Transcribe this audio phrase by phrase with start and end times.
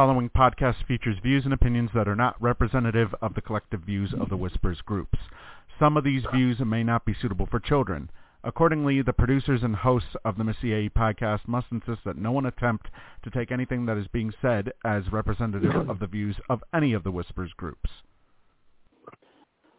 [0.02, 4.30] following podcast features views and opinions that are not representative of the collective views of
[4.30, 5.20] the Whispers groups.
[5.78, 8.10] Some of these views may not be suitable for children.
[8.44, 12.88] Accordingly, the producers and hosts of the Missyae podcast must insist that no one attempt
[13.24, 17.04] to take anything that is being said as representative of the views of any of
[17.04, 17.92] the Whispers groups.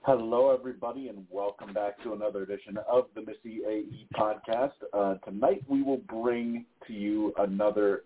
[0.02, 4.70] Hello, everybody, and welcome back to another edition of the Missyae podcast.
[4.92, 8.04] Uh, tonight, we will bring to you another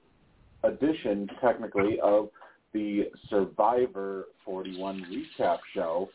[0.67, 2.29] edition, technically, of
[2.73, 6.09] the Survivor 41 recap show.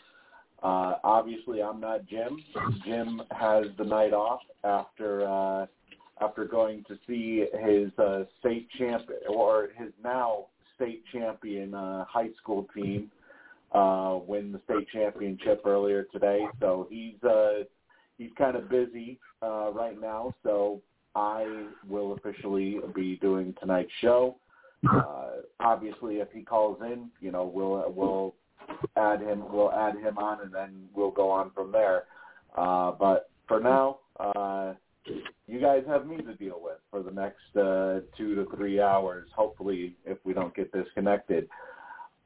[0.61, 2.39] Uh, obviously, I'm not Jim.
[2.85, 5.65] Jim has the night off after uh,
[6.23, 10.45] after going to see his uh, state champ or his now
[10.75, 13.09] state champion uh, high school team
[13.71, 16.41] uh, win the state championship earlier today.
[16.59, 17.63] So he's uh,
[18.17, 20.33] he's kind of busy uh, right now.
[20.43, 20.81] So
[21.15, 24.35] I will officially be doing tonight's show.
[24.89, 25.27] Uh,
[25.59, 28.35] obviously, if he calls in, you know, we'll we'll
[28.97, 29.43] add him.
[29.51, 32.05] We'll add him on, and then we'll go on from there.
[32.55, 34.73] Uh, but for now, uh,
[35.47, 39.27] you guys have me to deal with for the next uh, two to three hours.
[39.35, 41.47] Hopefully, if we don't get disconnected.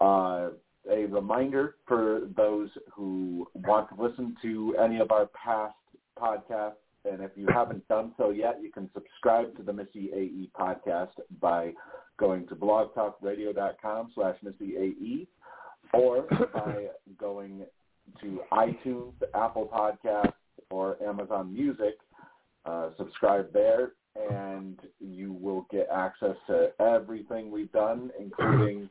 [0.02, 0.50] Uh,
[0.90, 5.75] a reminder for those who want to listen to any of our past
[6.19, 6.74] podcasts,
[7.10, 11.74] and if you haven't done so yet, you can subscribe to the Missyae podcast by
[12.18, 15.28] going to blogtalkradio.com slash Missyae
[15.94, 16.24] or
[16.54, 16.88] by
[17.19, 17.66] going
[18.22, 20.34] to iTunes, Apple Podcasts,
[20.69, 21.96] or Amazon Music.
[22.66, 23.92] Uh, subscribe there,
[24.31, 28.90] and you will get access to everything we've done, including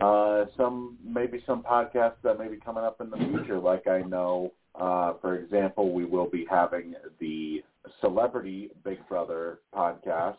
[0.00, 3.58] uh, some maybe some podcasts that may be coming up in the future.
[3.58, 7.62] Like I know, uh, for example, we will be having the
[8.00, 10.36] Celebrity Big Brother podcast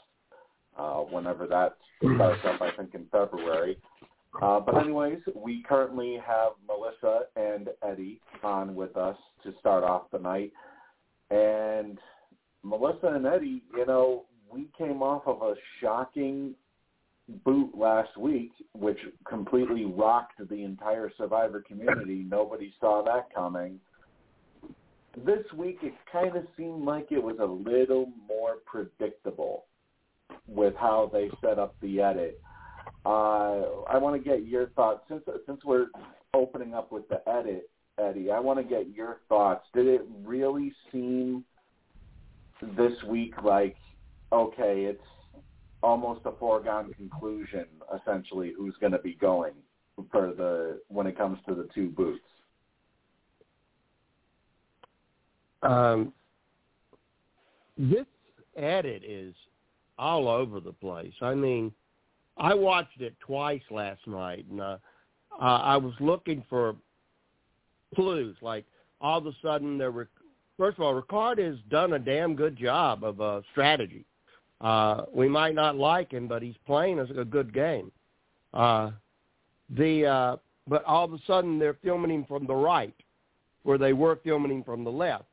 [0.77, 1.77] uh, whenever that
[2.15, 2.61] starts up.
[2.61, 3.77] I think in February.
[4.41, 10.11] Uh, but anyways, we currently have Melissa and Eddie on with us to start off
[10.11, 10.51] the night.
[11.31, 11.97] And
[12.63, 16.53] Melissa and Eddie, you know, we came off of a shocking
[17.45, 22.25] boot last week, which completely rocked the entire Survivor community.
[22.29, 23.79] Nobody saw that coming.
[25.23, 29.65] This week, it kind of seemed like it was a little more predictable
[30.47, 32.41] with how they set up the edit.
[33.05, 35.87] Uh, I want to get your thoughts since since we're
[36.33, 38.31] opening up with the edit, Eddie.
[38.31, 39.65] I want to get your thoughts.
[39.73, 41.45] Did it really seem
[42.75, 43.75] this week like
[44.31, 45.03] okay, it's
[45.81, 47.65] almost a foregone conclusion
[47.95, 49.53] essentially who's going to be going
[50.11, 52.25] for the when it comes to the two boots?
[55.65, 56.13] Um,
[57.77, 58.05] this
[58.55, 59.33] edit is
[59.97, 61.13] all over the place.
[61.21, 61.71] I mean,
[62.37, 64.77] I watched it twice last night, and uh,
[65.39, 66.75] I was looking for
[67.95, 68.35] clues.
[68.41, 68.65] Like
[69.01, 70.09] all of a sudden, there were.
[70.57, 74.05] First of all, Ricard has done a damn good job of uh, strategy.
[74.61, 77.91] Uh, we might not like him, but he's playing a good game.
[78.53, 78.91] Uh,
[79.69, 80.37] the uh,
[80.67, 82.95] but all of a sudden they're filming him from the right,
[83.63, 85.25] where they were filming him from the left.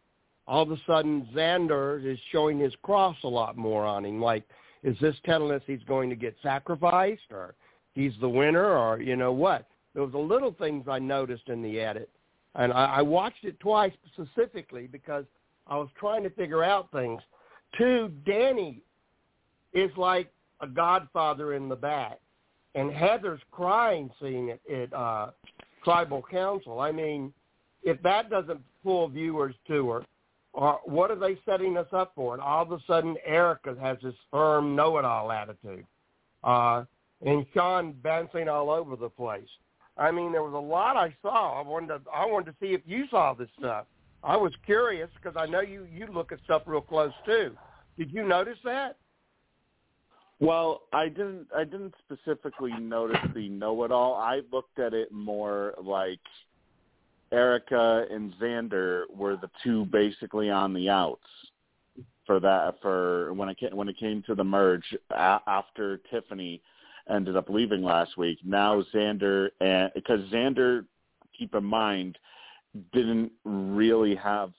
[0.46, 4.20] All of a sudden Xander is showing his cross a lot more on him.
[4.20, 4.44] Like,
[4.82, 7.54] is this telling us he's going to get sacrificed, or
[7.94, 9.68] he's the winner, or you know what?
[9.94, 12.10] There was a little things I noticed in the edit,
[12.54, 15.24] and I, I watched it twice specifically because
[15.66, 17.22] I was trying to figure out things.
[17.78, 18.82] Two, Danny
[19.72, 22.18] is like a godfather in the back.
[22.74, 25.30] And Heather's crying seeing it at uh,
[25.84, 26.80] Tribal Council.
[26.80, 27.32] I mean,
[27.82, 30.04] if that doesn't pull viewers to her,
[30.52, 32.34] or what are they setting us up for?
[32.34, 35.86] And all of a sudden, Erika has this firm know-it-all attitude,
[36.44, 36.84] uh,
[37.24, 39.48] and Sean bouncing all over the place.
[39.96, 41.60] I mean, there was a lot I saw.
[41.60, 43.86] I wanted to, I wanted to see if you saw this stuff.
[44.24, 47.56] I was curious because I know you you look at stuff real close too.
[47.98, 48.96] Did you notice that?
[50.40, 51.46] Well, I didn't.
[51.56, 54.14] I didn't specifically notice the know-it-all.
[54.14, 56.20] I looked at it more like
[57.32, 61.26] Erika and Xander were the two basically on the outs
[62.26, 62.74] for that.
[62.82, 66.62] For when it came, when it came to the merge a- after Tiffany
[67.08, 68.38] ended up leaving last week.
[68.44, 70.84] Now Xander and because Xander,
[71.36, 72.18] keep in mind,
[72.92, 74.52] didn't really have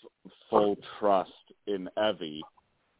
[0.50, 1.31] full trust
[1.67, 2.41] in Evvie,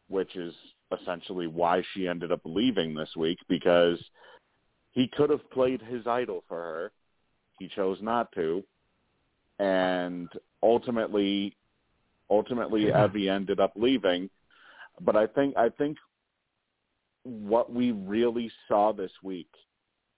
[0.08, 0.54] which is
[1.00, 4.00] essentially why she ended up leaving this week because
[4.92, 6.92] he could have played his idol for her.
[7.60, 8.64] He chose not to.
[9.64, 10.30] And
[10.62, 11.56] ultimately
[12.30, 13.08] ultimately Yeah.
[13.08, 14.30] Evvie ended up leaving.
[15.02, 15.98] But I think I think
[17.24, 19.50] what we really saw this week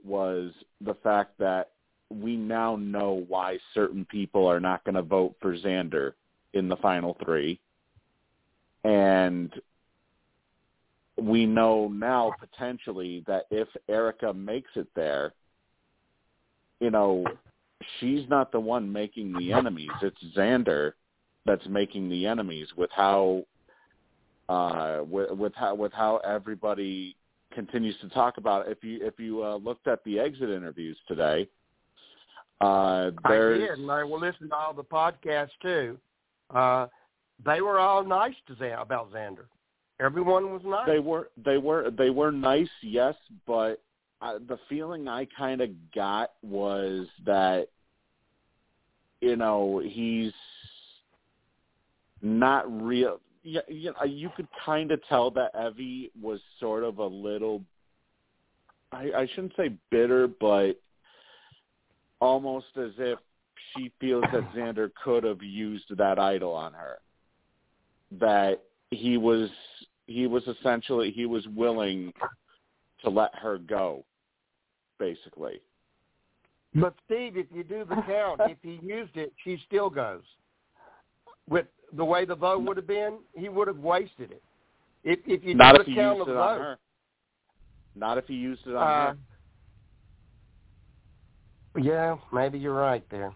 [0.04, 1.72] was the fact that
[2.10, 6.14] we now know why certain people are not going to vote for Xander
[6.54, 7.60] in the final three.
[8.84, 9.52] And
[11.18, 15.34] we know now potentially that if Erika makes it there,
[16.80, 17.26] you know,
[18.00, 19.90] she's not the one making the enemies.
[20.02, 20.94] It's Xander
[21.46, 23.44] that's making the enemies with how
[24.50, 27.16] uh with, with how with how everybody
[27.54, 28.72] continues to talk about it.
[28.72, 31.48] If you if you uh, looked at the exit interviews today,
[32.62, 35.98] uh I there's did, and I will listen to all the podcasts too.
[36.54, 36.88] Uh,
[37.44, 39.46] they were all nice to about Xander.
[40.00, 40.88] Everyone was nice.
[40.88, 43.16] They were they were they were nice, yes,
[43.48, 43.82] but
[44.22, 47.68] uh, the feeling I kind of got was that
[49.22, 50.34] you know he's
[52.22, 53.20] not real.
[53.44, 57.62] Yeah, you, know, you could kind of tell that Evvie was sort of a little
[58.96, 60.74] I, I shouldn't say bitter, but
[62.20, 63.20] almost as if
[63.76, 67.00] she feels that Xander could have used that idol on her.
[68.20, 69.50] That he was
[70.08, 72.14] he was essentially he was willing
[73.06, 74.04] to let her go,
[75.00, 75.62] basically.
[76.74, 80.24] But Steve, if you do the count, if he used it, she still goes.
[81.48, 84.44] With the way the vote would have been, he would have wasted it.
[85.04, 86.78] If if you Not do if the he count used of it on votes, her.
[87.96, 89.14] Not if he used it on uh,
[91.76, 91.80] her.
[91.80, 93.32] yeah, maybe you're right there.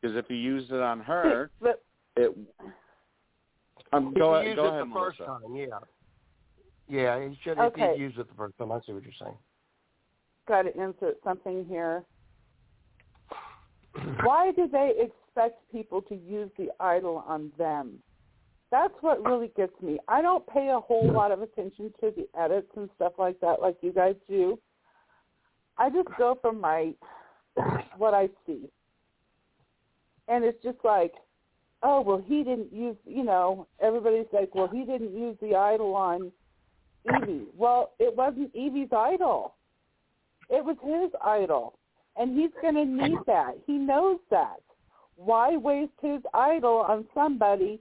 [0.00, 1.50] Because if he used it on her,
[2.16, 2.36] it.
[3.92, 4.46] Um, If go he ahead.
[4.48, 5.40] used Go it ahead, the first Melissa.
[5.42, 5.66] time, yeah.
[6.90, 7.58] Yeah, he should.
[7.58, 7.82] Okay.
[7.82, 9.36] If he used it the first time, I see what you're saying.
[10.48, 12.02] got to insert something here.
[14.24, 17.98] Why do they expect people to use the idol on them?
[18.72, 19.98] That's what really gets me.
[20.08, 23.60] I don't pay a whole lot of attention to the edits and stuff like that,
[23.60, 24.58] like you guys do.
[25.78, 26.92] I just go from my
[27.96, 28.68] what I see,
[30.28, 31.12] and it's just like,
[31.82, 32.96] oh well, he didn't use.
[33.06, 36.30] You know, everybody's like, well, he didn't use the idol on
[37.08, 37.46] Evvie.
[37.56, 39.54] Well, it wasn't Evvie's idol.
[40.48, 41.78] It was his idol.
[42.16, 43.56] And he's going to need that.
[43.66, 44.60] He knows that.
[45.16, 47.80] Why waste his idol on somebody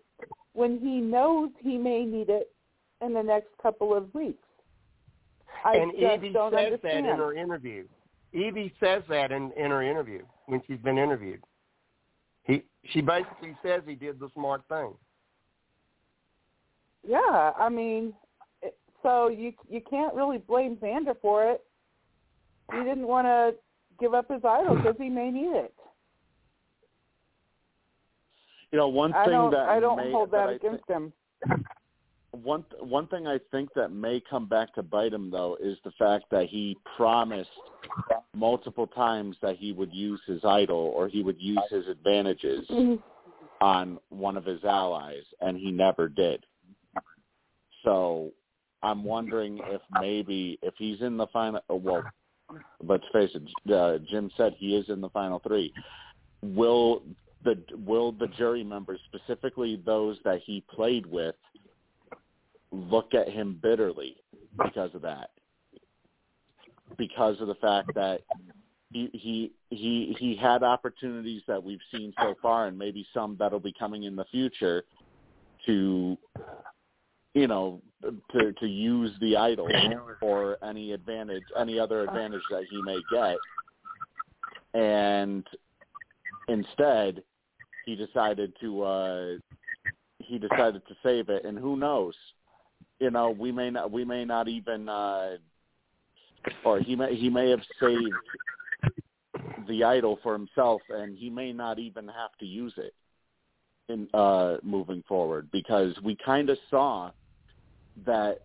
[0.54, 2.52] when he knows he may need it
[3.02, 4.44] in the next couple of weeks?
[5.64, 7.06] I and Evvie says understand.
[7.06, 7.86] that in her interview.
[8.34, 11.42] Evvie says that in, in her interview when she's been interviewed.
[12.44, 14.94] He she basically says he did the smart thing.
[17.08, 18.14] Yeah, I mean,
[19.04, 21.62] so you you can't really blame Xander for it.
[22.72, 22.84] He ah.
[22.84, 23.56] didn't want to
[24.00, 25.74] give up his idol because he may need it.
[28.72, 30.88] You know, one I thing don't that I don't may, hold that that I against
[30.88, 31.14] him.
[32.32, 35.92] one one thing I think that may come back to bite him though is the
[35.98, 37.50] fact that he promised
[38.36, 42.96] multiple times that he would use his idol or he would use his advantages mm-hmm.
[43.62, 46.46] on one of his allies and he never did.
[47.84, 48.32] So
[48.82, 52.04] I'm wondering if maybe if he's in the final well
[52.84, 55.74] let's face it uh, Jim said he is in the final 3
[56.42, 57.04] will
[57.44, 61.36] the will the jury members specifically those that he played with
[62.72, 64.18] look at him bitterly
[64.64, 65.32] because of that?
[66.98, 68.22] Because of the fact that
[68.92, 73.60] he he he he had opportunities that we've seen so far and maybe some that'll
[73.60, 74.84] be coming in the future
[75.66, 76.18] to
[77.34, 77.82] you know
[78.32, 79.68] to to use the idol
[80.20, 83.38] for any advantage any other advantage that he may get.
[84.74, 85.46] And
[86.48, 87.24] instead
[87.86, 89.28] he decided to uh
[90.20, 91.46] he decided to save it.
[91.46, 92.14] And who knows?
[93.00, 95.38] You know we may not we may not even uh
[96.64, 98.16] or he may he may have saved
[99.68, 102.94] the idol for himself and he may not even have to use it
[103.90, 105.50] in uh moving forward.
[105.52, 107.12] Because we kind of saw
[108.06, 108.42] that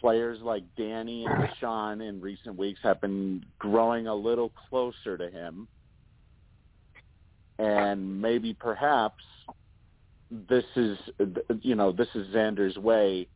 [0.00, 5.30] players like Danny and Deshawn in recent weeks have been growing a little closer to
[5.30, 5.68] him
[7.58, 9.22] and maybe perhaps
[10.48, 10.98] this is
[11.60, 13.28] you know this is Xander's way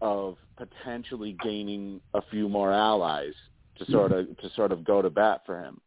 [0.00, 3.34] of potentially gaining a few more allies
[3.76, 3.92] to mm-hmm.
[3.92, 5.80] sort of to sort of go to bat for him.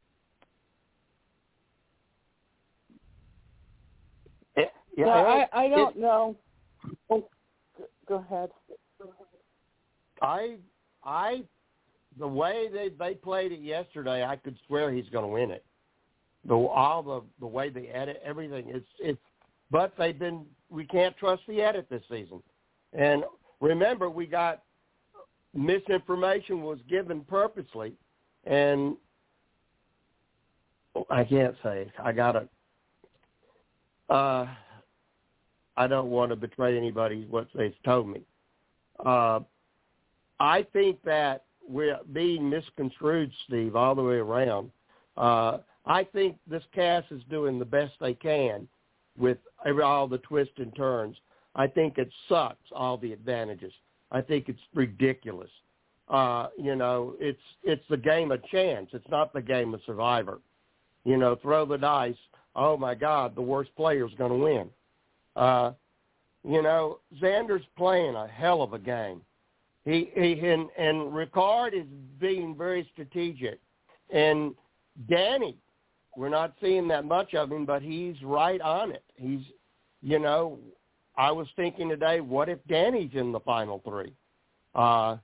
[4.57, 6.35] Yeah, Yeah, I, I don't know.
[7.09, 7.27] Oh,
[8.07, 8.49] go ahead.
[10.23, 10.55] I
[11.03, 11.43] I
[12.17, 15.65] the way they they played it yesterday, I could swear he's going to win it.
[16.45, 19.19] The all the the way they edit everything, it's it's.
[19.69, 22.41] But they've been we can't trust the edit this season,
[22.93, 23.23] and
[23.59, 24.63] remember we got
[25.53, 27.93] misinformation was given purposely,
[28.45, 28.95] and
[31.09, 32.47] I can't say I got to.
[34.13, 34.47] Uh,
[35.75, 38.21] I don't want to betray anybody what they've told me.
[39.03, 39.39] Uh,
[40.39, 44.71] I think that we're being misconstrued, Steve, all the way around.
[45.17, 48.67] Uh, I think this cast is doing the best they can
[49.17, 49.37] with
[49.83, 51.15] all the twists and turns.
[51.55, 53.73] I think it sucks, all the advantages.
[54.11, 55.49] I think it's ridiculous.
[56.09, 58.89] Uh, you know, it's it's the game of chance.
[58.93, 60.39] It's not the game of survivor.
[61.05, 62.15] You know, throw the dice.
[62.55, 64.69] Oh my God, the worst player is going to win.
[65.35, 65.71] Uh,
[66.47, 69.21] you know, Xander's playing a hell of a game.
[69.85, 71.87] He, he and, and Ricard is
[72.19, 73.59] being very strategic,
[74.13, 74.55] and
[75.09, 75.57] Danny,
[76.15, 79.03] we're not seeing that much of him, but he's right on it.
[79.15, 79.41] He's,
[80.01, 80.59] you know,
[81.17, 84.13] I was thinking today, what if Danny's in the final three?
[84.73, 85.17] Uh,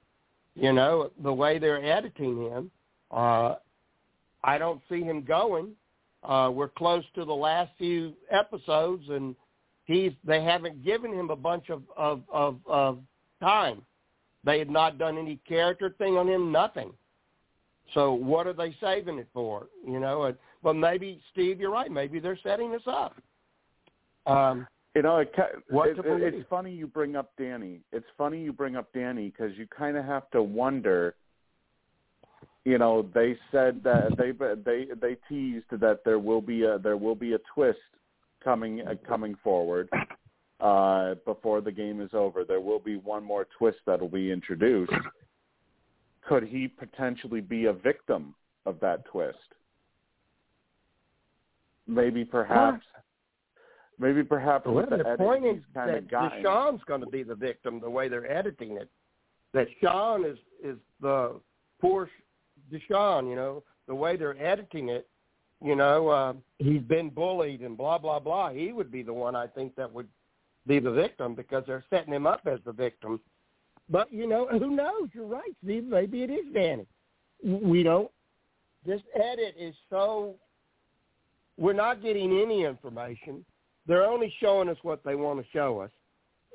[0.55, 2.71] You know, the way they're editing him,
[3.11, 3.55] uh,
[4.43, 5.67] I don't see him going.
[6.21, 9.35] Uh, we're close to the last few episodes, and
[9.85, 12.99] he's they haven't given him a bunch of of of, of
[13.39, 13.81] time.
[14.43, 16.93] They had not done any character thing on him, nothing.
[17.93, 19.67] So what are they saving it for?
[19.85, 21.91] You know, and, but maybe Steve, you're right.
[21.91, 23.15] Maybe they're setting this up.
[24.25, 25.33] Um, You know, it,
[25.69, 27.81] What it- it's funny you bring up Danny.
[27.91, 31.15] It's funny you bring up Danny because you kind of have to wonder.
[32.65, 36.97] You know, they said that they they they teased that there will be a there
[36.97, 37.79] will be a twist
[38.43, 39.89] coming uh, coming forward
[40.59, 42.43] uh, before the game is over.
[42.43, 44.91] There will be one more twist that will be introduced.
[46.27, 48.35] Could he potentially be a victim
[48.65, 49.37] of that twist?
[51.87, 52.85] Maybe, perhaps.
[53.97, 56.43] Maybe, perhaps well, with the the point is kind that of gotten.
[56.43, 58.89] Deshawn's going to be the victim the way they're editing it.
[59.53, 61.39] That Sean is is the
[61.81, 62.09] poor
[62.71, 63.29] Deshawn.
[63.29, 65.07] You know, the way they're editing it.
[65.61, 68.51] You know, uh, he's been bullied and blah blah blah.
[68.51, 70.07] He would be the one I think that would
[70.69, 73.19] be the victim because they're setting him up as the victim.
[73.89, 75.09] But you know, who knows?
[75.13, 75.83] You're right, Steve.
[75.85, 76.85] Maybe it is Danny.
[77.43, 78.09] We don't.
[78.85, 80.35] This edit is so.
[81.57, 83.43] We're not getting any information.
[83.87, 85.89] They're only showing us what they want to show us,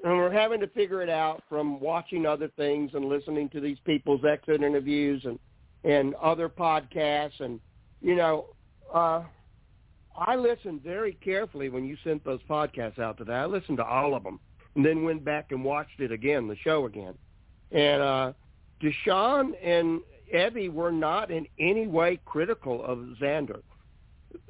[0.04, 3.78] and we're having to figure it out from watching other things and listening to these
[3.84, 5.38] people's exit interviews and
[5.82, 7.60] and other podcasts and
[8.00, 8.46] you know.
[8.94, 9.24] Uh,
[10.16, 13.34] I listened very carefully when you sent those podcasts out today.
[13.34, 14.38] I listened to all of them
[14.74, 17.14] and then went back and watched it again, the show again.
[17.72, 18.32] And uh,
[18.80, 20.00] Deshawn and
[20.32, 23.60] Evvie were not in any way critical of Xander.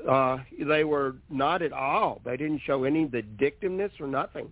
[0.08, 2.20] Uh, they were not at all.
[2.24, 4.50] They didn't show any vindictiveness or nothing.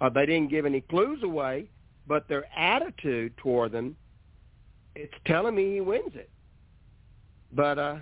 [0.00, 1.68] Uh, they didn't give any clues away,
[2.06, 3.96] but their attitude toward them,
[4.94, 6.30] it's telling me he wins it.
[7.52, 7.96] But uh,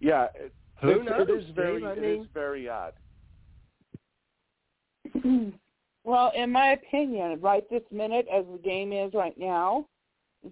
[0.00, 0.28] Yeah,
[0.82, 1.86] Who it's- knows, it is very Steve?
[1.88, 2.94] I it mean- is very odd.
[6.04, 9.86] well, in my opinion, right this minute, as the game is right now,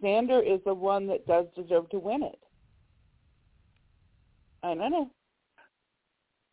[0.02, 2.38] Xander is the one that does deserve to win it.
[4.62, 5.10] I don't know.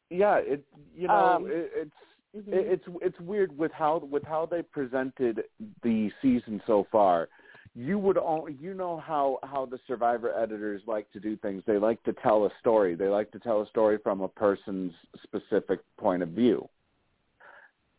[0.10, 1.96] Yeah, it you know Um, it, it's
[2.36, 2.54] Mhm.
[2.54, 5.46] it, it's it's weird with how with how they presented
[5.84, 7.30] the season so far.
[7.74, 11.64] You would all you know how how the Survivor editors like to do things.
[11.66, 12.96] They like to tell a story.
[12.96, 16.68] They like to tell a story from a person's specific point of view.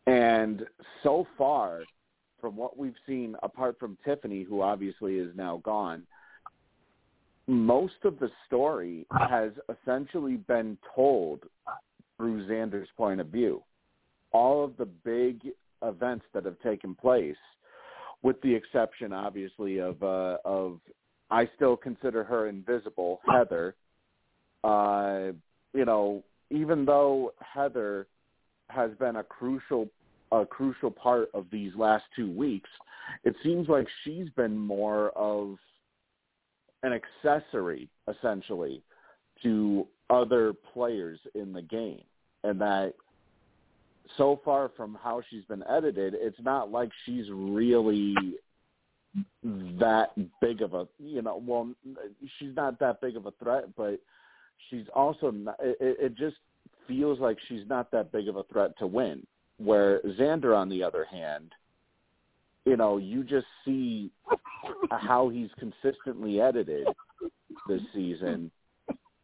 [0.05, 0.65] And
[1.01, 1.83] so far,
[2.39, 6.03] from what we've seen, apart from Tiffany, who obviously is now gone,
[7.47, 11.43] most of the story has essentially been told
[12.17, 13.63] through Xander's point of view.
[14.33, 15.41] All of the big
[15.81, 17.35] events that have taken place,
[18.23, 20.79] with the exception, obviously, of uh, of
[21.29, 23.75] I still consider her invisible, Heather.
[24.63, 25.33] Uh,
[25.73, 28.07] you know, even though Heather
[28.69, 29.87] has been a crucial
[30.31, 32.69] a crucial part of these last two weeks,
[33.23, 35.57] it seems like she's been more of
[36.81, 38.81] an accessory, essentially,
[39.43, 42.01] to other players in the game,
[42.43, 42.93] and that
[44.17, 48.15] so far from how she's been edited, it's not like she's really
[49.79, 50.11] that
[50.41, 51.69] big of a you know well
[52.39, 53.99] she's not that big of a threat but
[54.69, 56.37] she's also not it, it just
[56.87, 59.25] feels like she's not that big of a threat to win.
[59.57, 61.51] Where xander on the other hand
[62.65, 64.09] you know you just see
[64.89, 66.87] how he's consistently edited
[67.67, 68.49] this season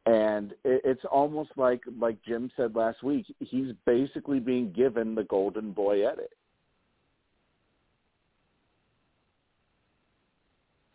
[0.06, 3.26] and it, it's almost like like Jim said last week.
[3.40, 6.32] He's basically being given the golden boy edit.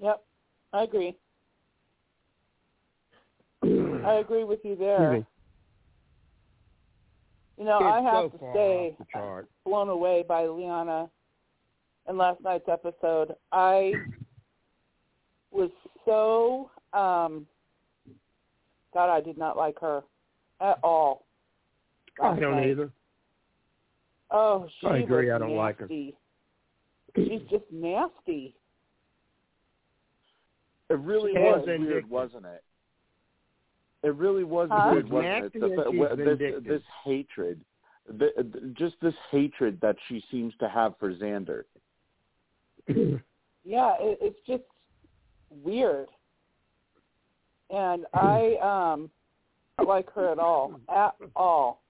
[0.00, 0.22] Yep,
[0.72, 1.16] I agree.
[3.64, 5.14] I agree with you there.
[5.14, 5.26] Excuse
[7.58, 9.48] You know, it's I have so to far say, off the chart.
[9.64, 11.08] blown away by Liana
[12.08, 13.34] in last night's episode.
[13.52, 13.92] I
[15.50, 15.70] was
[16.04, 17.46] so um
[18.94, 20.02] God, I did not like her
[20.60, 21.26] at all.
[22.22, 22.70] I don't night.
[22.70, 22.90] either.
[24.30, 25.86] Oh, she I agree, was I don't like her.
[25.88, 26.14] nasty.
[27.16, 28.54] She's just nasty.
[30.90, 32.10] It really She was weird, vindictive.
[32.10, 32.62] wasn't it?
[34.02, 34.90] It really was Huh?
[34.92, 35.60] weird, wasn't nasty it?
[35.60, 37.60] The, and fa- this this hatred,
[38.06, 41.62] the, just this hatred that she seems to have for Xander.
[42.86, 44.64] Yeah, it, it's just
[45.50, 46.08] weird.
[47.70, 49.10] And I um
[49.78, 50.80] don't like her at all.
[50.88, 51.82] At all.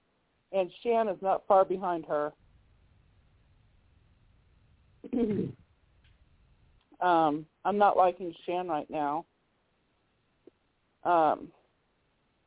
[0.51, 2.33] And Shan is not far behind her.
[7.01, 9.25] Um, I'm not liking Shan right now.
[11.03, 11.49] Um,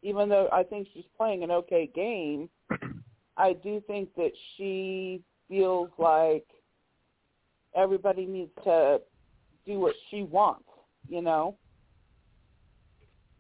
[0.02, 2.48] even though I think she's playing an okay game,
[3.36, 6.46] I do think that she feels like
[7.76, 9.00] everybody needs to
[9.66, 10.68] do what she wants,
[11.08, 11.56] you know.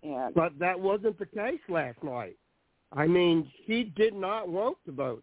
[0.02, 2.36] And But that wasn't the case last night.
[2.92, 5.22] I mean, she did not want to vote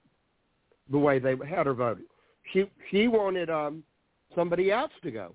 [0.92, 2.06] the way they had her voted.
[2.54, 3.84] She she wanted um
[4.36, 5.34] somebody else to go.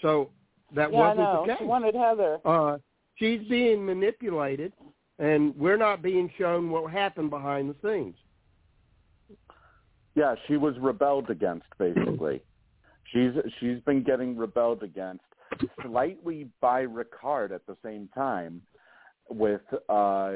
[0.00, 0.30] So
[0.74, 1.44] that yeah, wasn't I know.
[1.46, 1.68] the She case.
[1.68, 2.38] wanted Heather.
[2.44, 2.78] uh
[3.16, 4.72] she's being manipulated
[5.18, 8.16] and we're not being shown what happened behind the scenes.
[10.14, 12.42] Yeah, she was rebelled against basically.
[13.12, 13.30] She's
[13.60, 15.22] she's been getting rebelled against
[15.82, 18.62] slightly by Ricard at the same time
[19.28, 20.32] with uh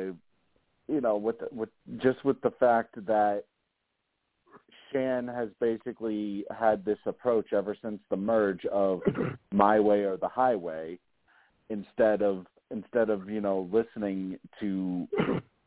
[0.89, 3.45] you know with with just with the fact that
[4.93, 9.01] Shan has basically had this approach ever since the merge of
[9.53, 10.99] my way or the highway
[11.71, 15.07] instead of instead of you know listening to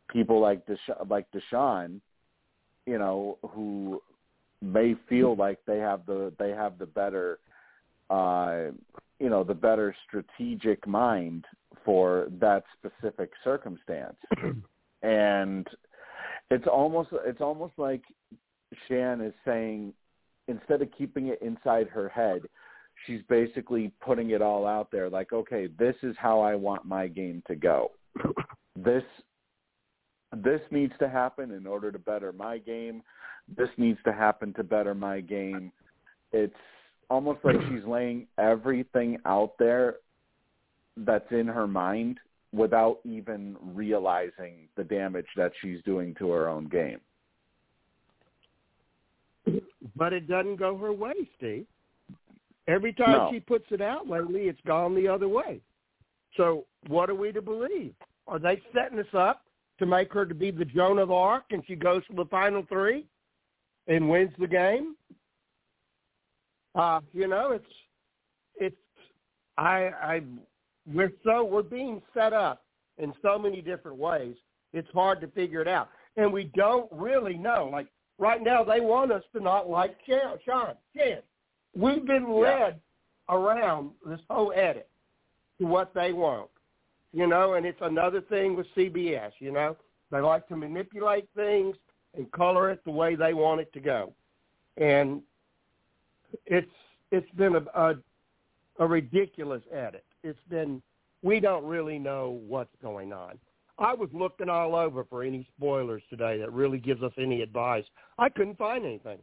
[0.10, 2.00] people like Desha- like Deshawn
[2.86, 4.02] you know who
[4.62, 7.40] may feel like they have the they have the better
[8.10, 8.72] uh
[9.20, 11.46] you know the better strategic mind
[11.86, 14.18] for that specific circumstance.
[15.02, 15.66] And
[16.52, 18.02] it's almost it's almost like
[18.88, 19.94] Shan is saying
[20.50, 22.42] instead of keeping it inside her head
[23.06, 27.08] she's basically putting it all out there like okay this is how I want my
[27.08, 27.92] game to go.
[28.76, 29.04] This
[30.32, 33.02] this needs to happen in order to better my game.
[33.58, 35.74] This needs to happen to better my game.
[36.32, 36.54] It's
[37.10, 39.96] almost like she's laying everything out there
[40.98, 42.20] that's in her mind
[42.52, 47.00] without even realizing the damage that she's doing to her own game
[49.96, 51.66] But it doesn't go her way, Steve.
[52.68, 53.30] Every time No.
[53.32, 55.62] she puts it out lately, it's gone the other way.
[56.38, 57.94] So what are we to believe?
[58.28, 59.44] Are they setting us up
[59.80, 62.64] to make her to be the Joan of Arc and she goes to the final
[62.70, 63.06] three
[63.88, 64.96] and wins the game?
[66.76, 67.66] Uh, you know, it's
[68.56, 68.76] it's
[69.58, 70.22] I I
[70.92, 72.64] we're so we're being set up
[72.98, 74.36] in so many different ways.
[74.74, 77.70] It's hard to figure it out, and we don't really know.
[77.72, 80.76] Like right now, they want us to not like Sean.
[80.96, 81.20] Shan.
[81.76, 82.80] We've been led
[83.30, 84.90] around this whole edit
[85.60, 86.50] to what they want,
[87.14, 87.54] you know.
[87.54, 89.32] And it's another thing with CBS.
[89.40, 89.76] You know,
[90.12, 91.76] they like to manipulate things
[92.16, 94.14] and color it the way they want it to go,
[94.78, 95.22] and
[96.46, 96.68] it's
[97.12, 97.94] it's been a, a
[98.80, 100.04] a ridiculous edit.
[100.24, 100.82] It's been
[101.22, 103.38] we don't really know what's going on.
[103.78, 107.86] I was looking all over for any spoilers today that really gives us any advice.
[108.18, 109.20] I couldn't find anything.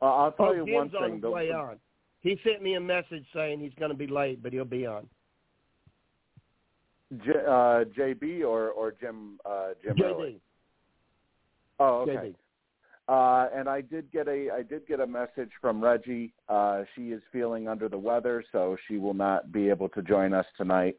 [0.00, 1.78] uh, I'll tell Oh, you Jim's one on thing the- way on.
[2.20, 5.08] He sent me a message saying he's going to be late, but he'll be on.
[7.24, 10.32] J, uh, JB or or Jim uh, Jim Early?
[10.32, 10.40] JD.
[11.80, 12.12] Oh, okay.
[12.12, 12.34] JD.
[13.08, 16.34] Uh, and I did get a I did get a message from Reggie.
[16.48, 20.34] Uh, she is feeling under the weather, so she will not be able to join
[20.34, 20.96] us tonight.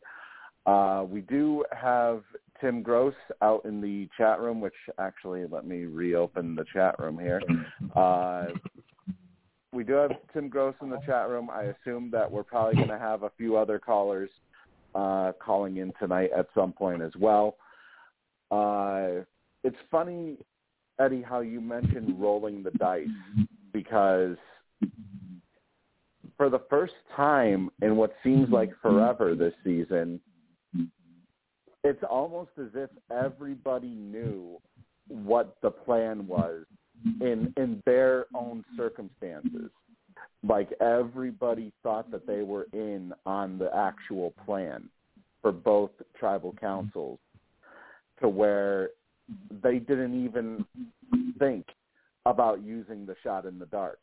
[0.65, 2.23] Uh, we do have
[2.59, 7.19] Tim Gross out in the chat room, which actually let me reopen the chat room
[7.19, 7.43] here.
[7.95, 8.47] Uh,
[9.71, 11.49] we do have Tim Gross in the chat room.
[11.51, 14.31] I assume that we're probably going to have a few other callers
[14.95, 17.55] uh, calling in tonight at some point as well.
[18.49, 19.23] Uh,
[19.63, 20.37] it's funny
[20.99, 23.07] Eddie, how you mentioned rolling the dice
[23.71, 24.37] because
[26.37, 30.19] for the first time in what seems like forever this season,
[31.83, 34.59] it's almost as if everybody knew
[35.07, 36.65] what the plan was
[37.21, 39.69] in in their own circumstances.
[40.47, 44.89] Like everybody thought that they were in on the actual plan
[45.41, 47.19] for both tribal councils
[48.21, 48.89] to where
[49.61, 50.65] they didn't even
[51.37, 51.65] think
[52.25, 53.99] about using the shot in the dark.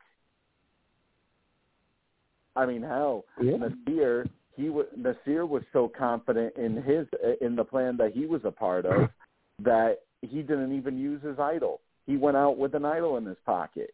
[2.54, 3.54] I mean, hell, Yeah.
[3.58, 7.06] Naseer, he was Naseer was so confident in his
[7.40, 9.10] in the plan that he was a part of
[9.60, 11.80] that he didn't even use his idol.
[12.06, 13.92] He went out with an idol in his pocket.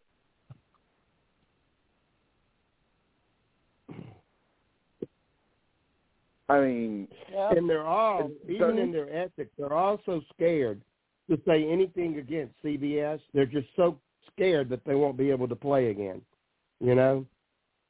[6.49, 7.51] I mean, Yeah.
[7.51, 10.81] And they're all, even in their ethics, they're all so scared
[11.29, 13.19] to say anything against CBS.
[13.33, 13.99] They're just so
[14.31, 16.21] scared that they won't be able to play again.
[16.79, 17.25] You know,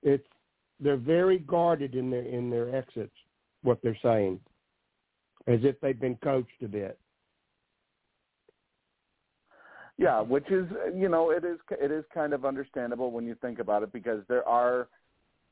[0.02, 0.28] it's
[0.80, 3.16] they're very guarded in their in their exits.
[3.64, 4.40] What they're saying,
[5.48, 7.00] as if they've been coached a bit.
[9.98, 13.60] Yeah, which is you know it is it is kind of understandable when you think
[13.60, 14.88] about it because there are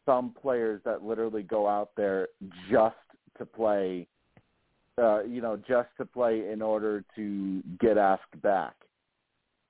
[0.06, 2.28] some players that literally go out there
[2.70, 2.96] just
[3.38, 4.08] to play,
[4.97, 8.75] uh, you know, just to play in order to get asked back.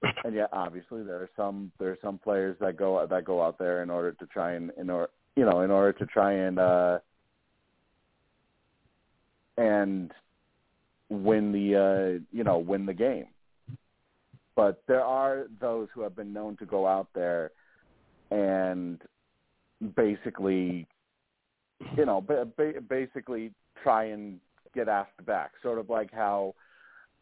[0.23, 3.59] And yet, obviously, there are some there are some players that go that go out
[3.59, 6.57] there in order to try and in order you know in order to try and
[6.57, 6.97] uh,
[9.57, 10.11] and
[11.09, 13.27] win the uh, you know win the game.
[14.55, 17.51] But there are those who have been known to go out there
[18.31, 19.01] and
[19.95, 20.87] basically,
[21.97, 23.51] you know, ba- ba- basically
[23.83, 24.39] try and
[24.73, 26.55] get asked back, sort of like how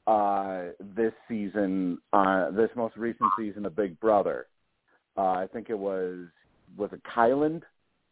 [0.07, 4.47] uh, this season, uh, this most recent season of Big Brother,
[5.17, 6.27] uh, I think it was
[6.77, 7.63] was it Kyland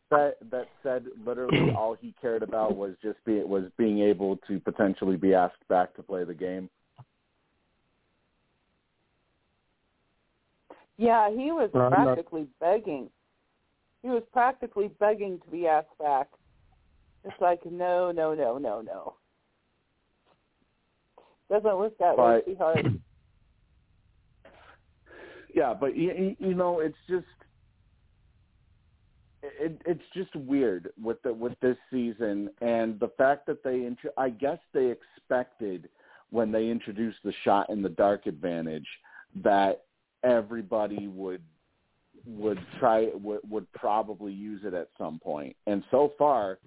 [0.09, 4.59] that that said literally all he cared about was just be was being able to
[4.59, 6.69] potentially be asked back to play the game.
[10.97, 13.09] Yeah, he was Well, I'm not- practically begging.
[14.01, 16.27] He was practically begging to be asked back.
[17.23, 19.15] It's like no, no, no, no, no.
[21.49, 22.85] Doesn't work that way, But- sweetheart.
[25.55, 27.25] Yeah, but you, you know, it's just
[29.41, 34.11] it, it's just weird with the with this season and the fact that they intro-
[34.17, 35.89] I guess they expected
[36.29, 38.85] when they introduced the shot in the dark advantage
[39.43, 39.85] that
[40.23, 41.41] everybody would
[42.27, 45.55] would try would, would probably use it at some point.
[45.65, 46.59] And so far,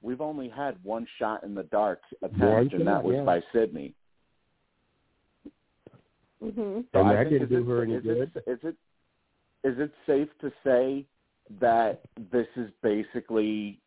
[0.00, 3.24] we've only had one shot in the dark attempt, One and that was yeah.
[3.24, 3.94] by Sydney.
[6.42, 6.84] Mhm.
[6.92, 8.32] So And I that think, didn't is do it, her any is good.
[8.34, 8.76] It, is it
[9.62, 11.04] is it safe to say
[11.60, 12.00] that
[12.32, 13.78] this is basically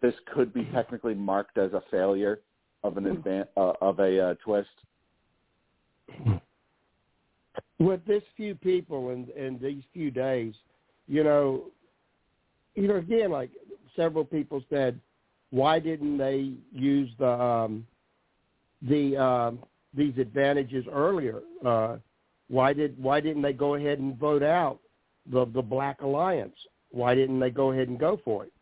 [0.00, 2.40] this could be technically marked as a failure
[2.84, 4.68] of an advan- uh, of a uh, twist?
[7.78, 10.54] with this few people and and these few days,
[11.08, 11.64] you know,
[12.74, 13.50] you know, again, like
[13.96, 15.00] several people said,
[15.50, 17.86] why didn't they use the um,
[18.82, 19.58] the um,
[19.94, 21.40] these advantages earlier?
[21.64, 21.96] Uh,
[22.48, 24.78] why did why didn't they go ahead and vote out
[25.30, 26.56] the the Black Alliance?
[26.90, 28.52] Why didn't they go ahead and go for it?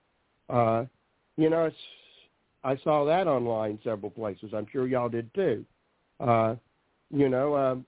[0.51, 0.85] Uh,
[1.37, 1.71] you know,
[2.65, 4.53] I saw that online several places.
[4.55, 5.65] I'm sure y'all did too.
[6.21, 6.57] Uh,
[7.11, 7.87] you know, um,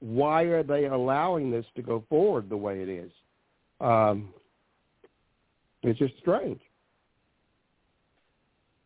[0.00, 3.12] why are they allowing this to go forward the way it is?
[3.80, 4.32] Um,
[5.82, 6.60] it's just strange.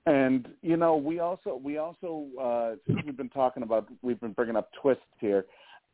[0.07, 4.33] And you know, we also we also uh, since we've been talking about we've been
[4.33, 5.47] bringing up twists here.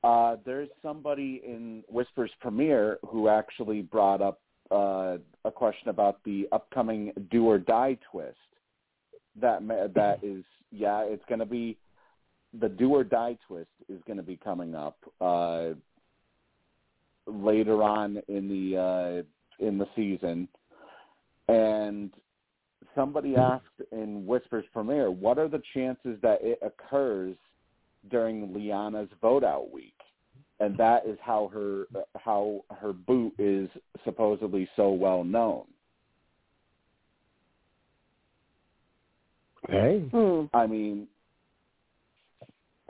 [0.02, 6.48] Uh, there's somebody in Whispers Premiere who actually brought up uh, a question about the
[6.52, 8.36] upcoming Do or Die twist.
[9.40, 11.76] That that is yeah, it's going to be
[12.58, 15.68] the Do or Die twist is going to be coming up uh,
[17.26, 20.48] later on in the uh, in the season,
[21.48, 22.10] and
[22.94, 27.36] somebody asked in Whispers Premiere, what are the chances that it occurs
[28.10, 29.94] during Liana's vote out week?
[30.58, 31.86] And that is how her
[32.18, 33.68] how her boot is
[34.04, 35.64] supposedly so well known.
[39.68, 40.44] Hey, Hmm.
[40.52, 41.08] I mean,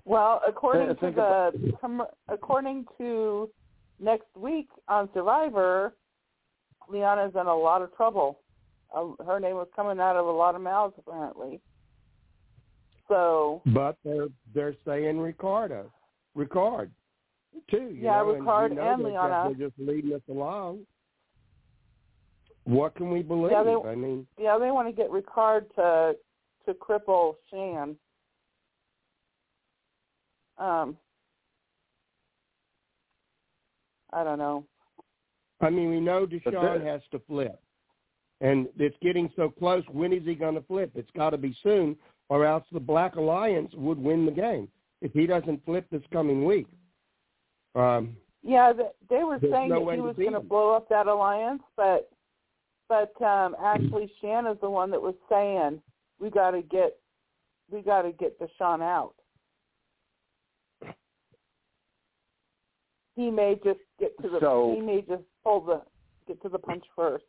[0.04, 3.50] Well, according to the com- according to
[4.00, 5.94] next week on Survivor,
[6.88, 8.39] Liana's in a lot of trouble.
[8.94, 11.60] Uh, her name was coming out of a lot of mouths apparently.
[13.08, 15.92] So but they're they're saying Ricardo,
[16.36, 16.90] Ricard,
[17.70, 17.90] too.
[17.92, 20.86] You Yeah, know, Ricard and, we know and they're, They're just leading us along.
[22.64, 23.52] What can we believe?
[23.52, 26.16] Yeah, they- I mean, yeah, they want to get Ricard to
[26.66, 27.96] to cripple Shan.
[30.58, 30.96] Um,
[34.12, 34.64] I don't know.
[35.62, 37.60] I mean, we know But Deshawn has to flip,
[38.40, 39.84] and it's getting so close.
[39.90, 40.92] When is he going to flip?
[40.94, 41.96] It's got to be soon,
[42.28, 44.68] or else the Black Alliance would win the game
[45.02, 46.66] if he doesn't flip this coming week.
[47.74, 51.06] Um, Yeah, th- they were saying no that he was going to blow up that
[51.06, 52.10] alliance, but
[52.88, 55.80] but um actually Shan is the one that was saying
[56.18, 56.96] we got to get
[57.70, 59.14] we got to get Deshawn out.
[63.14, 65.82] He may just get to the So- he may just pull the
[66.26, 67.24] get to the punch first.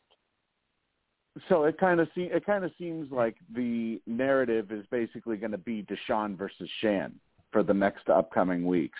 [1.47, 5.53] So it kind of se- it kind of seems like the narrative is basically going
[5.53, 7.13] to be Deshawn versus Shan
[7.51, 8.99] for the next upcoming weeks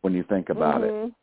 [0.00, 0.92] when you think about it.
[0.92, 1.14] Mhm.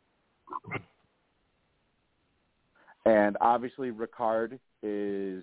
[3.06, 5.42] and obviously Ricard is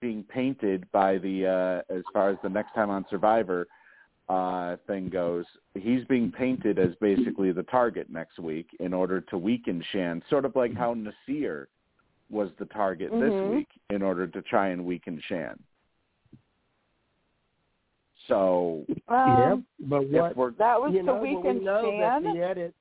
[0.00, 3.66] being painted by the uh as far as the next time on Survivor
[4.28, 9.36] uh, thing goes, he's being painted as basically the target next week in order to
[9.36, 11.66] weaken Shan, sort of like how Naseer
[12.34, 13.20] was the target Mhm.
[13.20, 15.58] this week in order to try and weaken Shan.
[18.26, 19.58] So Um, yep.
[19.80, 22.22] But if what we're That was to know, when we weaken Shan.
[22.24, 22.74] that edit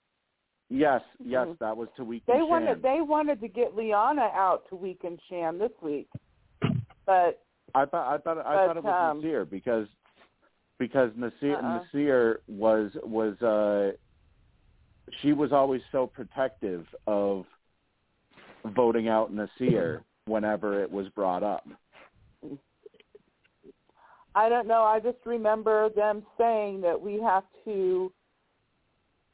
[0.69, 1.57] yes, yes, Mhm.
[1.59, 2.49] that was to weaken They Shan.
[2.49, 6.09] wanted they wanted to get Liana out to weaken Shan this week,
[7.05, 7.43] but
[7.75, 9.87] I thought I thought I But, thought it was um, Naseer because
[10.79, 11.83] because Naseer Uh-uh.
[11.83, 13.91] Naseer was was uh
[15.21, 17.45] she was always so protective of
[18.65, 21.67] voting out Naseer whenever it was brought up.
[24.35, 24.83] I don't know.
[24.83, 28.11] I just remember them saying that we have to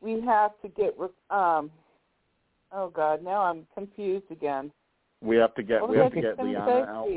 [0.01, 1.71] we have to get re- um
[2.71, 4.71] oh god now I'm confused again.
[5.21, 7.07] We have to get What we have to get Liana out.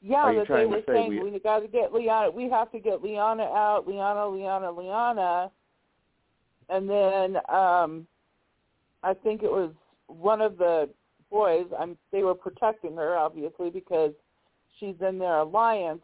[0.00, 2.30] Yeah, Are that they were say saying we- we got to get Liana.
[2.30, 3.84] We have to get Liana out.
[3.88, 5.50] Liana, Liana, Liana,
[6.68, 8.06] and then um
[9.02, 9.72] I think it was
[10.06, 10.88] one of the
[11.30, 11.66] boys.
[11.78, 14.12] I'm they were protecting her obviously because
[14.78, 16.02] she's in their alliance,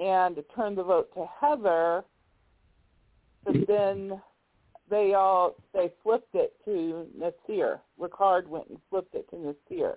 [0.00, 2.04] and turned the vote to Heather.
[3.44, 3.72] But mm-hmm.
[3.72, 4.22] then
[4.90, 7.80] they all they flipped it to Naseer.
[8.00, 9.94] Ricard went and flipped it to Naseer.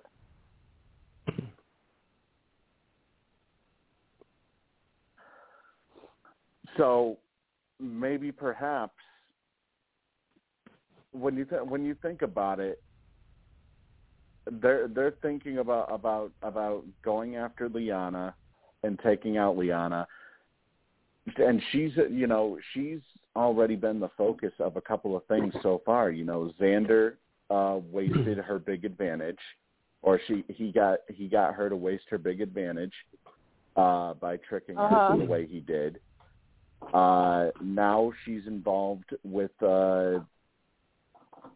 [6.76, 7.18] So
[7.80, 8.94] maybe perhaps
[11.12, 12.82] when you th- when you think about it,
[14.50, 18.34] they're they're thinking about about about going after Liana
[18.82, 20.06] and taking out Liana,
[21.36, 23.00] and she's you know she's
[23.36, 26.10] already been the focus of a couple of things so far.
[26.10, 27.14] You know, Xander
[27.50, 29.38] uh, wasted her big advantage,
[30.02, 32.94] or she he got he got her to waste her big advantage
[33.76, 35.12] uh, by tricking Uh-huh.
[35.12, 36.00] her the way he did.
[36.94, 40.20] Uh, now she's involved with uh,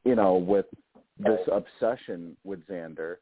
[0.04, 0.66] you know with
[1.18, 3.16] this obsession with Xander.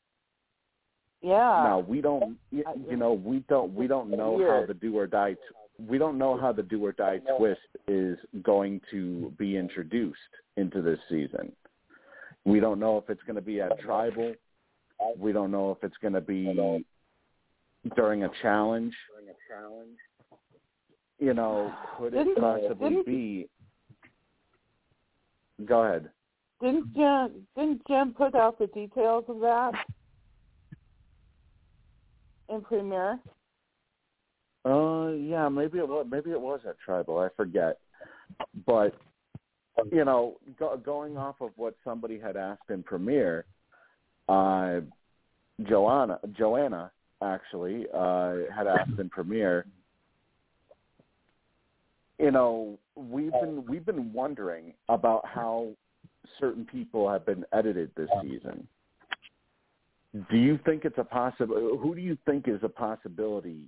[1.23, 1.37] Yeah.
[1.39, 2.65] Now we don't, you
[2.97, 6.39] know, we don't, we don't know how the do or die, t- we don't know
[6.39, 10.19] how the do or die twist is going to be introduced
[10.57, 11.53] into this season.
[12.47, 14.35] We don't know if it's going to be at tribal.
[15.19, 16.45] We don't know if it's going to be
[17.97, 18.95] during a challenge.
[21.19, 23.49] You know, could it possibly be?
[25.67, 26.09] Go ahead.
[26.61, 29.73] Didn't Jim didn't Jim put out the details of that
[32.49, 33.19] in Premiere?
[34.65, 36.07] Uh, yeah, maybe it was.
[36.11, 37.19] Maybe it was at Tribal.
[37.19, 37.79] I forget.
[38.67, 38.95] But
[39.91, 43.47] you know, go, going off of what somebody had asked in Premiere,
[44.29, 44.81] uh,
[45.67, 46.91] Joanna, Joanna
[47.23, 49.65] actually uh, had asked in Premiere.
[52.19, 55.71] You know, we've been we've been wondering about how
[56.39, 58.67] certain people have been edited this season.
[60.31, 61.79] Do you think it's a possible?
[61.81, 63.63] Who do you think is a possibility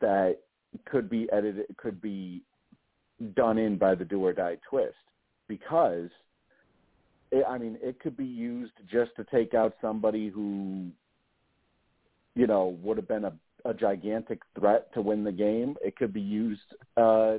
[0.00, 0.38] that
[0.84, 2.42] could be edited, could be
[3.34, 4.94] done in by the do or die twist?
[5.48, 6.08] Because,
[7.32, 10.90] it, I mean, it could be used just to take out somebody who,
[12.36, 13.32] you know, would have been a,
[13.64, 15.76] a gigantic threat to win the game.
[15.82, 16.60] It could be used.
[16.96, 17.38] Uh,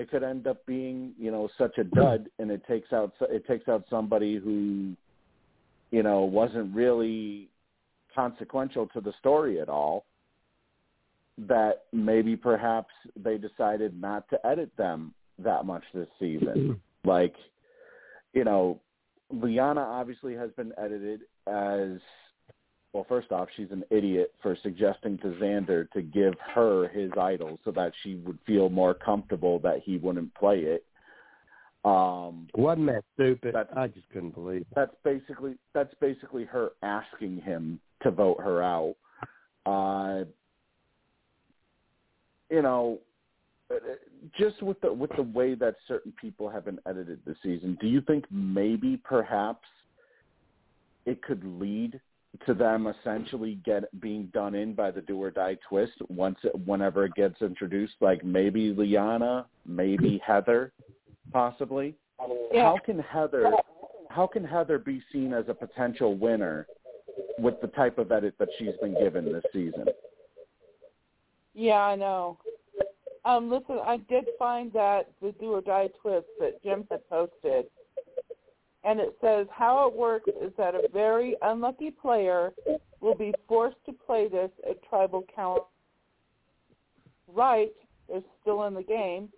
[0.00, 3.46] it could end up being, you know, such a dud, and it takes out it
[3.46, 4.96] takes out somebody who,
[5.90, 7.50] you know, wasn't really
[8.14, 10.06] consequential to the story at all
[11.36, 16.48] that maybe perhaps they decided not to edit them that much this season.
[16.56, 17.08] Mm-hmm.
[17.08, 17.34] like,
[18.32, 18.80] you know,
[19.30, 21.98] Liana obviously has been edited as
[22.92, 27.58] well, first off, she's an idiot for suggesting to Xander to give her his idol
[27.64, 30.84] so that she would feel more comfortable that he wouldn't play it.
[31.82, 33.54] Um wasn't that stupid.
[33.74, 34.62] I just couldn't believe.
[34.62, 34.66] It.
[34.74, 38.96] that's basically that's basically her asking him to vote her out.
[39.64, 40.24] Uh,
[42.50, 42.98] you know,
[43.70, 43.76] uh,
[44.38, 47.86] just with the with the way that certain people have been edited this season, do
[47.86, 49.66] you think maybe perhaps
[51.06, 51.98] it could lead
[52.46, 56.52] to them essentially get being done in by the do or die twist once it,
[56.66, 57.94] whenever it gets introduced?
[58.00, 60.72] Like maybe Liana, maybe Heather,
[61.32, 61.94] possibly.
[62.52, 62.64] Yeah.
[62.64, 63.52] How can Heather
[64.10, 66.66] how can Heather be seen as a potential winner
[67.38, 69.86] with the type of edit that she's been given this season?
[71.54, 72.38] Yeah, I know.
[73.24, 77.66] Um, listen, I did find that the do or die twist that Jim had posted,
[78.84, 82.52] and it says how it works is that a very unlucky player
[83.00, 85.62] will be forced to play this at tribal count.
[87.32, 87.70] Right,
[88.08, 89.28] they're still in the game.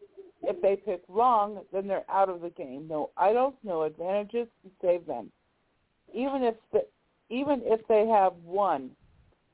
[0.42, 2.88] If they pick wrong, then they're out of the game.
[2.88, 5.30] No idols, no advantages to save them.
[6.12, 6.84] Even if the,
[7.30, 8.90] even if they have one,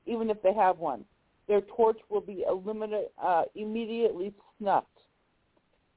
[0.06, 1.04] even if they have one,
[1.46, 4.97] their torch will be eliminated uh, immediately snuffed.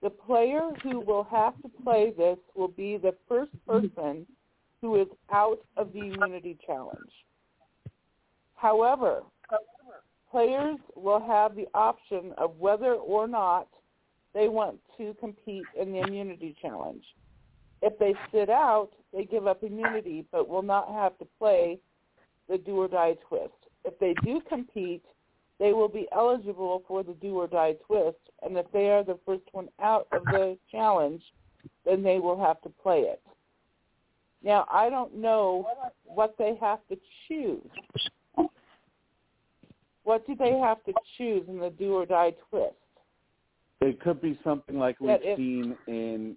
[0.01, 4.25] The player who will have to play this will be the first person
[4.81, 7.11] who is out of the immunity challenge.
[8.55, 9.21] However,
[10.29, 13.67] players will have the option of whether or not
[14.33, 17.03] they want to compete in the immunity challenge.
[17.81, 21.79] If they sit out, they give up immunity but will not have to play
[22.49, 23.53] the do or die twist.
[23.83, 25.03] If they do compete,
[25.61, 29.19] they will be eligible for the do or die twist, and if they are the
[29.27, 31.21] first one out of the challenge,
[31.85, 33.21] then they will have to play it.
[34.43, 35.67] Now, I don't know
[36.03, 36.97] what they have to
[37.27, 37.69] choose.
[40.03, 42.73] What do they have to choose in the do or die twist?
[43.81, 46.35] It could be something like we've if- seen in.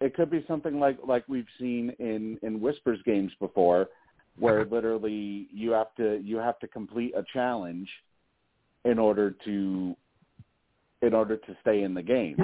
[0.00, 3.88] It could be something like like we've seen in in Whispers games before,
[4.36, 4.74] where uh-huh.
[4.74, 7.88] literally you have to you have to complete a challenge
[8.86, 9.96] in order to
[11.02, 12.36] in order to stay in the game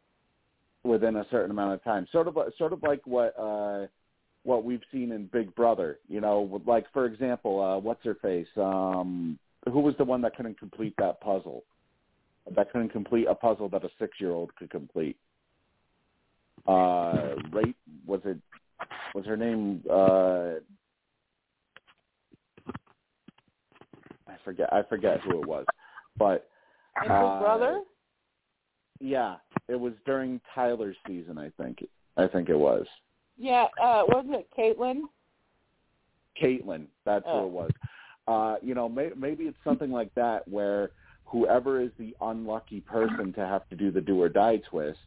[0.84, 2.06] within a certain amount of time.
[2.12, 3.86] Sort of sort of like what uh
[4.42, 5.98] what we've seen in Big Brother.
[6.08, 8.48] You know, like for example, uh what's her face?
[8.56, 9.38] Um
[9.70, 11.64] who was the one that couldn't complete that puzzle?
[12.56, 15.16] That couldn't complete a puzzle that a six year old could complete.
[16.66, 18.38] Uh right was it
[19.14, 20.54] was her name uh
[24.26, 25.64] I forget I forget who it was.
[26.16, 26.48] But
[27.02, 27.80] And Uh, Brother?
[28.98, 29.36] yeah,
[29.68, 31.84] it was during Tyler's season, I think.
[32.16, 32.86] I think it was.
[33.38, 35.02] Yeah, uh, wasn't it Caitlin?
[36.40, 37.40] Caitlin, that's Oh.
[37.42, 37.70] who it was.
[38.28, 40.90] Uh, you know, may, maybe it's something like that where
[41.24, 44.98] whoever is the unlucky person to have to do the do or die twist,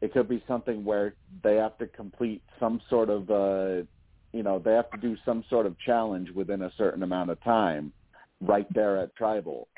[0.00, 3.84] it could be something where they have to complete some sort of, uh,
[4.32, 7.40] you know, they have to do some sort of challenge within a certain amount of
[7.42, 7.92] time,
[8.40, 9.68] right there at tribal.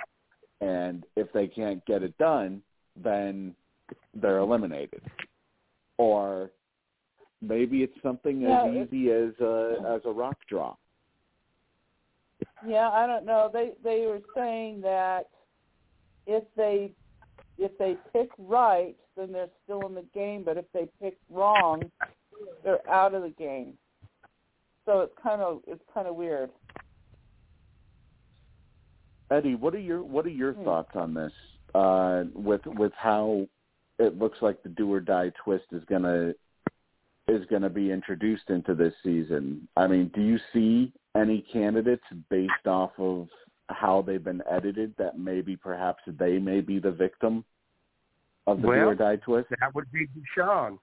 [0.61, 2.63] And if they can't get it done,
[2.97, 3.55] then
[4.15, 5.03] they're eliminated.
[5.97, 6.51] Or
[7.41, 10.79] maybe it's something Yeah, as it- easy as a as a rock drop.
[12.67, 13.51] Yeah, I don't know.
[13.53, 15.29] They they were saying that
[16.27, 16.93] if they
[17.59, 21.91] if they pick right, then they're still in the game, but if they pick wrong,
[22.65, 23.77] they're out of the game.
[24.87, 26.51] So it's kind of it's kind of weird.
[29.31, 30.65] Eddie, what are your what are your Hmm.
[30.65, 31.33] thoughts on this?
[31.75, 33.47] Uh, with with how
[33.99, 36.35] it looks like the do or die twist is gonna
[37.29, 39.69] is gonna be introduced into this season.
[39.77, 43.29] I mean, do you see any candidates based off of
[43.69, 47.45] how they've been edited that maybe perhaps they may be the victim
[48.49, 49.49] of the do or die twist?
[49.61, 50.79] That would be Deshawn.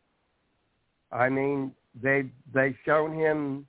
[1.11, 3.67] I mean, they they shown him.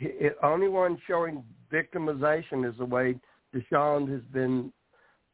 [0.00, 3.18] The only one showing victimization is the way
[3.56, 4.72] Deshawn has been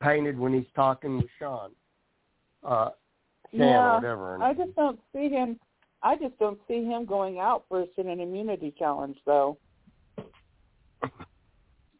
[0.01, 1.71] painted when he's talking with Sean.
[2.65, 2.91] Uh,
[3.51, 4.43] Shan Yeah, whatever.
[4.43, 5.59] I just don't see him.
[6.03, 9.59] I just don't see him going out first in an immunity challenge, though.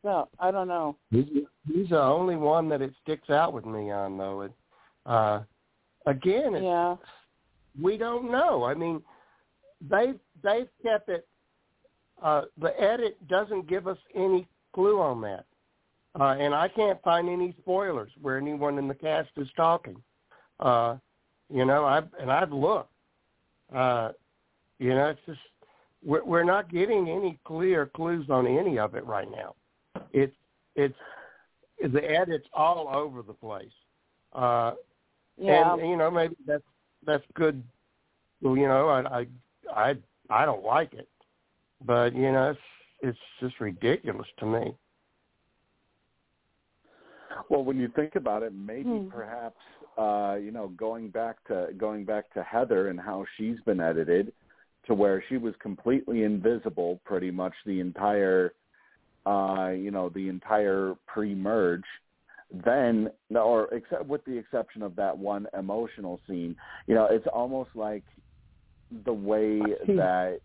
[0.03, 0.97] So I don't know.
[1.11, 1.27] He's,
[1.73, 4.43] he's the only one that it sticks out with me on, though.
[4.43, 4.53] It,
[5.07, 5.43] uh,
[6.07, 6.97] again, it's, Yeah,
[7.81, 8.65] we don't know.
[8.65, 9.01] I mean,
[9.89, 11.29] they they've kept it.
[12.21, 15.45] Uh, the edit doesn't give us any clue on that,
[16.19, 19.97] uh, and I can't find any spoilers where anyone in the cast is talking.
[20.61, 20.97] Uh,
[21.49, 22.93] you know, I and I've looked.
[23.75, 24.13] Uh,
[24.79, 25.41] you know, it's just
[26.05, 29.55] we're, we're not getting any clear clues on any of it right now.
[30.13, 30.35] It's
[30.77, 30.97] it's
[31.81, 33.73] the edit's all over the place.
[34.33, 34.73] Uh,
[35.37, 35.73] yeah.
[35.73, 36.63] and you know, maybe that's
[37.07, 37.63] that's good.
[38.41, 39.27] Well, you know, I I
[39.75, 39.97] I
[40.31, 41.09] I don't like it,
[41.85, 42.61] but you know, it's
[43.01, 44.75] it's just ridiculous to me.
[47.49, 49.09] Well, when you think about it, maybe Hmm.
[49.09, 49.61] perhaps
[49.99, 54.33] uh, you know going back to going back to Heather and how she's been edited
[54.87, 58.55] to where she was completely invisible pretty much the entire
[59.27, 61.85] uh, you know the entire pre-merge.
[62.65, 66.55] Then, or except with the exception of that one emotional scene,
[66.87, 68.05] you know, it's almost like
[69.07, 70.41] the way that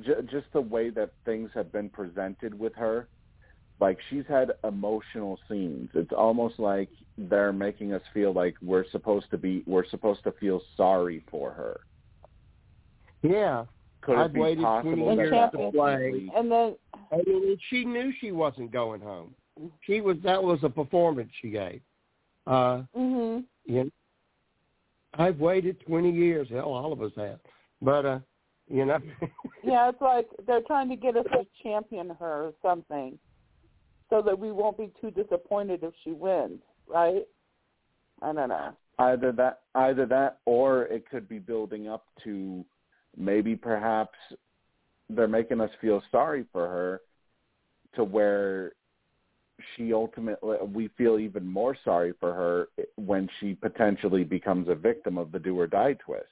[0.00, 3.08] j- just the way that things have been presented with her
[3.80, 9.28] like she's had emotional scenes it's almost like they're making us feel like we're supposed
[9.30, 11.80] to be we're supposed to feel sorry for her
[13.22, 13.64] Yeah,
[14.02, 15.94] could I've it be waited possible 20 that years to play.
[15.94, 16.76] ultimately- And then
[17.12, 19.34] I mean, she knew she wasn't going home.
[19.82, 21.80] She was that was a performance she gave.
[22.46, 23.44] Uh, Mhm.
[23.64, 23.90] you know,
[25.14, 26.48] I've waited 20 years.
[26.48, 27.38] Hell, all of us have.
[27.80, 28.18] But, uh,
[28.68, 28.98] you know.
[29.62, 33.18] Yeah, it's like they're trying to get us to champion her or something,
[34.12, 37.26] so that we won't be too disappointed if she wins, right?
[38.20, 38.76] I don't know.
[38.98, 42.62] Either that, either that, or it could be building up to
[43.16, 44.18] maybe perhaps
[45.08, 47.00] they're making us feel sorry for her,
[47.94, 48.72] to where
[49.76, 55.16] she ultimately we feel even more sorry for her when she potentially becomes a victim
[55.16, 56.26] of the do or die twist.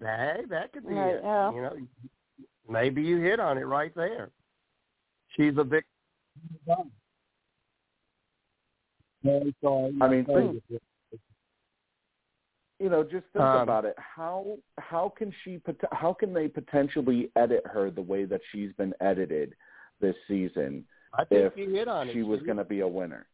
[0.00, 1.20] That that could be Right, it.
[1.22, 1.52] yeah.
[1.52, 1.76] You know,
[2.68, 4.30] maybe you hit on it right there.
[5.36, 6.90] She's a victim.
[9.26, 10.62] I mean, think,
[12.78, 13.94] you know, just think Um, about it.
[13.98, 18.72] How how can she pot- how can they potentially edit her the way that she's
[18.74, 19.54] been edited
[20.00, 22.12] this season I think if you hit on it.
[22.12, 23.26] she was going to be a winner?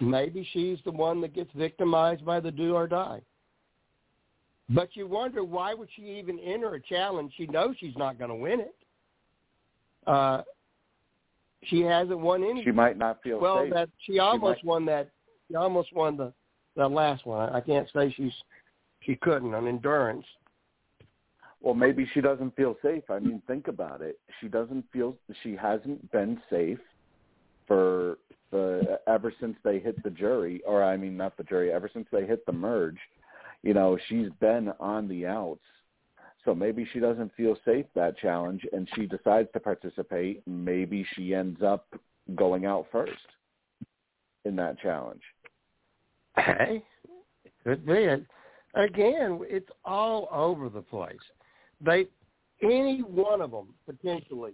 [0.00, 3.22] Maybe she's the one that gets victimized by the do or die.
[4.68, 7.32] But you wonder why would she even enter a challenge?
[7.36, 8.74] She knows she's not going to win it.
[10.06, 10.42] Uh,
[11.64, 12.62] she hasn't won any.
[12.64, 13.72] She might not feel well, safe.
[13.72, 15.10] that she almost might- won that.
[15.48, 16.32] She almost won the
[16.76, 17.48] the last one.
[17.50, 18.32] I can't say she's
[19.00, 20.26] she couldn't on endurance.
[21.60, 23.04] Well, maybe she doesn't feel safe.
[23.10, 24.18] I mean, think about it.
[24.40, 26.78] She doesn't feel she hasn't been safe
[27.66, 28.18] for
[28.50, 31.72] the ever since they hit the jury, or I mean, not the jury.
[31.72, 32.98] Ever since they hit the merge,
[33.62, 35.64] you know, she's been on the outs.
[36.46, 40.42] So maybe she doesn't feel safe that challenge, and she decides to participate.
[40.46, 41.86] Maybe she ends up
[42.36, 43.12] going out first
[44.44, 45.22] in that challenge.
[46.36, 46.84] Hey,
[47.64, 48.06] could be.
[48.74, 51.16] Again, it's all over the place.
[51.80, 52.06] They,
[52.62, 54.52] any one of them potentially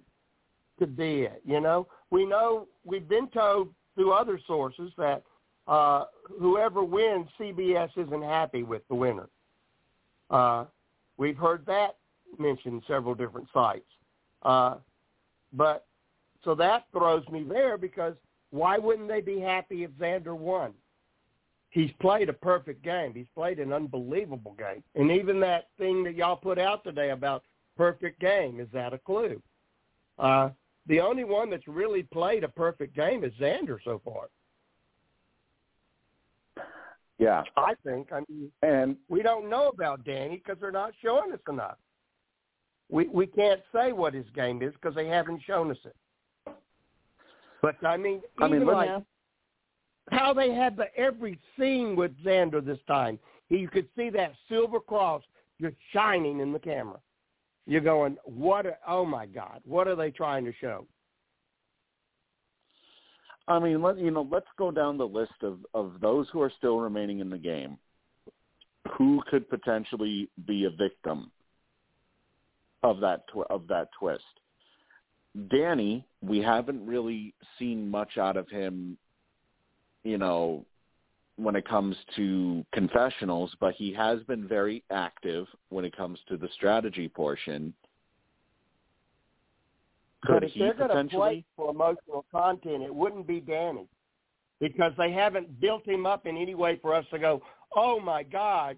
[0.79, 1.43] could be it.
[1.45, 5.23] You know, we know we've been told through other sources that
[5.69, 6.05] uh,
[6.41, 9.29] whoever wins, CBS isn't happy with the winner.
[10.31, 10.65] Uh,
[11.17, 11.97] we've heard that
[12.39, 13.89] mentioned several different sites.
[14.43, 14.77] Uh,
[15.53, 15.87] but
[16.45, 18.15] so that throws me there because
[18.51, 20.73] why wouldn't they be happy if Xander won?
[21.71, 23.15] He's played a perfect game.
[23.15, 24.83] He's played an unbelievable game.
[24.95, 27.45] And even that thing that y'all put out today about
[27.79, 29.41] perfect game, is that a clue?
[30.19, 30.51] Uh,
[30.87, 34.29] the only one that's really played a perfect game is Xander so far.
[37.23, 38.09] Yeah, I think.
[38.13, 41.77] I mean, and we don't know about Danny because they're not showing us enough.
[42.91, 45.95] We we can't say what his game is because they haven't shown us it.
[47.63, 48.91] But I mean, I mean, like
[50.11, 53.21] how they had the every scene with Xander this time,
[53.51, 55.23] you could see that silver cross
[55.61, 56.99] just shining in the camera.
[57.67, 58.67] You're going, what?
[58.67, 60.89] A, oh my God, what are they trying to show?
[63.49, 64.27] I mean, let you know.
[64.31, 67.79] Let's go down the list of of those who are still remaining in the game.
[68.97, 71.31] Who could potentially be a victim
[72.83, 74.23] of that tw- of that twist?
[75.51, 78.97] Danny, we haven't really seen much out of him.
[80.05, 80.65] You know,
[81.37, 86.37] when it comes to confessionals, but he has been very active when it comes to
[86.37, 87.73] the strategy portion.
[90.25, 91.19] Could but if he they're going to potentially?
[91.19, 93.89] play for emotional content, it wouldn't be Danny
[94.61, 97.43] because they haven't built him up in any way for us to go,
[97.75, 98.77] oh my God,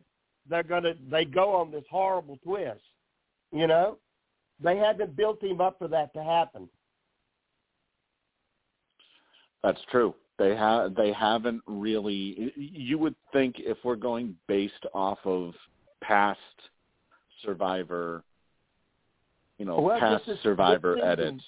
[0.48, 2.80] they're going to they go on this horrible twist.
[3.52, 3.98] You know,
[4.62, 6.68] they haven't built him up for that to happen.
[9.62, 10.14] That's true.
[10.38, 12.52] They have they haven't really.
[12.56, 15.54] You would think if we're going based off of
[16.02, 16.38] past
[17.44, 18.24] Survivor,
[19.58, 21.44] you know, Well, past is- Survivor season- edits.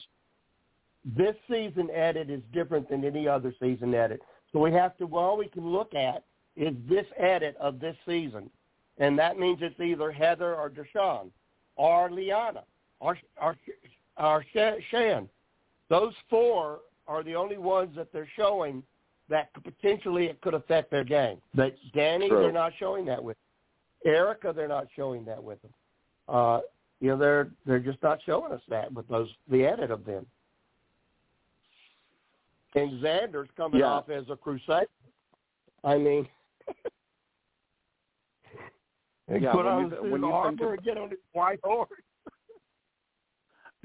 [1.04, 4.20] This season edit is different than any other season edit.
[4.52, 6.24] So we have to, all we can look at
[6.56, 8.50] is this edit of this season.
[8.98, 11.30] And that means it's either Heather or Deshawn
[11.76, 12.64] or Liana
[12.98, 13.56] or, or,
[14.16, 14.44] or
[14.90, 15.28] Shan.
[15.88, 18.82] Those four are the only ones that they're showing
[19.28, 21.40] that could potentially it could affect their game.
[21.54, 22.40] But Danny, True.
[22.42, 23.36] they're not showing that with.
[24.04, 25.72] Erika, they're not showing that with them.
[26.28, 26.60] Uh,
[27.00, 30.26] you know, they're they're just not showing us that with those the edit of them.
[32.74, 33.86] And Xander's coming Yeah.
[33.86, 34.86] off as a crusade.
[35.84, 36.28] I mean,
[39.28, 41.18] and Yeah, put when on you- his when you think armor and get on his
[41.32, 41.88] white horse.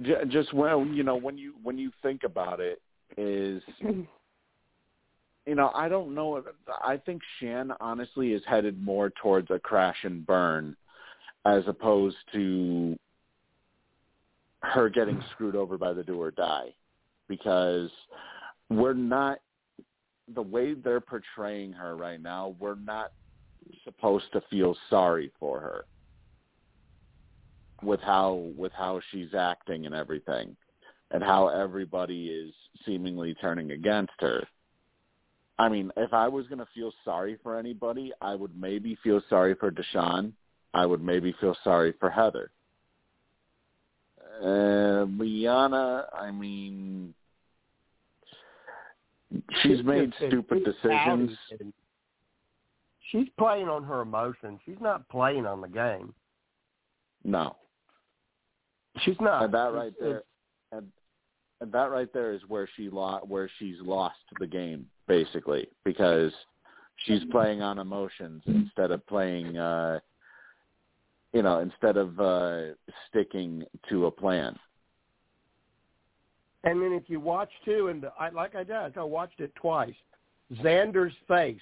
[0.30, 2.82] Just when you know when you when you think about it,
[3.18, 4.07] is you
[5.55, 6.38] know I don't know.
[6.38, 6.45] if-
[6.84, 10.76] I think Shan honestly is headed more towards a crash and burn,
[11.45, 12.97] as opposed to
[14.61, 16.73] her getting screwed over by the do or die,
[17.27, 17.89] because
[18.69, 19.39] we're not
[20.33, 23.11] the way they're portraying her right now, we're not
[23.83, 25.85] supposed to feel sorry for her
[27.83, 30.55] with how with how she's acting and everything
[31.11, 32.53] and how everybody is
[32.85, 34.43] seemingly turning against her.
[35.59, 39.21] I mean, if I was going to feel sorry for anybody, I would maybe feel
[39.29, 40.31] sorry for Deshawn.
[40.74, 42.51] I would maybe feel sorry for Heather.
[44.41, 47.13] Uh, Liana, I mean,
[49.61, 51.38] she's made just- stupid she's decisions.
[53.11, 54.61] She's playing on her emotions.
[54.65, 56.13] She's not playing on the game.
[57.26, 57.55] No,
[59.01, 59.43] She's not.
[59.43, 60.24] and that It's- right there,
[60.72, 60.91] and,
[61.59, 66.34] and that right there is where she lo- where she's lost the game basically because
[67.05, 69.99] she's playing on emotions instead of playing, uh,
[71.34, 72.73] you know, instead of uh,
[73.09, 74.57] sticking to a plan.
[76.63, 79.95] And then if you watch too, and I like I did, I watched it twice.
[80.61, 81.61] Xander's face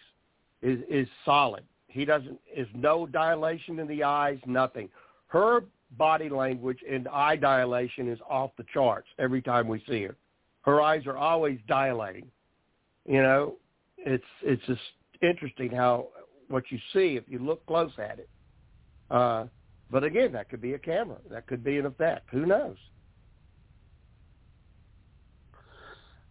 [0.61, 1.63] is is solid.
[1.88, 4.89] He doesn't is no dilation in the eyes, nothing.
[5.28, 5.61] Her
[5.97, 10.15] body language and eye dilation is off the charts every time we see her.
[10.61, 12.28] Her eyes are always dilating.
[13.05, 13.55] You know,
[13.97, 14.82] it's it's just
[15.22, 16.07] interesting how
[16.49, 18.30] what you see if you look close at it.
[19.09, 19.45] Uh,
[19.91, 21.17] but again, that could be a camera.
[21.29, 22.29] That could be an effect.
[22.31, 22.77] Who knows?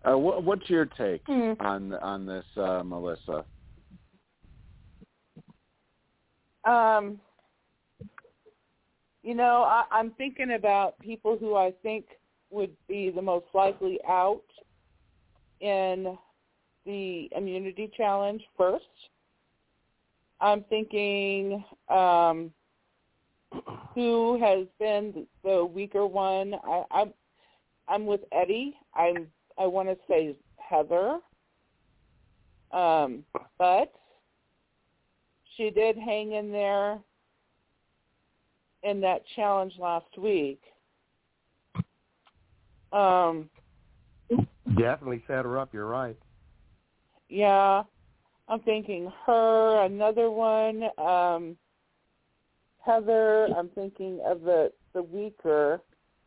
[0.09, 1.53] Uh, what, what's your take Hmm.
[1.61, 3.45] on on this, uh, Melissa?
[6.65, 7.21] Um,
[9.23, 12.07] you know, I, I'm thinking about people who I think
[12.51, 14.45] would be the most likely out
[15.61, 16.17] in
[16.87, 18.85] the immunity challenge first.
[20.41, 22.53] I'm thinking um,
[23.95, 26.55] who has been the weaker one.
[26.65, 27.13] I, I'm
[27.89, 28.75] I'm with Eddie.
[28.95, 29.27] I'm
[29.59, 31.19] I want to say Heather,
[32.73, 33.25] um,
[33.59, 33.93] but
[35.57, 36.99] she did hang in there
[38.83, 40.61] in that challenge last week.
[42.93, 43.51] Um,
[44.77, 45.73] Definitely set her up.
[45.73, 46.17] You're right.
[47.29, 47.83] yeah,
[48.49, 49.85] I'm thinking her.
[49.85, 51.57] Another one, um,
[52.85, 53.49] Heather.
[53.57, 55.81] I'm thinking of the the weaker.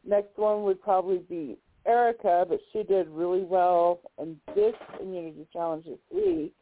[0.06, 5.86] Next one would probably be Erika, but she did really well in this immunity challenge
[5.86, 6.54] this week.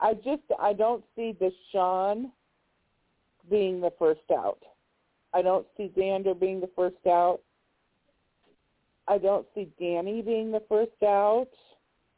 [0.00, 2.30] I just I don't see Deshawn
[3.50, 4.58] being the first out.
[5.32, 7.40] I don't see Xander being the first out.
[9.06, 11.48] I don't see Danny being the first out.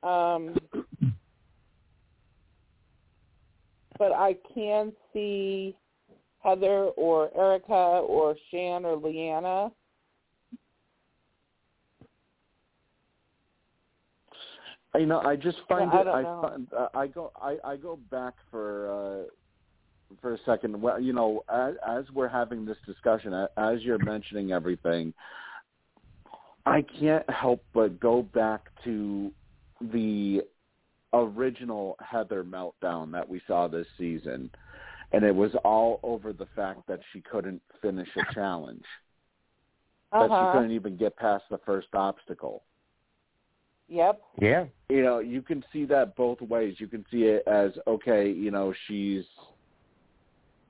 [0.02, 0.54] Um,
[3.98, 5.76] but I can see
[6.42, 9.70] Heather or Erika or Shan or Liana.
[14.98, 16.06] You know, I just find I it.
[16.06, 16.40] I know.
[16.42, 19.30] find, uh, I go I, I go back for uh,
[20.20, 20.80] for a second.
[20.80, 25.14] Well, you know, as, as we're having this discussion, as you're mentioning everything,
[26.66, 29.32] I can't help but go back to
[29.80, 30.42] the
[31.14, 34.50] original Heather meltdown that we saw this season,
[35.12, 38.84] and it was all over the fact that she couldn't finish a challenge,
[40.12, 40.52] that she Uh-huh.
[40.52, 42.62] couldn't even get past the first obstacle
[43.88, 44.22] Yep.
[44.40, 44.66] Yeah.
[44.88, 46.76] you know, you can see that both ways.
[46.80, 49.24] You can see it as okay, you know, she's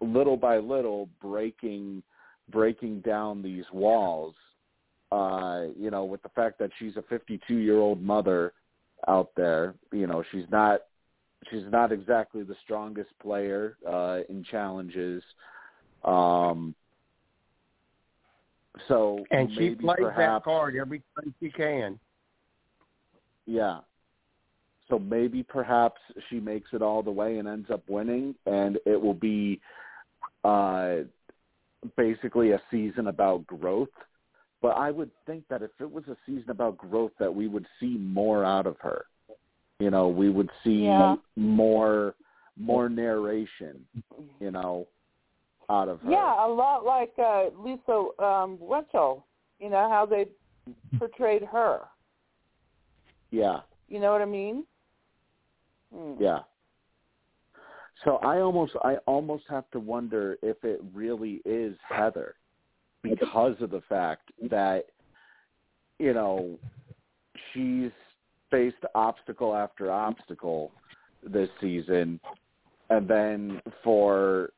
[0.00, 2.02] little by little breaking
[2.50, 4.34] breaking down these walls.
[5.12, 8.54] Uh, you know, with the fact that she's a 52-year-old mother
[9.06, 10.80] out there, you know, she's not
[11.50, 15.22] she's not exactly the strongest player uh in challenges.
[16.04, 16.74] Um
[18.88, 21.98] so And she plays that card every time she can.
[23.46, 23.80] Yeah.
[24.88, 29.00] So maybe perhaps she makes it all the way and ends up winning and it
[29.00, 29.60] will be
[30.44, 30.98] uh
[31.96, 33.88] basically a season about growth.
[34.60, 37.66] But I would think that if it was a season about growth that we would
[37.80, 39.06] see more out of her.
[39.82, 41.16] You know, we would see Yeah.
[41.36, 42.14] more
[42.56, 43.84] more narration,
[44.38, 44.86] you know,
[45.70, 46.10] out of her.
[46.10, 49.24] Yeah, a lot like uh, Lisa um, Whelchel.
[49.58, 50.28] You know how they
[50.98, 51.80] portrayed her.
[53.30, 53.62] Yeah.
[53.88, 54.64] You know what I mean?
[55.92, 56.14] Hmm.
[56.20, 56.40] Yeah.
[58.04, 62.36] So I almost I almost have to wonder if it really is Heather
[63.02, 64.86] because of the fact that
[65.98, 66.58] you know
[67.52, 67.90] she's
[68.52, 70.70] faced obstacle after obstacle
[71.24, 72.20] this season
[72.90, 74.50] and then for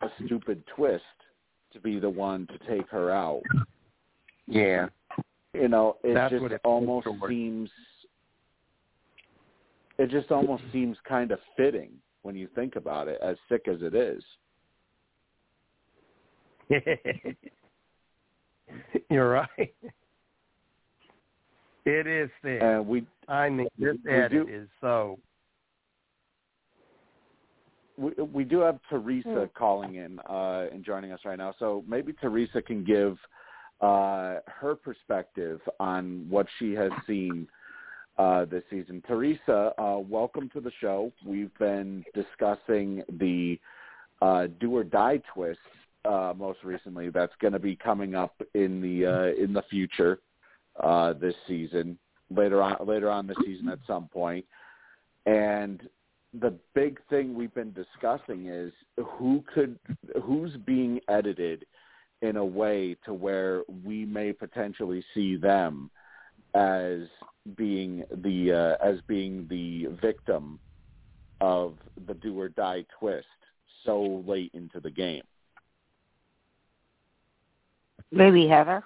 [0.00, 1.04] a stupid twist
[1.72, 3.42] to be the one to take her out.
[4.46, 4.88] Yeah.
[5.52, 7.68] You know, it That's just it almost seems
[9.98, 11.90] it just almost seems kind of fitting
[12.22, 14.22] when you think about it, as sick as it is.
[19.10, 19.74] You're right.
[21.86, 22.60] It is thick.
[22.60, 25.18] And we I mean, this we edit do- is so.
[27.96, 31.54] we, we do have Teresa calling in uh, and joining us right now.
[31.58, 33.16] So maybe Teresa can give
[33.80, 37.46] uh, her perspective on what she has seen
[38.18, 39.02] uh, this season.
[39.06, 41.12] Teresa, uh, welcome to the show.
[41.24, 43.60] We've been discussing the
[44.22, 45.60] uh, do or die twist
[46.04, 47.10] uh, most recently.
[47.10, 50.18] That's going to be coming up in the uh, in the future
[50.82, 51.98] uh, this season,
[52.30, 54.44] later on later on this season at some point.
[55.26, 55.88] And
[56.40, 59.78] the big thing we've been discussing is who could
[60.22, 61.66] who's being edited
[62.22, 65.90] in a way to where we may potentially see them
[66.54, 67.00] as
[67.56, 70.58] being the uh, as being the victim
[71.40, 71.74] of
[72.06, 73.26] the do or die twist
[73.84, 75.22] so late into the game.
[78.10, 78.82] Maybe Heather.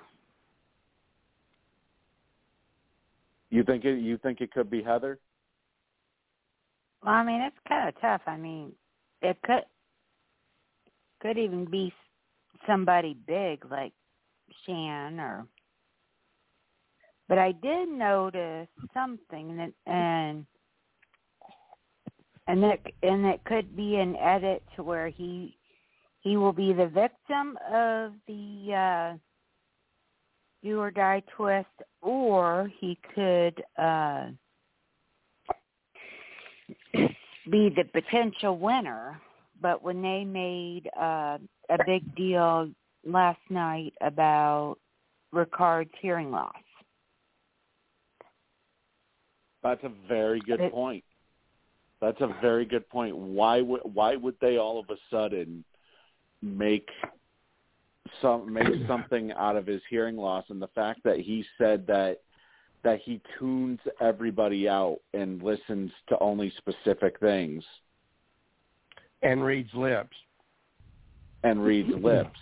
[3.51, 5.19] You think it you think it could be Heather?
[7.03, 8.23] Well, I mean, it's kind of tough.
[8.27, 8.73] I mean,
[9.23, 9.65] it could
[11.21, 11.93] could even be
[12.67, 13.93] somebody big like
[14.65, 15.47] Shan or.
[17.29, 20.47] But I did notice something that and
[22.47, 25.57] and that and it could be an edit to where he
[26.21, 29.19] he will be the victim of the uh
[30.63, 31.67] do or die twist
[32.03, 34.27] or he could uh
[37.51, 39.21] be the potential winner.
[39.61, 41.39] But when they made uh,
[41.69, 42.71] a big deal
[43.05, 44.77] last night about
[45.33, 46.55] Ricard's hearing loss,
[49.63, 51.05] That's a very good It- point.
[52.01, 53.15] That's a very good point.
[53.15, 55.63] Why would why would they all of a sudden
[56.41, 56.89] make
[58.23, 62.19] some make something out of his hearing loss and the fact that he said that
[62.83, 67.63] that he tunes everybody out and listens to only specific things
[69.23, 70.17] And reads lips.
[71.43, 72.39] and reads lips.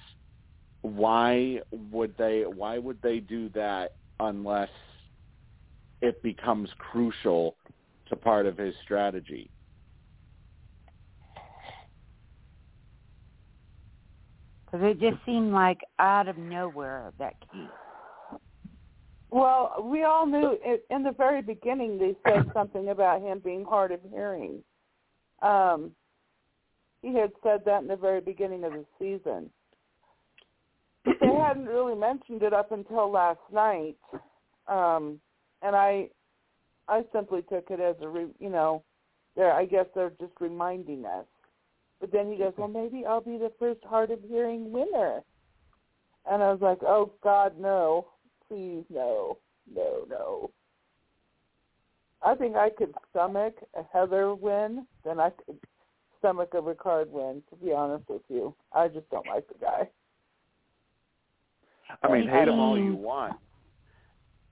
[0.82, 1.60] Why
[1.90, 4.70] would they why would they do that unless
[6.00, 7.56] it becomes crucial
[8.08, 9.50] to part of his strategy?
[14.70, 17.68] Because it just seemed like out of nowhere that came.
[19.30, 23.64] Well, we all knew it, in the very beginning they said something about him being
[23.64, 24.62] hard of hearing.
[25.42, 25.92] Um,
[27.02, 29.50] he had said that in the very beginning of the season.
[31.04, 33.96] But they hadn't really mentioned it up until last night,
[34.66, 35.20] um,
[35.62, 36.08] and I,
[36.88, 38.82] I simply took it as a, re, you know,
[39.36, 41.26] they're I guess they're just reminding us.
[42.00, 45.22] But then he goes, well, maybe I'll be the first hard of hearing winner.
[46.30, 48.06] And I was like, oh God, no,
[48.46, 49.38] please, no,
[49.74, 50.50] no, no.
[52.22, 55.58] I think I could stomach a Heather win, then I could
[56.18, 57.42] stomach a Ricard win.
[57.50, 59.88] To be honest with you, I just don't like the guy.
[62.02, 63.36] I mean, hate him all you want.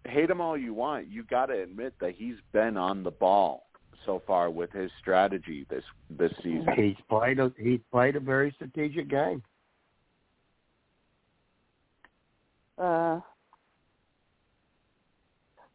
[0.05, 1.09] Hate him all you want.
[1.09, 3.66] You got to admit that he's been on the ball
[4.05, 6.67] so far with his strategy this this season.
[6.77, 9.43] He's played a he's played a very strategic game.
[12.79, 13.21] Uh,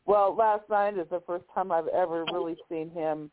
[0.06, 3.32] well, last night is the first time I've ever really seen him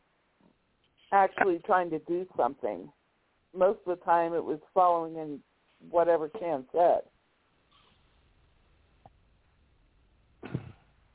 [1.13, 2.91] actually trying to do something.
[3.57, 5.41] Most of the time, it was following in
[5.91, 7.01] whatever Shan said.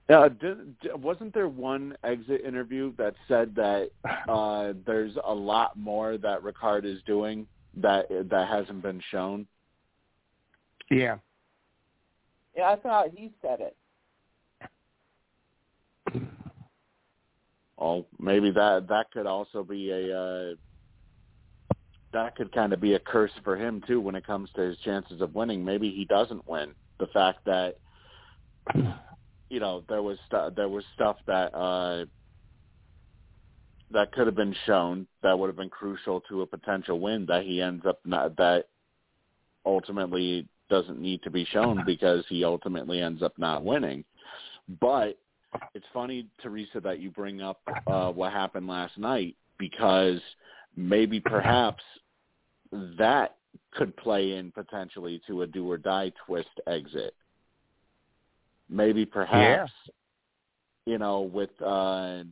[0.10, 3.90] Yeah, did, wasn't there one exit interview that said that
[4.30, 9.48] uh there's a lot more that Ricard is doing that that hasn't been shown?
[10.92, 11.18] Yeah.
[12.56, 13.76] Yeah, I thought he said it.
[17.78, 20.56] Well, maybe that that could also be a uh
[22.12, 24.78] that could kind of be a curse for him too when it comes to his
[24.80, 25.66] chances of winning.
[25.66, 26.74] Maybe he doesn't win.
[27.00, 27.78] The fact that
[29.50, 32.06] you know there was stu- there was stuff that uh
[33.92, 37.44] that could have been shown that would have been crucial to a potential win that
[37.44, 38.66] he ends up not that
[39.66, 44.04] ultimately doesn't need to be shown because he ultimately ends up not winning.
[44.80, 45.20] But
[45.76, 50.20] it's funny, Teresa, that you bring up uh, what happened last night because
[50.76, 51.84] maybe perhaps
[52.98, 53.36] that
[53.72, 57.14] could play in potentially to a do or die twist exit.
[58.74, 59.72] Maybe perhaps,
[60.86, 62.24] you know, with uh,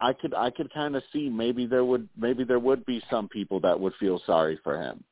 [0.00, 3.28] I could I could kind of see maybe there would maybe there would be some
[3.28, 5.04] people that would feel sorry for him.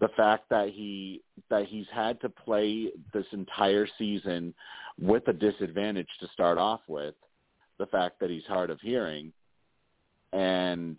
[0.00, 4.52] The fact that he that he's had to play this entire season
[5.00, 7.14] with a disadvantage to start off with,
[7.78, 9.32] the fact that he's hard of hearing,
[10.32, 10.98] and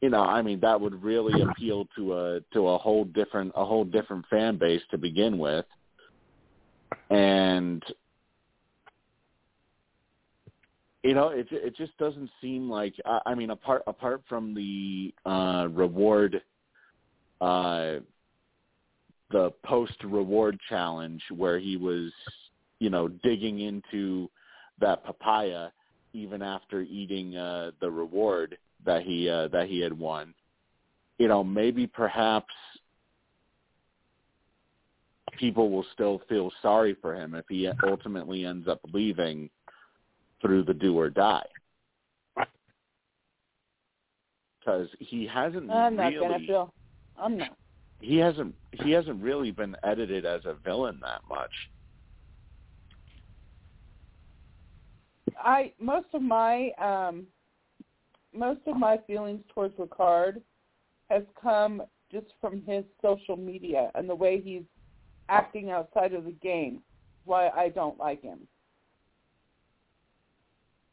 [0.00, 3.64] you know, I mean that would really appeal to a to a whole different a
[3.64, 5.64] whole different fan base to begin with.
[7.10, 7.82] And
[11.02, 15.12] you know, it it just doesn't seem like I, I mean apart apart from the
[15.28, 16.42] uh reward
[17.40, 17.96] uh
[19.30, 22.12] the post reward challenge where he was,
[22.78, 24.30] you know, digging into
[24.80, 25.68] that papaya
[26.12, 30.34] even after eating uh the reward that he uh that he had won.
[31.18, 32.52] You know, maybe perhaps
[35.38, 39.50] people will still feel sorry for him if he ultimately ends up leaving
[40.40, 41.46] through the do or die.
[44.58, 46.74] Because he hasn't I'm not really gonna feel.
[47.20, 47.56] I'm not.
[48.00, 51.50] he hasn't he hasn't really been edited as a villain that much.
[55.42, 57.26] I most of my um
[58.34, 60.40] most of my feelings towards Ricard
[61.10, 64.62] has come just from his social media and the way he's
[65.28, 66.82] acting outside of the game.
[67.24, 68.40] Why I don't like him.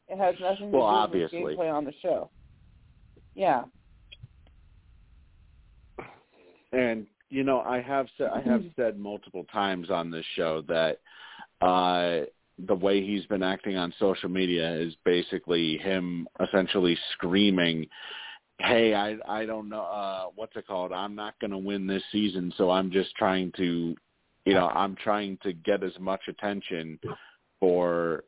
[0.08, 1.42] It has nothing to Well, do obviously.
[1.42, 2.30] with gameplay on the show.
[3.34, 3.64] Yeah.
[6.72, 10.98] And you know, I have said I have said multiple times on this show that
[11.60, 12.26] uh
[12.58, 17.86] the way he's been acting on social media is basically him essentially screaming,
[18.58, 20.92] "Hey, I I don't know uh what's it called?
[20.92, 23.94] I'm not going to win this season, so I'm just trying to,
[24.46, 26.98] you know, I'm trying to get as much attention
[27.60, 28.24] for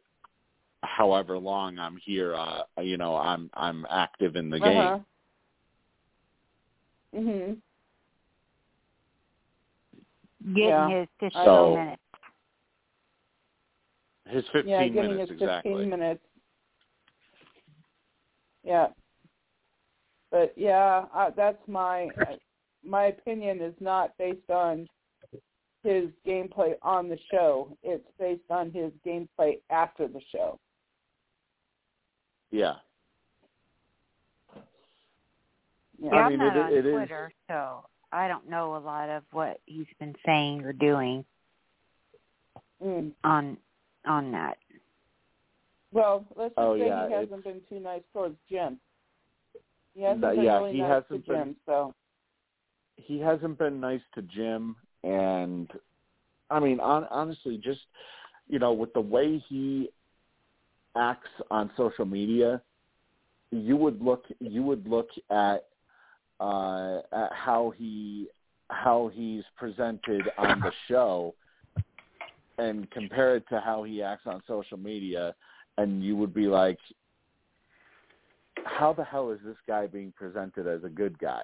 [0.83, 4.99] however long I'm here uh you know, I'm I'm active in the game." Uh-huh.
[7.15, 7.57] Mhm.
[10.55, 10.89] Getting Yeah.
[11.01, 11.75] his I 15 know.
[11.75, 12.03] minutes.
[14.29, 15.73] His 15 yeah, getting minutes his exactly.
[15.73, 16.21] 15 minutes.
[18.65, 18.89] Yeah.
[20.31, 22.37] But yeah, uh, that's my uh,
[22.85, 24.87] my opinion is not based on
[25.83, 27.77] his gameplay on the show.
[27.83, 30.59] It's based on his gameplay after the show.
[32.51, 32.75] Yeah.
[36.01, 36.11] Yeah.
[36.11, 38.79] Yeah, I I'm mean, not it- on it is- Twitter, so I don't know a
[38.79, 41.25] lot of what he's been saying or doing
[42.83, 43.13] Mm.
[43.25, 43.57] on
[44.07, 44.59] on that.
[45.93, 48.79] Well, let's just Oh, say yeah, he hasn't it's- been too nice towards Jim.
[49.95, 51.57] He hasn't No, been yeah, really he nice hasn't to been- Jim.
[51.67, 51.95] So
[52.97, 55.71] he hasn't been nice to Jim, and
[56.51, 57.81] I mean, on, honestly, just
[58.49, 59.91] you know, with the way he
[60.97, 62.63] acts on social media,
[63.51, 65.67] you would look you would look at
[66.41, 68.29] uh, at how he
[68.71, 71.35] how he's presented on the show,
[72.59, 75.35] and compare it to how he acts on social media,
[75.79, 76.79] and you would be like,
[78.65, 81.43] how the hell is this guy being presented as a good guy?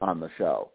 [0.00, 0.70] on the show.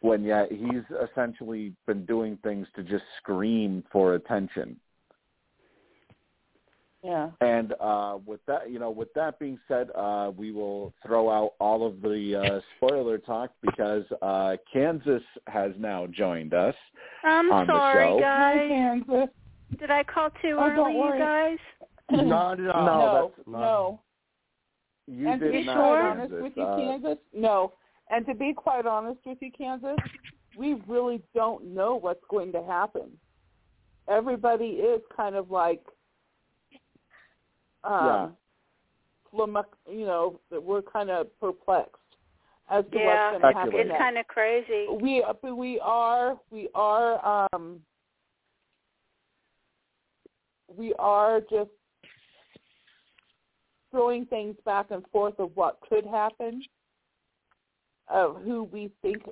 [0.00, 4.76] When yet he's essentially been doing things to just scream for attention.
[7.02, 7.30] Yeah.
[7.40, 11.52] And uh, with that, you know, with that being said, uh, we will throw out
[11.60, 16.74] all of the uh, spoiler talk because uh, Kansas has now joined us.
[17.24, 18.20] I'm on the sorry, show.
[18.24, 18.68] Hi, guys.
[18.68, 19.28] Kansas.
[19.78, 21.58] Did I call too Oh, early, you guys?
[22.10, 22.86] Not at all.
[22.86, 24.00] No, no, that's no.
[25.06, 26.02] You and to be not, quite sure?
[26.02, 27.72] honest with you, Uh, Kansas, no.
[28.10, 29.96] And to be quite honest with you, Kansas,
[30.56, 33.10] we really don't know what's going to happen.
[34.08, 35.82] Everybody is kind of like,
[37.88, 38.36] um,
[39.32, 41.96] flummox- you know, that we're kind of perplexed
[42.70, 43.80] as to Yeah, what's going to happen.
[43.80, 44.86] It's kind of crazy.
[45.00, 47.80] we we are we are um
[50.76, 51.70] we are just
[53.90, 56.62] throwing things back and forth of what could happen
[58.08, 59.22] of who we think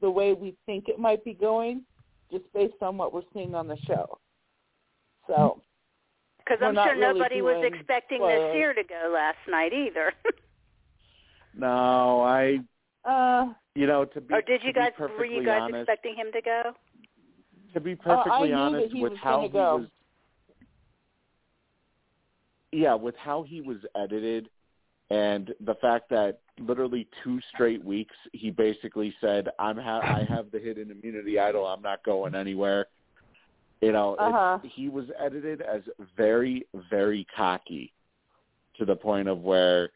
[0.00, 1.82] the way we think it might be going
[2.30, 4.18] just based on what we're seeing on the show
[5.26, 5.60] so
[6.48, 8.54] Because I'm not sure really nobody was doing expecting spoilers.
[8.56, 10.12] Naseer to go last night either.
[11.54, 12.58] no, I,
[13.04, 16.28] uh you know, to be or did you guys were you guys honest, expecting him
[16.32, 16.62] to go?
[17.74, 19.76] to be Uh, perfectly knew that honest with how gonna he go.
[19.76, 19.86] was
[22.72, 24.48] yeah with how he was edited
[25.10, 30.50] and the fact that literally two straight weeks he basically said i'm ha- i have
[30.50, 32.86] the hidden immunity idol i'm not going anywhere
[33.80, 34.58] You know, Uh-huh.
[34.62, 35.82] he was edited as
[36.16, 37.92] very, very cocky
[38.76, 39.90] to the point of where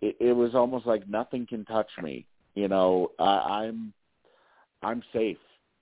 [0.00, 2.26] it, it was almost like nothing can touch me.
[2.54, 3.92] You know, I, I'm
[4.82, 5.38] I'm safe.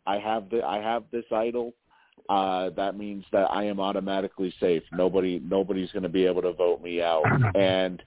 [0.06, 1.74] I have the I have this idol.
[2.28, 4.82] Uh, that means that I am automatically safe.
[4.92, 7.24] Nobody nobody's going to be able to vote me out.
[7.56, 8.02] And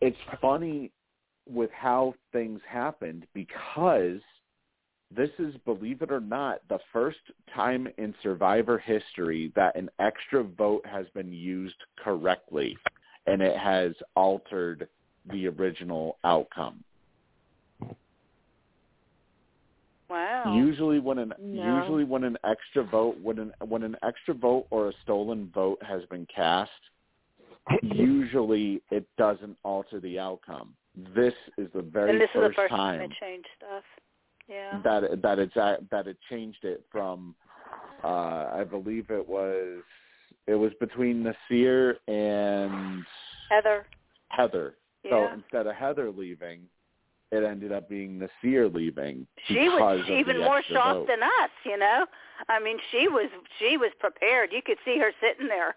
[0.00, 0.90] it's funny
[1.48, 4.20] with how things happened because
[5.14, 7.18] this is, believe it or not, the first
[7.54, 12.76] time in Survivor history that an extra vote has been used correctly,
[13.26, 14.88] and it has altered
[15.32, 16.84] the original outcome.
[20.08, 20.54] Wow.
[20.56, 21.78] Usually, when an No.
[21.78, 25.80] usually when an extra vote when an when an extra vote or a stolen vote
[25.84, 26.72] has been cast,
[27.82, 30.74] usually it doesn't alter the outcome.
[31.14, 33.84] This is the very and this is the first time time they changed stuff.
[34.50, 34.80] Yeah.
[34.82, 37.34] that that it's that it changed it from
[38.02, 39.82] uh I believe it was
[40.46, 43.04] it was between Naseer and
[43.48, 43.86] Heather.
[44.28, 44.74] Heather.
[45.04, 45.10] Yeah.
[45.10, 46.62] So instead of Heather leaving,
[47.30, 51.06] it ended up being Naseer leaving she was even more shocked vote.
[51.06, 52.06] than us, you know.
[52.48, 53.28] I mean, she was
[53.58, 54.50] she was prepared.
[54.52, 55.76] You could see her sitting there.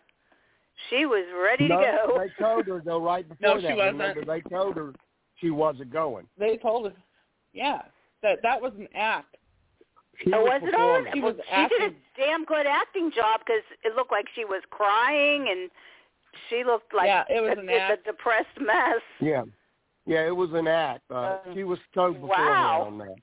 [0.90, 2.20] She was ready no, to go.
[2.20, 4.00] They told her though right before No, before she wasn't.
[4.00, 4.94] Remember, they told her
[5.40, 6.26] she wasn't going.
[6.38, 6.94] They told us,
[7.54, 7.82] yeah,
[8.24, 9.38] that that was an act.
[10.24, 10.88] She Oh, was was it all?
[11.04, 11.14] performing.
[11.14, 14.46] She well, was she did a damn good acting job because it looked like she
[14.46, 15.70] was crying and
[16.50, 18.06] she looked like Yeah, it was a, an a act.
[18.06, 19.02] depressed mess.
[19.20, 19.44] Yeah,
[20.06, 21.04] yeah, it was an act.
[21.12, 22.84] Uh, Uh, she was told beforehand wow.
[22.88, 23.16] on that.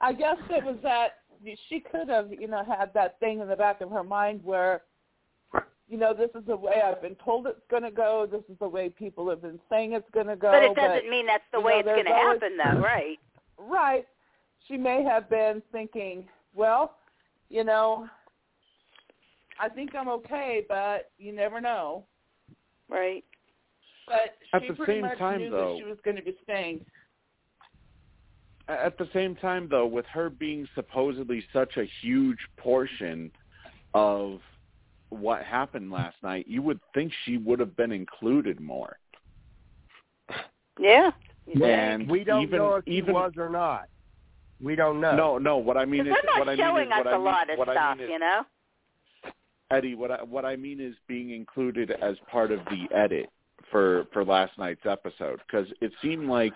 [0.00, 1.20] I guess it was that
[1.68, 4.82] she could have, you know, had that thing in the back of her mind where,
[5.88, 8.26] you know, this is the way I've been told it's going to go.
[8.30, 10.50] This is the way people have been saying it's going to go.
[10.50, 13.18] but it doesn't mean that's the way know, it's going to happen, though, right?
[13.58, 14.06] right.
[14.66, 16.96] She may have been thinking, well,
[17.50, 18.08] you know,
[19.60, 22.04] I think I'm okay, but you never know.
[22.88, 23.24] Right.
[24.06, 26.22] But At she the pretty same much time, knew though- that she was going to
[26.22, 26.84] be staying.
[28.68, 33.30] At the same time, though, with her being supposedly such a huge portion
[33.94, 34.40] of
[35.10, 38.98] what happened last night, you would think she would have been included more.
[40.78, 41.10] Yeah.
[41.62, 43.88] And we don't even, know if even she was or not.
[44.60, 45.14] We don't know.
[45.14, 45.58] no, no.
[45.58, 47.16] What I mean is, they're what not I mean showing is, us what I a
[47.16, 48.42] mean, lot of what stuff, I mean is, you know.
[49.70, 53.28] Eddie, what I what I mean is being included as part of the edit
[53.70, 56.52] for for last night's episode because it seemed like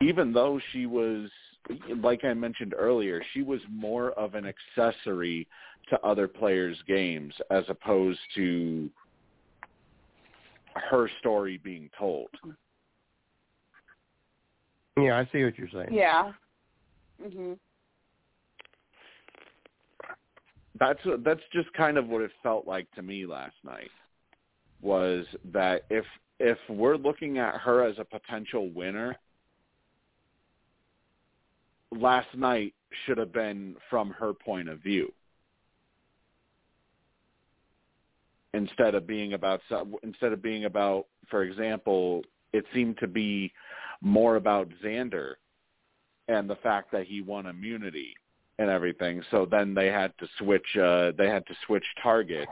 [0.00, 1.30] even though she was
[2.02, 5.46] like I mentioned earlier, she was more of an accessory
[5.90, 8.90] to other players' games as opposed to
[10.74, 12.28] her story being told.
[14.96, 15.92] Yeah, I see what you're saying.
[15.92, 16.32] Yeah.
[17.22, 17.58] Mhm.
[20.78, 23.90] That's that's just kind of what it felt like to me last night.
[24.82, 26.04] Was that if
[26.38, 29.16] if we're looking at her as a potential winner,
[31.92, 32.74] last night
[33.04, 35.12] should have been from her point of view.
[38.54, 39.60] Instead of being about
[40.02, 42.22] instead of being about for example
[42.52, 43.52] it seemed to be
[44.00, 45.34] more about Xander
[46.28, 48.14] and the fact that he won immunity
[48.58, 49.22] and everything.
[49.30, 52.50] So then they had to switch uh they had to switch targets.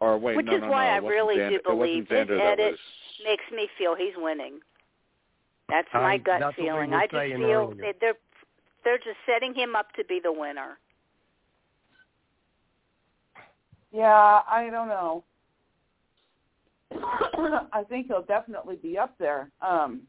[0.00, 2.40] Or wait Which no is no why no I really Xander, do believe this that
[2.40, 2.78] edit was
[3.24, 4.60] makes me feel he's winning.
[5.68, 6.92] That's my I- gut that's what we feeling.
[6.94, 7.92] I just feel earlier.
[8.00, 8.14] they're
[8.84, 10.78] they're just setting him up to be the winner.
[13.92, 15.24] Yeah, I don't know.
[17.72, 19.50] I think he'll definitely be up there.
[19.62, 20.02] Um,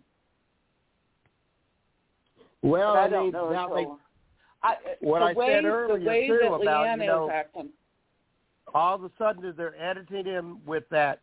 [2.64, 3.86] Well, but I I don't mean, know now they,
[4.64, 7.30] I, what the I way, said the earlier, way too, that about, Liana you know,
[7.60, 7.66] is
[8.74, 11.22] all of a sudden they're editing him with that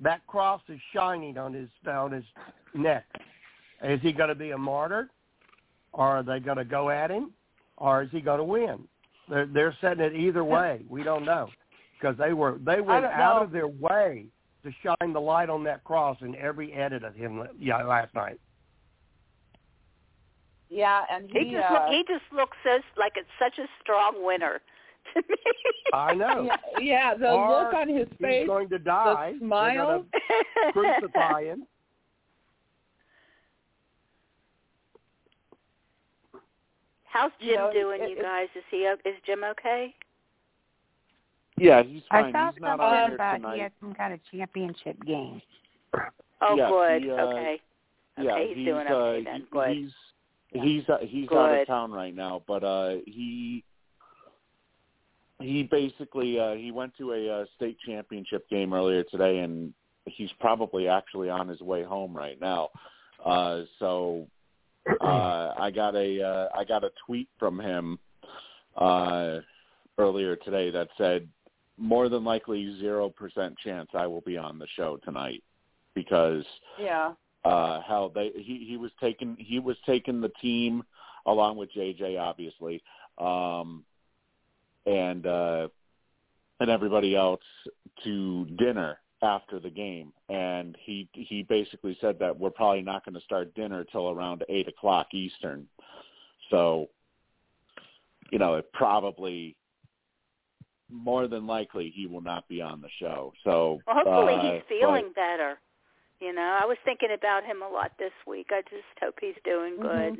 [0.00, 2.24] that cross is shining on his on his
[2.74, 3.04] neck.
[3.82, 5.10] Is he going to be a martyr,
[5.92, 7.32] or are they going to go at him,
[7.76, 8.86] or is he going to win?
[9.28, 10.82] They're they're setting it either way.
[10.88, 11.48] We don't know
[11.98, 13.44] because they were they went out know.
[13.44, 14.26] of their way
[14.64, 18.38] to shine the light on that cross in every edit of him yeah, last night.
[20.68, 23.68] Yeah, and He, he, just uh, look, he just looks so like it's such a
[23.82, 24.60] strong winner
[25.14, 25.36] to me.
[25.92, 26.44] I know.
[26.44, 28.40] yeah, yeah, the Or look on his face.
[28.40, 29.32] He's going to die.
[29.32, 30.04] the They're smile.
[30.72, 31.66] gonna crucify him.
[37.12, 38.48] How's Jim You know, doing, it- you guys?
[38.56, 39.94] Is he is Jim okay?
[41.58, 43.94] yeah he's I fine saw he's not something on here about tonight he had some
[43.94, 45.42] kind of championship game.
[46.40, 47.02] Oh, Yes, good.
[47.02, 47.60] he, uh, okay.
[48.18, 49.40] yeah, Okay, he's he's doing uh, okay then.
[49.40, 49.76] he- Good.
[49.76, 51.60] He's he's uh, he's out Good.
[51.60, 53.62] of town right now, but uh he
[55.40, 59.74] he basically uh, he went to a uh, state championship game earlier today, and
[60.06, 62.70] he's probably actually on his way home right now.
[63.24, 64.26] Uh, so
[65.00, 67.98] uh, I got a uh, I got a tweet from him
[68.76, 69.38] uh,
[69.98, 71.28] earlier today that said
[71.78, 75.42] more than likely zero percent chance I will be on the show tonight
[75.94, 76.44] because
[76.78, 77.12] Yeah.
[77.44, 80.82] uh how they he he was taking he was taking the team
[81.26, 82.82] along with JJ obviously
[83.18, 83.84] um
[84.86, 85.68] and uh
[86.60, 87.40] and everybody else
[88.04, 93.14] to dinner after the game and he he basically said that we're probably not going
[93.14, 95.66] to start dinner till around eight o'clock eastern
[96.50, 96.88] so
[98.30, 99.54] you know it probably
[100.90, 104.62] more than likely he will not be on the show so Well, hopefully uh, he's
[104.68, 105.58] feeling better.
[106.20, 108.46] You know, I was thinking about him a lot this week.
[108.50, 110.18] I just hope he's doing good.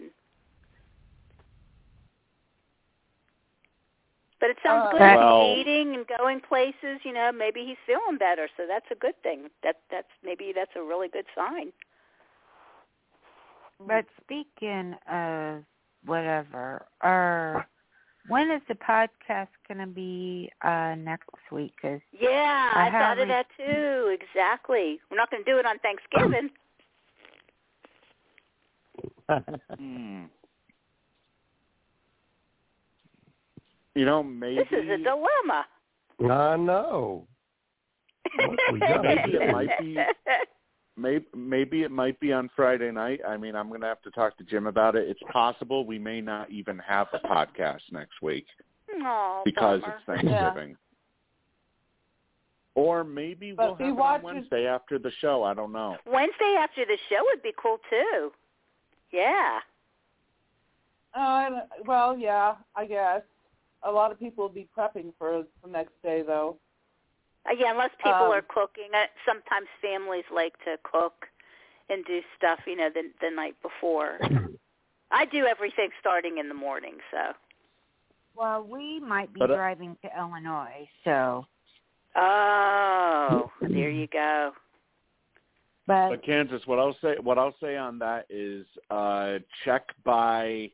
[4.42, 5.00] But it sounds Uh, good.
[5.00, 6.98] Well- He's eating and going places.
[7.04, 9.48] You know, maybe he's feeling better, so that's a good thing.
[9.62, 11.72] That that's maybe that's a really good sign.
[13.78, 15.62] But speaking of
[16.04, 17.62] whatever, uh,
[18.26, 21.74] when is the podcast going to be uh, next week?
[21.80, 24.08] Cause Yeah, I I, thought haven't- of that too.
[24.08, 25.00] Exactly.
[25.08, 26.50] We're not going to do it on Thanksgiving.
[29.78, 30.24] Hmm.
[33.94, 35.66] You know, maybe This is a dilemma.
[36.32, 37.26] I know.
[38.36, 38.58] What?
[39.02, 39.98] Maybe it might be-
[40.96, 43.20] maybe maybe it might be on Friday night.
[43.26, 45.08] I mean, I'm going to have to talk to Jim about it.
[45.08, 48.46] It's possible we may not even have a podcast next week
[49.02, 49.94] Oh, because bummer.
[49.96, 50.76] it's Thanksgiving.
[52.74, 55.42] Or maybe But we'll have it on Wednesday after the show.
[55.42, 55.96] I don't know.
[56.06, 58.32] Wednesday after the show would be cool too.
[59.12, 59.58] Yeah.
[61.14, 61.50] Uh,
[61.86, 63.22] well, yeah, I guess.
[63.84, 66.56] A lot of people will be prepping for the next day, though.
[67.46, 68.88] Uh, yeah, unless people Um, are cooking.
[68.94, 71.26] Uh, sometimes families like to cook
[71.88, 74.18] and do stuff, you know, the the night before.
[75.10, 77.34] I do everything starting in the morning, so.
[78.34, 81.46] well, we might be But, uh, driving to Illinois, so.
[82.14, 84.52] Oh, there you go.
[85.86, 90.70] But, But Kansas, what I'll say what I'll say on that is uh check by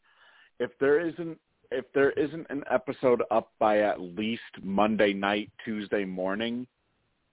[0.61, 1.38] if there isn't
[1.70, 6.66] if there isn't an episode up by at least Monday night, Tuesday morning,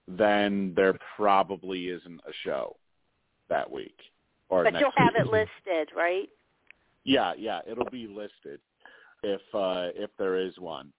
[0.07, 2.75] then there probably isn't a show
[3.49, 3.97] that week
[4.49, 5.25] or But you'll have week.
[5.25, 6.29] it listed, right?
[7.03, 8.59] Yeah, yeah, it'll be listed
[9.23, 10.91] if uh if there is one.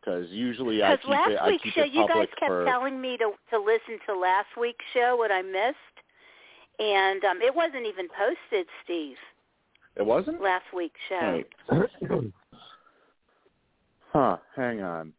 [0.00, 2.50] Because usually I keep last it I week's keep show, it you guys public kept
[2.50, 5.96] for telling me to to listen to last week's show, what I missed,
[6.78, 9.16] and um it wasn't even posted, Steve.
[9.96, 10.42] it wasn't.
[10.42, 11.42] Last week's show.
[11.70, 12.32] Wait.
[14.12, 15.12] Huh, hang on.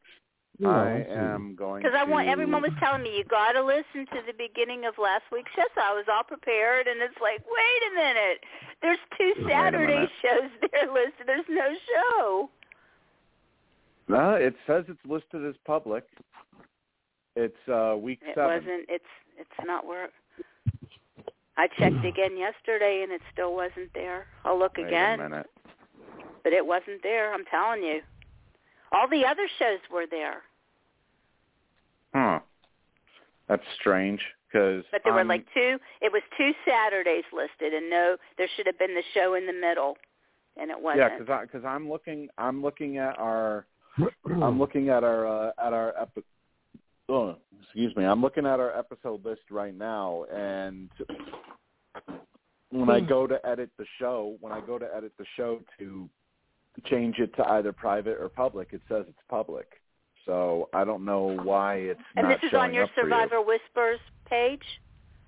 [0.60, 3.54] Yeah, I I am going Because I want to- everyone was telling me you got
[3.54, 7.02] to listen to the beginning of last week's show, so I was all prepared, and
[7.02, 8.44] it's like, wait a minute,
[8.82, 11.26] there's two Wait Saturday shows there listed.
[11.26, 12.50] There's no show.
[14.08, 16.06] No, it says it's listed as public.
[17.36, 18.58] It's uh week It seven.
[18.64, 18.86] wasn't.
[18.90, 20.10] It's it's not where.
[21.58, 24.28] I checked again yesterday, and it still wasn't there.
[24.46, 25.50] I'll look Wait again, a minute.
[26.44, 27.34] but it wasn't there.
[27.34, 28.02] I'm telling you.
[28.94, 30.44] All the other shows were there,
[32.14, 32.40] Huh.
[33.50, 35.78] That's strange because but there were like two.
[36.02, 39.54] It was two Saturdays listed, and no, there should have been the show in the
[39.54, 39.98] middle,
[40.58, 41.00] and it wasn't.
[41.00, 43.66] yeah, because I because I'm looking I'm looking at our
[44.26, 46.24] I'm looking at our uh, at our epi-
[47.10, 50.90] oh, excuse me I'm looking at our episode list right now and
[52.70, 56.10] when I go to edit the show when I go to edit the show to
[56.82, 59.68] change it to either private or public it says it's public
[60.26, 63.08] so I don't know why it's and this is on your for you.
[63.10, 64.64] Survivor Whispers page.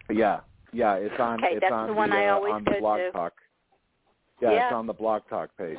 [0.09, 0.39] Yeah,
[0.71, 1.43] yeah, it's on.
[1.43, 3.11] Okay, it's that's on the one the, I uh, always on the blog to.
[3.11, 3.33] talk.
[4.41, 4.67] Yeah, Yeah.
[4.67, 5.77] it's on the blog talk page.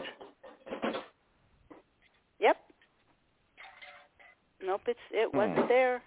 [2.41, 2.57] Yep.
[4.65, 5.37] Nope, it's it Hmm.
[5.39, 6.03] wasn't there.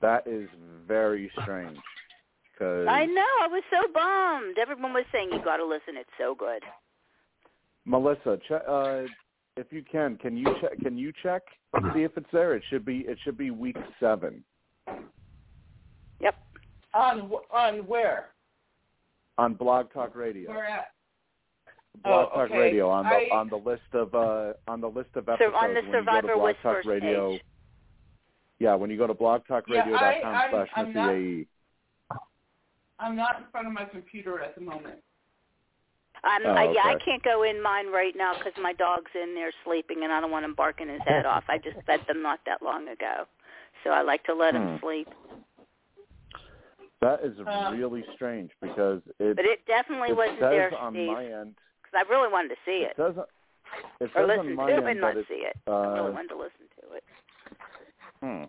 [0.00, 0.48] That is
[0.86, 1.76] very strange.
[2.58, 3.26] Cause I know.
[3.42, 4.56] I was so bummed.
[4.58, 5.96] Everyone was saying you got to listen.
[5.96, 6.62] It's so good.
[7.84, 9.06] Melissa, che- uh,
[9.56, 10.78] if you can, can you check?
[10.80, 11.42] Can you check
[11.94, 12.54] see if it's there?
[12.54, 12.98] It should be.
[13.00, 14.44] It should be week seven
[16.20, 16.34] Yep.
[16.94, 18.30] On on where?
[19.38, 20.50] on Blog Talk Radio.
[20.50, 20.88] Where at?
[22.04, 22.58] Blog Oh, Talk okay.
[22.58, 25.56] Radio on the I- on the list of uh on the list of episodes So
[25.56, 27.42] on the when you go to Survivor Blog Talk Radio, page.
[28.58, 31.06] yeah, when you go to blogtalkradio.com Yeah, I- I'm- slash I'm not-
[32.98, 35.02] I'm not in front of my computer at the moment.
[36.22, 39.34] Um, Oh, I, yeah, I can't go in mine right now because my dog's in
[39.34, 41.44] there sleeping, and I don't want him barking his head off.
[41.48, 43.24] I just fed them not that long ago,
[43.84, 44.84] so I like to let him Hmm.
[44.84, 45.08] sleep.
[47.00, 50.92] That is Um, really strange because it, But it definitely it wasn't says there, on
[50.92, 51.54] Steve, my end.
[51.82, 53.14] because I really wanted to see It it, says
[54.00, 55.56] it or says listen on my to it, end and not that it's see it.
[55.66, 57.04] I uh, really wanted to listen to it.
[58.20, 58.44] hmm.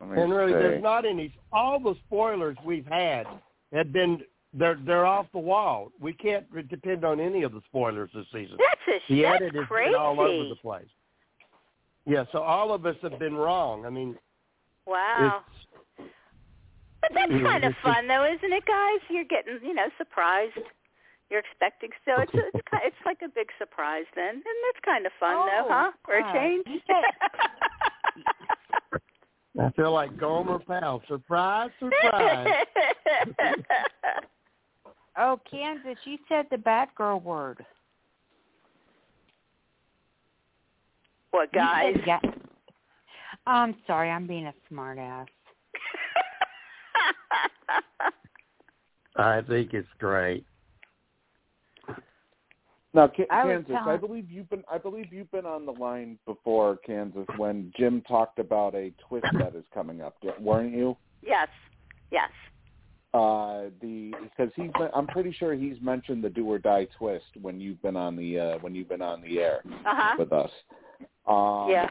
[0.00, 0.58] Let me And really, see.
[0.58, 1.34] there's not any.
[1.52, 3.26] All the spoilers we've had
[3.72, 4.22] have been
[4.54, 5.90] they're they're off the wall.
[6.00, 8.56] We can't re- depend on any of the spoilers this season.
[8.58, 9.90] That's a The that's edit crazy.
[9.92, 10.86] been all over the place.
[12.06, 13.84] Yeah, so all of us have been wrong.
[13.86, 14.16] I mean,
[14.86, 15.42] Wow.
[15.96, 19.00] But that's you know, kind of fun, though, isn't it, guys?
[19.10, 20.58] You're getting, you know, surprised.
[21.30, 25.04] You're expecting, so it's it's ki- it's like a big surprise then, and that's kind
[25.06, 25.90] of fun, though, Oh, huh?
[26.04, 26.64] For a change.
[26.66, 27.04] you said-
[29.60, 31.00] I feel like Gomer Pyle.
[31.08, 32.46] Surprise, surprise.
[35.18, 37.64] oh, Kansas, you said the Batgirl word.
[41.30, 41.94] what, guys?
[41.96, 42.30] said ga-
[43.46, 45.26] I'm sorry, I'm being a smart ass.
[49.16, 50.44] I think it's great.
[52.94, 55.72] Now, Ka- I was Kansas, I believe you've been I believe you've been on the
[55.72, 60.96] line before, Kansas, when Jim talked about a twist that is coming up, weren't you?
[61.22, 61.48] yes,
[62.12, 62.30] yes.
[63.14, 67.26] Uh, the because he's been, I'm pretty sure he's mentioned the do or die twist
[67.40, 70.14] when you've been on the uh, when you've been on the air Uh huh.
[70.18, 70.50] with us.
[71.26, 71.90] Um, Yeah.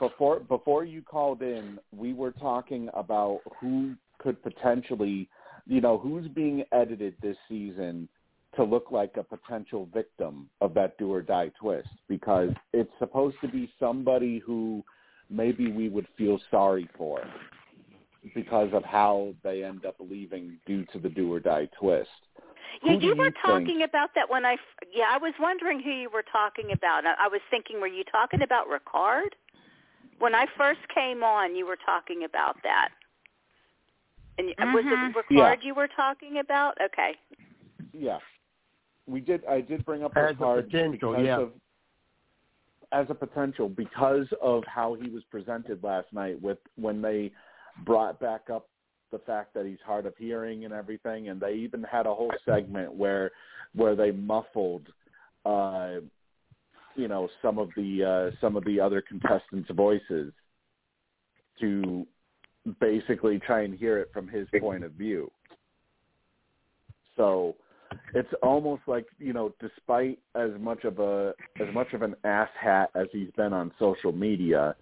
[0.00, 5.28] Before before you called in, we were talking about who could potentially,
[5.68, 8.08] you know, who's being edited this season
[8.56, 13.36] to look like a potential victim of that do or die twist because it's supposed
[13.42, 14.82] to be somebody who
[15.30, 17.20] maybe we would feel sorry for
[18.34, 22.08] because of how they end up leaving due to the do or die twist.
[22.82, 24.56] Yeah, Who you were you talking think- about that when I.
[24.92, 27.06] Yeah, I was wondering who you were talking about.
[27.06, 29.30] I, I was thinking, were you talking about Ricard?
[30.18, 32.90] When I first came on, you were talking about that.
[34.38, 35.16] And y- was it mm-hmm.
[35.18, 35.66] Ricard Yeah.
[35.66, 36.76] you were talking about?
[36.82, 37.12] Okay.
[37.92, 38.18] Yeah,
[39.06, 39.44] we did.
[39.46, 41.38] I did bring up As a Ricard potential, because yeah.
[41.38, 41.52] of
[42.92, 47.32] as a potential because of how he was presented last night with when they
[47.84, 48.68] brought back up
[49.10, 52.32] the fact that he's hard of hearing and everything, and they even had a whole
[52.44, 53.30] segment where
[53.74, 54.82] where they muffled,
[55.44, 55.96] uh,
[56.96, 60.32] you know, some of the uh, some of the other contestants' voices
[61.60, 62.06] to
[62.80, 65.30] basically try and hear it from his point of view.
[67.16, 67.54] So
[68.14, 72.48] it's almost like you know, despite as much of a as much of an ass
[72.60, 74.74] hat as he's been on social media,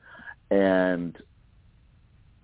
[0.51, 1.17] and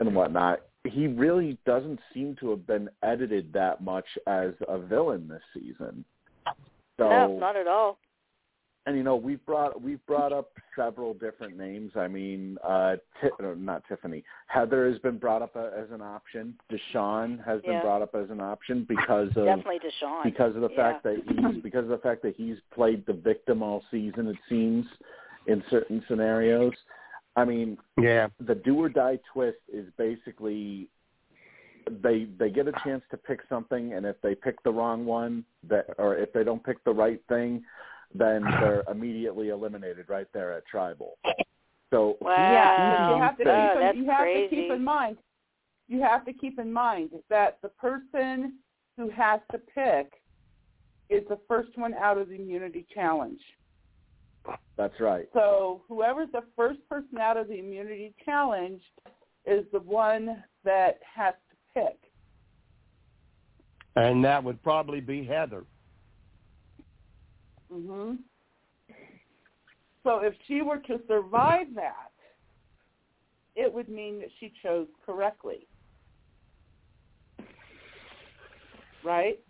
[0.01, 5.29] and whatnot, he really doesn't seem to have been edited that much as a villain
[5.29, 6.05] this season.
[6.99, 7.99] So no, not at all.
[8.87, 11.93] and you know we've brought we've brought up several different names.
[11.97, 12.97] I mean, uh,
[13.41, 14.23] no, not Tiffany.
[14.47, 16.55] Heather has been brought up uh, as an option.
[16.73, 20.23] Deshawn has been brought up as an option because of Definitely Deshawn.
[20.25, 20.77] because of the Yeah.
[20.93, 24.29] fact that he's because of the fact that he's played the victim all season.
[24.29, 24.87] It seems
[25.47, 26.73] in certain scenarios.
[27.39, 28.29] I mean, Yeah.
[28.41, 30.89] the do or die twist is basically
[32.03, 35.45] they they get a chance to pick something and if they pick the wrong one
[35.63, 37.65] that or if they don't pick the right thing
[38.15, 41.17] then they're immediately eliminated right there at tribal
[41.91, 42.35] so Wow.
[42.51, 43.73] Yeah, but you have to Wow.
[43.73, 45.17] keep in, you have to keep in mind
[45.89, 48.59] you have to keep in mind that the person
[48.99, 50.13] who has to pick
[51.09, 53.41] is the first one out of the immunity challenge.
[54.77, 58.83] That's right So whoever's the first person out of the immunity challenge
[59.47, 61.99] is the one that has to pick.
[63.97, 65.65] And that would probably be Heather.
[67.73, 68.15] hmm
[70.05, 72.13] So if she were to survive that,
[73.57, 75.67] it would mean that she chose correctly.
[79.05, 79.41] Right?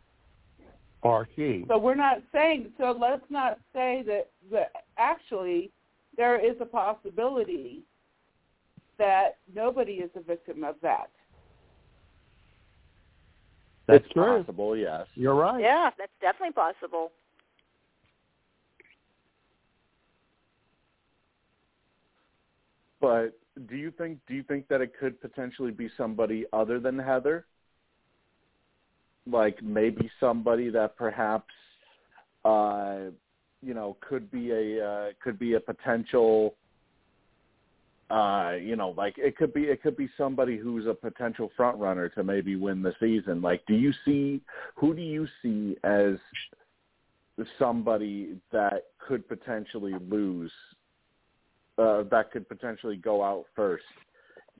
[1.02, 1.64] Or she.
[1.68, 5.70] So we're not saying so let's not say that that actually
[6.16, 7.82] there is a possibility
[8.98, 11.10] that nobody is a victim of that.
[13.86, 14.42] That's it's true.
[14.42, 15.60] possible yes You're right.
[15.60, 17.12] Yeah, that's definitely possible.
[23.00, 23.38] but
[23.68, 27.46] do you think do you think that it could potentially be somebody other than heather
[29.30, 31.52] like maybe somebody that perhaps
[32.44, 32.96] uh
[33.62, 36.54] you know could be a uh, could be a potential
[38.10, 41.78] uh, you know, like it could be it could be somebody who's a potential front
[41.78, 43.42] runner to maybe win the season.
[43.42, 44.40] Like, do you see
[44.76, 46.16] who do you see as
[47.58, 50.52] somebody that could potentially lose,
[51.76, 53.84] uh, that could potentially go out first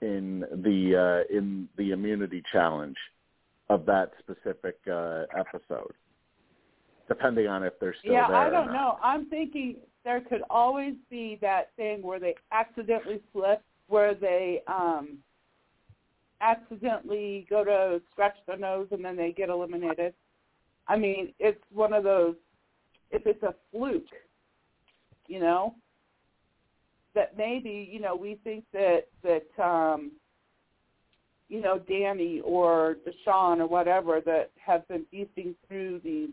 [0.03, 2.97] in the uh, in the immunity challenge
[3.71, 5.93] of that specific uh, episode,
[7.07, 8.37] depending on if they're still yeah, there.
[8.37, 8.99] I don't know.
[9.03, 15.19] I'm thinking there could always be that thing where they accidentally slip, where they um
[16.41, 20.15] accidentally go to scratch their nose and then they get eliminated.
[20.87, 22.37] I mean, it's one of those
[23.11, 24.05] if it's a fluke,
[25.27, 25.75] you know,
[27.15, 30.13] that maybe, you know, we think that that um
[31.49, 36.31] you know, Danny or Deshawn or whatever that have been beasting through these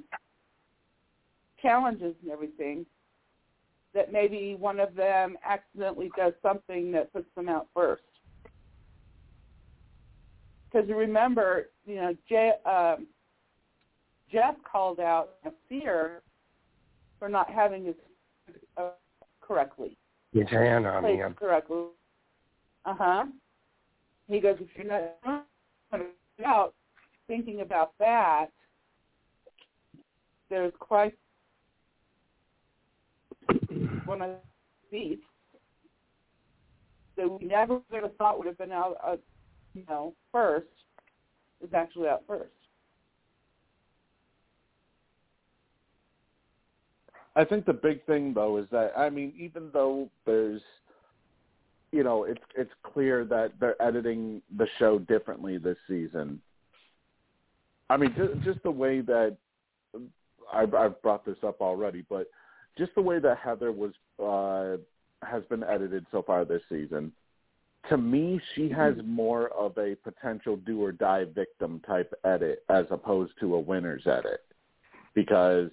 [1.61, 2.85] challenges and everything,
[3.93, 8.03] that maybe one of them accidentally does something that puts them out first.
[10.69, 13.07] Because remember, you know, Jay, um,
[14.29, 15.29] Jeff called out
[15.69, 16.21] Sear
[17.19, 17.95] for not having his
[18.77, 18.89] uh,
[19.39, 19.97] correctly
[20.33, 21.33] His hand on him.
[21.35, 21.85] correctly.
[22.83, 23.25] Uh huh.
[24.27, 25.45] He goes, if you're not
[26.45, 26.73] out
[27.27, 28.47] thinking about that,
[30.49, 31.13] there's quite
[34.05, 34.31] one of
[34.91, 35.17] these
[37.17, 39.15] that we never would have thought would have been out, uh,
[39.73, 40.67] you know, first
[41.63, 42.49] is actually out first.
[47.35, 50.61] I think the big thing though is that I mean, even though there's,
[51.95, 56.41] you know, it's it's clear that they're editing the show differently this season.
[57.89, 59.37] I mean, just, just the way that
[60.51, 62.27] I've, I've brought this up already, but
[62.77, 64.77] just the way that Heather was uh,
[65.25, 67.13] has been edited so far this season.
[67.89, 72.85] To me, she has more of a potential do or die victim type edit as
[72.89, 74.41] opposed to a winner's edit,
[75.13, 75.69] because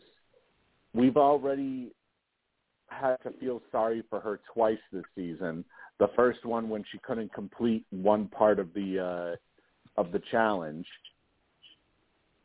[0.94, 1.90] we've already
[2.88, 5.64] had to feel sorry for her twice this season.
[6.02, 10.84] The first one when she couldn't complete one part of the uh, of the challenge,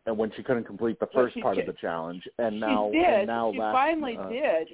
[0.05, 2.99] and when she couldn't complete the first she part of the challenge, and now she
[2.99, 3.09] did.
[3.09, 4.67] and now she last, finally uh, did.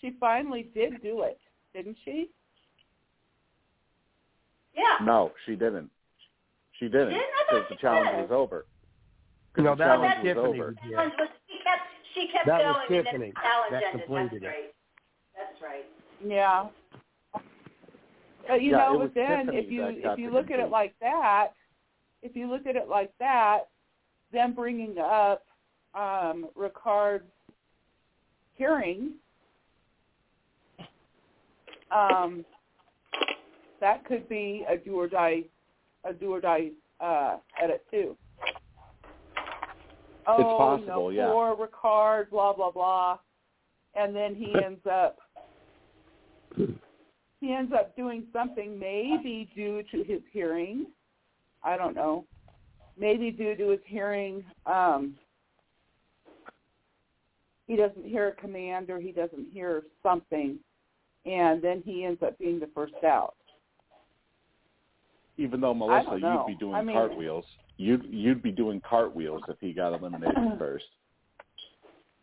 [0.00, 1.38] She finally did do it,
[1.74, 2.30] didn't she?
[4.74, 5.04] Yeah.
[5.04, 5.90] No, she didn't.
[6.78, 7.20] She didn't Didn't?
[7.20, 8.22] I thought because the challenge did.
[8.22, 8.64] was over.
[9.52, 10.60] 'Cause No, the that was challenge was Tiffany.
[10.62, 10.74] over.
[10.82, 10.90] who.
[10.94, 11.82] Challenge was- She kept
[12.14, 14.00] she kept That was going and Tiffany then the challenge that ended.
[14.00, 14.46] completed That's it.
[14.48, 14.74] right.
[15.36, 15.84] That's right.
[16.24, 16.68] Yeah.
[18.52, 20.94] But you Yeah, know, but then Tiffany if you if you look at it like
[21.00, 21.52] that,
[22.20, 23.70] if you look at it like that,
[24.30, 25.46] them bringing up
[25.94, 27.24] um Ricard's
[28.52, 29.12] hearing,
[31.90, 32.44] um,
[33.80, 35.44] that could be a do or die,
[36.04, 38.18] a do or die uh, edit too.
[40.26, 41.26] Oh, possible, know, yeah.
[41.28, 43.18] poor Ricard, blah blah blah,
[43.94, 45.16] and then he ends up
[47.42, 50.86] he ends up doing something maybe due to his hearing.
[51.64, 52.24] I don't know.
[52.96, 55.14] Maybe due to his hearing, um,
[57.66, 60.56] he doesn't hear a command or he doesn't hear something,
[61.26, 63.34] and then he ends up being the first out.
[65.36, 67.44] Even though Melissa, you'd be doing I mean- cartwheels.
[67.78, 70.84] You'd you'd be doing cartwheels if he got eliminated first.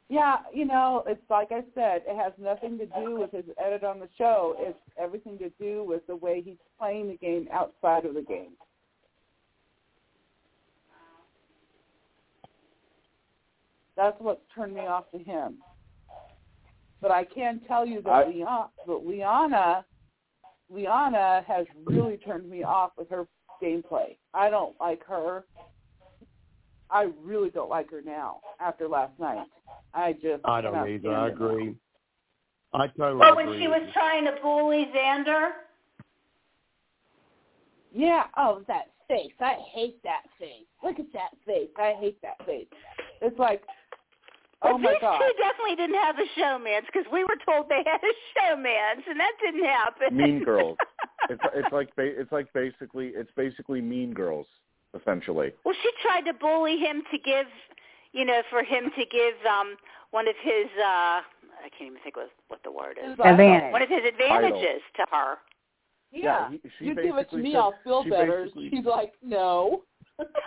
[0.10, 3.84] Yeah, you know, it's like I said, it has nothing to do with his edit
[3.84, 4.56] on the show.
[4.57, 8.53] It's everything to do with the way he's playing the game outside of the game.
[13.95, 15.57] That's what's turned me off to him.
[17.02, 19.86] But I can tell you that I- Leon, but Liana,
[20.69, 23.27] Liana has really turned me off with her
[23.61, 24.18] gameplay.
[24.34, 25.45] I don't like her.
[26.91, 29.45] I really don't like her now after last night.
[29.93, 31.11] I just I don't either.
[31.13, 31.27] I her.
[31.29, 31.75] agree.
[32.73, 33.61] I totally But when agree.
[33.61, 35.49] she was trying to bully Xander,
[37.93, 38.23] Yeah.
[38.37, 39.33] Oh, that face.
[39.39, 40.65] I hate that face.
[40.83, 41.69] Look at that face.
[41.77, 42.67] I hate that face.
[43.21, 43.63] It's like,
[44.61, 45.17] but oh my these god.
[45.19, 49.19] two definitely didn't have a showman's because we were told they had a showman's, and
[49.19, 50.17] that didn't happen.
[50.17, 50.77] Mean Girls.
[51.29, 54.47] It's it's like ba- it's like basically it's basically Mean Girls
[54.99, 55.51] essentially.
[55.65, 57.47] Well, she tried to bully him to give,
[58.13, 59.75] you know, for him to give um
[60.11, 61.21] one of his uh
[61.61, 63.13] I can't even think what what the word is.
[63.23, 63.71] Advantage.
[63.71, 65.37] One of his advantages to her.
[66.11, 66.49] Yeah.
[66.49, 68.43] he, you give it to me, said- I'll feel she better.
[68.45, 69.83] basically- She's like, no.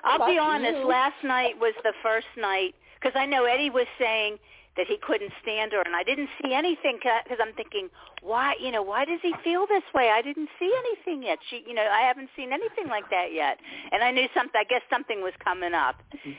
[0.05, 0.87] I'll be honest, you.
[0.89, 4.39] last night was the first night because I know Eddie was saying
[4.77, 7.89] that he couldn't stand her, and I didn't see anything because I'm thinking,
[8.23, 10.09] why, you know, why does he feel this way?
[10.09, 11.39] I didn't see anything yet.
[11.51, 13.59] She, you know, I haven't seen anything like that yet,
[13.93, 14.59] and I knew something.
[14.59, 15.97] I guess something was coming up,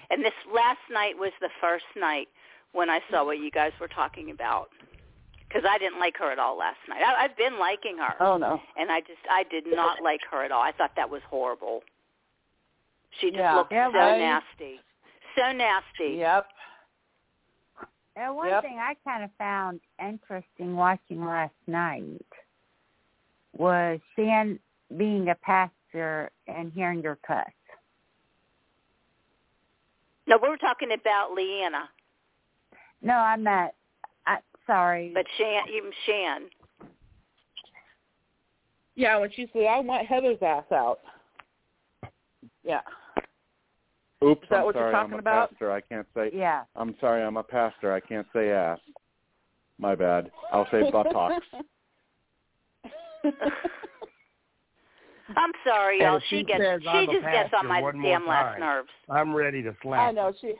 [0.10, 2.27] and this last night was the first night
[2.72, 4.69] when I saw what you guys were talking about.
[5.47, 7.03] Because I didn't like her at all last night.
[7.05, 8.60] I, I've been liking her, Oh no.
[8.76, 10.64] and I just I did not like her at all.
[10.64, 11.81] I thought that was horrible.
[13.22, 13.57] She just Yeah.
[13.57, 14.18] looked Yeah, so right.
[14.18, 14.80] nasty,
[15.38, 16.18] so nasty.
[16.18, 16.47] Yep.
[18.15, 18.64] And one Yep.
[18.64, 22.26] thing I kind of found interesting watching last night
[23.53, 24.60] was seeing
[24.98, 27.49] being a pastor and hearing your cuss.
[30.27, 31.90] No, we were talking about Liana,
[33.02, 33.73] No, I meant.
[34.26, 35.11] I sorry.
[35.14, 36.49] but Shan, even Shan.
[38.95, 41.02] Yeah, when she said, "I want Heather's ass out."
[42.64, 42.81] Yeah.
[44.24, 45.50] Oops, Is that I'm what you're talking I'm a about?
[45.52, 45.72] pastor.
[45.72, 46.30] I can't say.
[46.34, 46.64] yeah.
[46.76, 47.94] I'm sorry, I'm a pastor.
[47.94, 48.80] I can't say ass.
[49.80, 50.32] My bad.
[50.52, 51.45] I'll say buttocks.
[55.36, 56.20] I'm sorry, And y'all.
[56.30, 58.60] She she gets says she I'm just gets on my damn last time.
[58.60, 58.90] nerves.
[59.10, 60.10] I'm ready to slap.
[60.10, 60.54] I know she.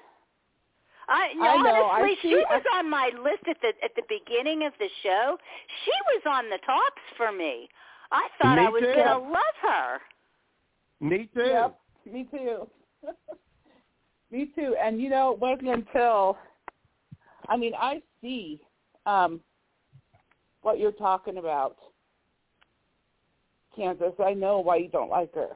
[1.10, 3.74] I, no, I know, I honestly, see- she I- was on my list at the
[3.84, 5.38] at the beginning of the show.
[5.84, 7.68] She was on the tops for me.
[8.12, 8.94] I thought Me I was too.
[8.96, 10.00] gonna love her.
[11.02, 11.42] Me too.
[11.42, 11.80] Yep.
[12.12, 12.68] Me too.
[14.34, 14.76] me too.
[14.84, 16.38] And you know, it wasn't until
[17.48, 18.60] I mean, I see
[19.06, 19.40] um
[20.62, 21.78] what you're talking about.
[23.76, 25.50] Kansas, I know why you don't like her.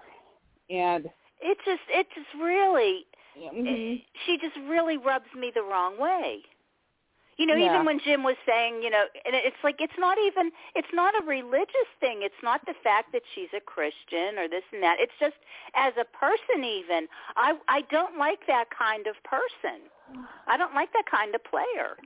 [0.70, 1.06] And
[1.42, 3.06] It just it just really
[3.38, 4.02] mhm.
[4.26, 6.44] she just really rubs me the wrong way.
[7.38, 7.68] You know, Yeah.
[7.74, 11.14] even when Jim was saying, you know, and it's like it's not even it's not
[11.22, 12.24] a religious thing.
[12.24, 15.00] It's not the fact that she's a Christian or this and that.
[15.00, 15.38] It's just
[15.76, 17.08] as a person even.
[17.36, 19.82] I I don't like that kind of person.
[20.48, 21.98] I don't like that kind of player.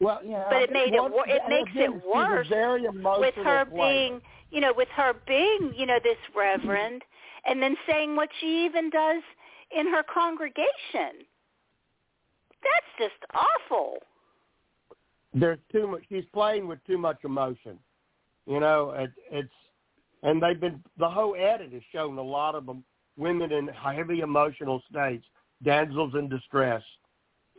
[0.00, 0.46] Well, yeah.
[0.48, 2.48] But it made it once wor- it makes it worse
[3.20, 3.70] with her player.
[3.70, 4.20] being,
[4.50, 7.02] you know, with her being, you know, this reverend
[7.44, 9.22] and then saying what she even does
[9.70, 11.26] in her congregation.
[12.62, 13.98] That's just awful.
[15.34, 16.02] there's too much.
[16.08, 17.78] She's playing with too much emotion.
[18.46, 19.52] You know, it, it's
[20.22, 22.82] and they've been the whole edit has shown a lot of them,
[23.16, 25.24] women in heavy emotional states,
[25.62, 26.82] damsels in distress.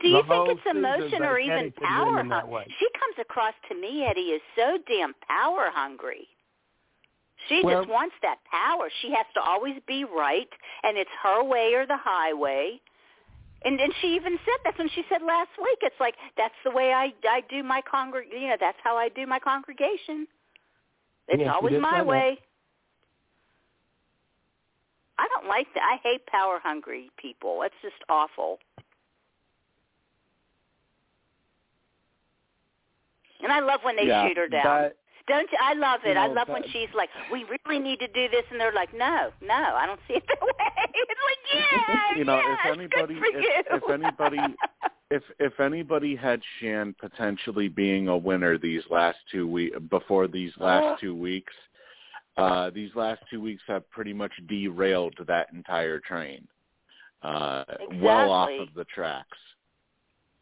[0.02, 2.66] Do you The think it's emotion or even power hungry?
[2.78, 6.26] She comes across to me, Eddie, is so damn power hungry.
[7.48, 8.90] She Well- just wants that power.
[9.00, 10.48] She has to always be right,
[10.82, 12.80] and it's her way or the highway.
[13.64, 15.78] And and she even said that's when she said last week.
[15.82, 18.32] It's like that's the way I I do my congreg.
[18.32, 20.26] You know, that's how I do my congregation.
[21.28, 22.06] It's Yeah, always my say that.
[22.06, 22.38] way.
[25.18, 25.82] I don't like that.
[25.82, 27.60] I hate power hungry people.
[27.62, 28.58] It's just awful.
[33.42, 34.82] And I love when they yeah, shoot her down.
[34.82, 34.96] That,
[35.30, 35.58] Don't you?
[35.62, 36.14] I love it.
[36.14, 38.72] you I know, love when she's like, "We really need to do this," and they're
[38.72, 40.50] like, "No, no, I don't see it that way."
[40.92, 43.62] It's like, yeah, You know, if yes, anybody- good for if- you.
[43.76, 44.54] if anybody-
[45.10, 50.52] if if anybody had Shan potentially being a winner these last two week before these
[50.58, 50.96] last Oh.
[51.00, 51.52] two weeks,
[52.36, 56.46] uh, these last two weeks have pretty much derailed that entire train,
[57.22, 59.38] uh, well off of the tracks.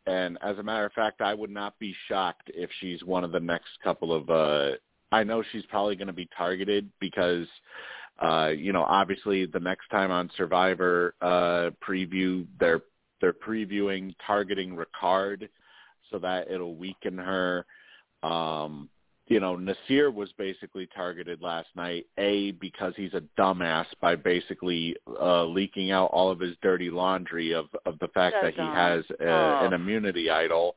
[0.08, 3.32] And as a matter of fact, I would not be shocked if she's one of
[3.32, 4.30] the next couple of.
[4.30, 4.76] uh
[5.10, 7.46] I know she's probably going to be targeted because,
[8.22, 12.82] uh, you know, obviously the next time on Survivor uh, preview, they're
[13.20, 15.48] they're previewing targeting Ricard
[16.10, 17.64] so that it'll weaken her.
[18.22, 18.88] Um,
[19.28, 24.96] you know, Naseer was basically targeted last night, A, because he's a dumbass by basically
[25.20, 28.60] uh, leaking out all of his dirty laundry of, of the fact So that he
[28.60, 29.66] has uh, Oh.
[29.66, 30.76] an immunity idol.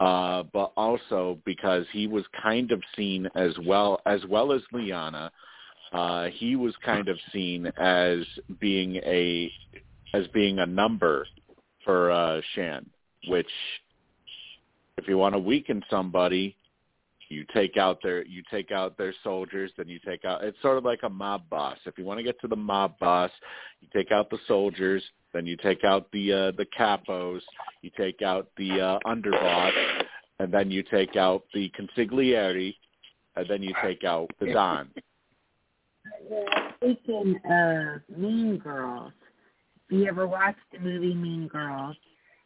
[0.00, 5.30] Uh, but also because he was kind of seen as well as well as Liana,
[5.92, 8.18] uh, he was kind of seen as
[8.60, 9.50] being a
[10.14, 11.26] as being a number
[11.84, 12.86] for uh, Shan,
[13.26, 13.50] which
[14.98, 16.54] if you want to weaken somebody,
[17.28, 20.42] you take out their you take out their soldiers, then you take out.
[20.42, 21.76] It's sort of like a mob boss.
[21.84, 23.30] If you want to get to the mob boss,
[23.80, 25.02] you take out the soldiers,
[25.32, 27.40] then you take out the uh, the capos,
[27.82, 29.72] you take out the uh, underboss,
[30.38, 32.74] and then you take out the consigliere,
[33.36, 34.90] and then you take out the don.
[36.76, 39.12] Speaking of Mean Girls,
[39.88, 41.96] if you ever watched the movie Mean Girls,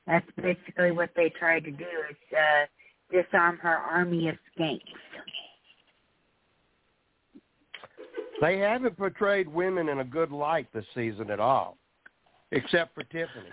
[0.06, 2.66] that's basically what they tried to do is uh,
[3.12, 4.80] disarm her army of skanks.
[8.40, 11.76] They haven't portrayed women in a good light this season at all,
[12.50, 13.50] except for Tiffany.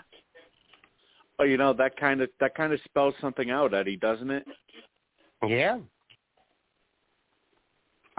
[1.37, 4.45] Oh, you know that kind of that kind of spells something out, Eddie, doesn't it?
[5.47, 5.77] Yeah.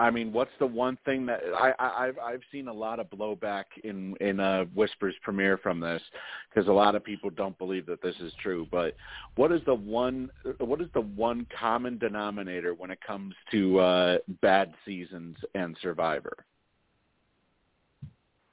[0.01, 3.07] I mean, what's the one thing that I, I I've I've seen a lot of
[3.11, 6.01] blowback in in uh, Whispers premiere from this
[6.49, 8.67] because a lot of people don't believe that this is true.
[8.71, 8.95] But
[9.35, 14.17] what is the one what is the one common denominator when it comes to uh,
[14.41, 16.35] bad seasons and Survivor?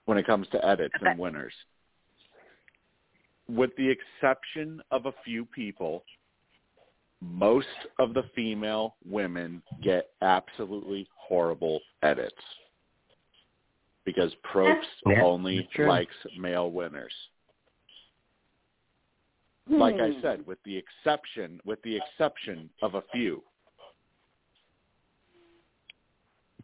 [0.05, 1.55] When it comes to edits and winners,
[3.49, 6.05] with the exception of a few people,
[7.21, 7.67] most
[7.99, 12.43] of the female women get absolutely horrible edits
[14.05, 17.13] because Probst Yeah, only likes male winners.
[19.69, 20.21] Like I Hmm.
[20.21, 23.45] said, with the exception with the exception of a few.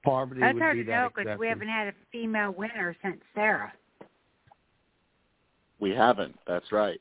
[0.03, 3.23] Parvati That's would hard be to know because we haven't had a female winner since
[3.35, 3.73] Sarah.
[5.79, 6.39] We haven't.
[6.47, 7.01] That's right.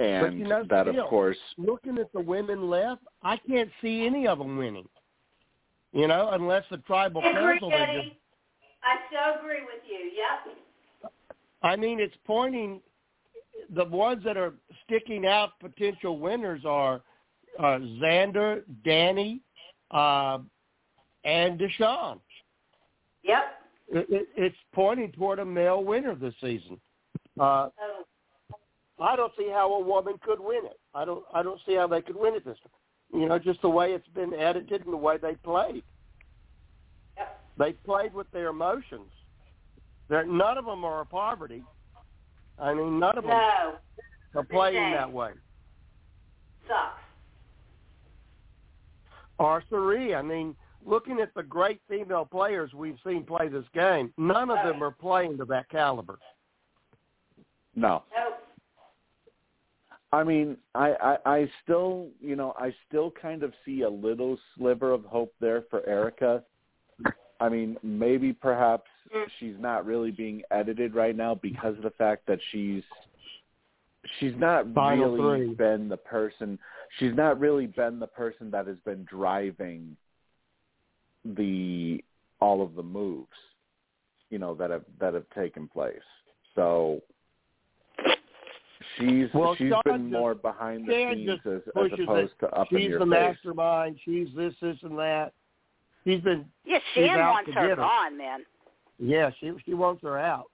[0.00, 4.06] And you know, that, still- of course, Looking at the women left, I can't see
[4.06, 4.88] any of them winning.
[5.92, 7.70] You know, unless the tribal council.
[7.70, 8.16] they just-
[8.82, 10.10] I so agree with you.
[11.02, 11.12] Yep.
[11.62, 12.80] I mean, it's pointing.
[13.74, 14.54] The ones that are
[14.84, 17.02] sticking out potential winners are
[17.58, 19.40] uh, Xander, Danny,
[19.90, 20.38] uh,
[21.24, 22.20] and Deshawn.
[23.24, 23.42] Yep.
[23.90, 26.80] It, it, it's pointing toward a male winner this season.
[27.38, 28.04] Uh, Oh,
[29.00, 30.78] I don't see how a woman could win it.
[30.94, 31.24] I don't.
[31.32, 33.20] I don't see how they could win it this time.
[33.20, 35.82] You know, just the way it's been edited and the way they played.
[37.16, 37.40] Yep.
[37.58, 39.10] They played with their emotions.
[40.08, 41.62] They're, none of them are a Parvati.
[42.58, 43.74] I mean, none of them no.
[44.34, 44.92] are playing shame.
[44.92, 45.30] that way.
[46.66, 47.00] Sucks.
[49.38, 50.14] Or Sari.
[50.14, 50.54] I mean,
[50.84, 54.68] looking at the great female players we've seen play this game, none of oh.
[54.68, 56.18] them are playing to that caliber.
[57.74, 58.02] no.
[58.14, 58.34] Nope.
[60.12, 64.38] I mean, I, I, I still, you know, I still kind of see a little
[64.56, 66.42] sliver of hope there for Erika.
[67.40, 69.24] I mean, maybe perhaps mm.
[69.38, 72.82] she's not really being edited right now because of the fact that she's
[74.18, 75.54] she's not Final really three.
[75.54, 76.58] been the person
[76.98, 79.96] she's not really been the person that has been driving
[81.24, 82.02] the
[82.40, 83.28] all of the moves,
[84.30, 85.96] you know, that have that have taken place.
[86.54, 87.02] So
[88.98, 92.32] she's Well, she's Sean been just- more behind the Shan scenes as, as pushes opposed
[92.40, 93.10] to up in She's your the face.
[93.36, 93.98] mastermind.
[94.04, 95.32] She's this, this, and that.
[96.04, 97.84] She's been, Yeah, She's Shan wants her get her.
[97.84, 98.44] gone, man.
[98.98, 100.50] yeah, she she wants her out.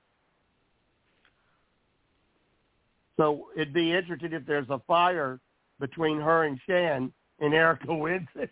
[3.16, 5.38] So it'd be interesting if there's a fire
[5.78, 8.50] between her and Shan, and Erika wins it.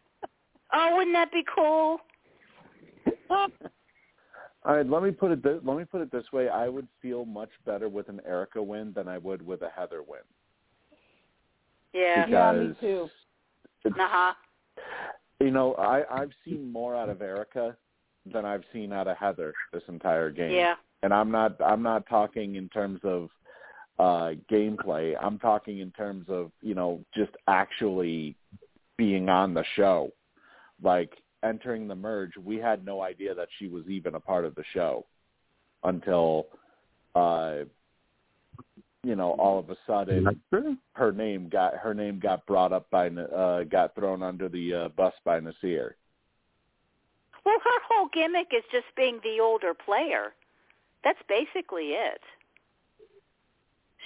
[0.72, 1.98] Oh, wouldn't that be cool?
[4.64, 5.42] All right, let me put it.
[5.42, 8.62] This, let me put it this way: I would feel much better with an Erika
[8.62, 10.20] win than I would with a Heather win.
[11.92, 12.26] Yeah.
[12.26, 13.08] Yeah, me too.
[13.86, 14.34] Uh huh.
[15.40, 17.76] You know, I I've seen more out of Erika
[18.32, 20.52] than I've seen out of Heather this entire game.
[20.52, 20.74] Yeah.
[21.02, 23.28] And I'm not I'm not talking in terms of
[23.98, 25.14] uh gameplay.
[25.20, 28.36] I'm talking in terms of, you know, just actually
[28.96, 30.12] being on the show.
[30.82, 31.12] Like
[31.42, 34.64] entering the merge, we had no idea that she was even a part of the
[34.72, 35.06] show
[35.84, 36.46] until
[37.14, 37.64] uh
[39.04, 40.40] you know, all of a sudden
[40.92, 44.88] her name got her name got brought up by uh got thrown under the uh,
[44.90, 45.92] bus by Naseer.
[47.44, 50.32] Well, her whole gimmick is just being the older player.
[51.02, 52.20] That's basically it.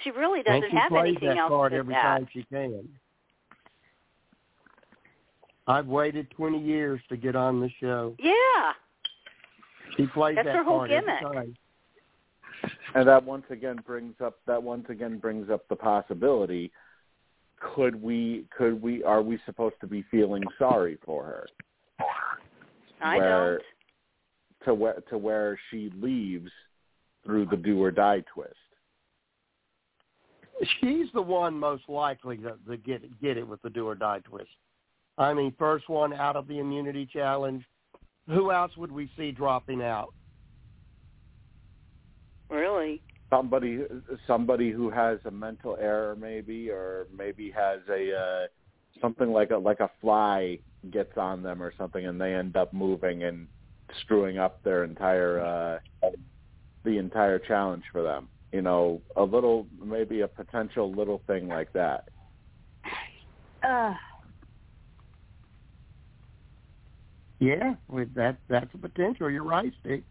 [0.03, 2.01] She really doesn't she have plays anything that else card to every that.
[2.01, 2.89] time she can.
[5.67, 8.15] I've waited 20 years to get on the show.
[8.19, 8.73] Yeah.
[9.95, 11.33] She plays That's that her whole card every gimmick.
[11.35, 11.57] time.
[12.95, 16.71] And that once again brings up that once again brings up the possibility
[17.59, 21.47] could we could we are we supposed to be feeling sorry for her
[23.01, 23.63] I where don't.
[24.65, 26.51] to where to where she leaves
[27.25, 28.55] through the do or die twist.
[30.79, 34.21] She's the one most likely to, to get get it with the do or die
[34.23, 34.49] twist.
[35.17, 37.63] I mean, first one out of the immunity challenge.
[38.27, 40.13] Who else would we see dropping out?
[42.49, 43.01] Really?
[43.29, 43.79] Somebody
[44.25, 48.47] somebody who has a mental error maybe or maybe has a uh
[49.01, 50.59] something like a like a fly
[50.91, 53.47] gets on them or something and they end up moving and
[54.01, 56.09] screwing up their entire uh
[56.85, 58.29] the entire challenge for them.
[58.53, 62.05] You know, a little maybe a potential little thing like that.
[63.61, 63.93] Uh,
[67.39, 69.29] Yeah, with that that's a potential.
[69.29, 70.03] You're right, Steve.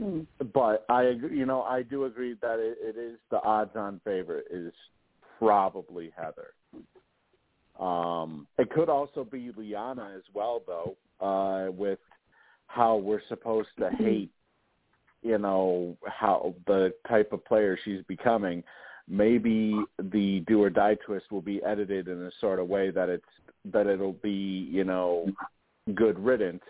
[0.00, 0.26] Mm.
[0.52, 4.46] but I agree, you know I do agree that it, it is the odds-on favorite
[4.50, 4.72] is
[5.38, 6.52] probably Heather.
[7.78, 11.98] Um, it could also be Liana as well, though, uh, with
[12.66, 14.30] how we're supposed to hate,
[15.22, 18.62] you know, how the type of player she's becoming.
[19.08, 23.08] Maybe the do or die twist will be edited in a sort of way that
[23.08, 23.24] it's
[23.72, 25.32] that it'll be, you know,
[25.94, 26.62] good riddance.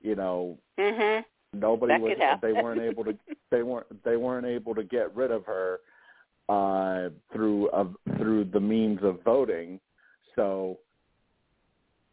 [0.00, 1.24] You know, Mhm.
[1.52, 3.18] nobody That was they weren't able to
[3.50, 5.80] they weren't they weren't able to get rid of her
[6.48, 9.80] uh through uh, through the means of voting
[10.34, 10.78] so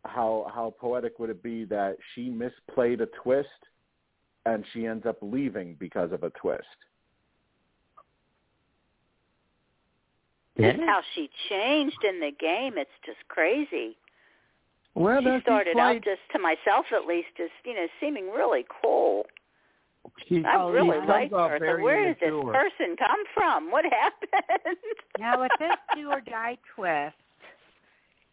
[0.06, 3.48] how how poetic would it be that she misplayed a twist
[4.46, 6.64] and she ends up leaving because of a twist
[10.60, 13.98] Just how she changed in the game, it's just crazy.
[14.96, 17.88] Well, she no, started she played, out just to myself at least, just you know,
[18.00, 19.26] seeming really cool.
[20.28, 21.06] She, I Oh, really yeah.
[21.06, 21.58] liked comes off her.
[21.58, 23.72] So very where did this person come from?
[23.72, 24.78] What happened?
[25.20, 27.16] Now with this do or die twist,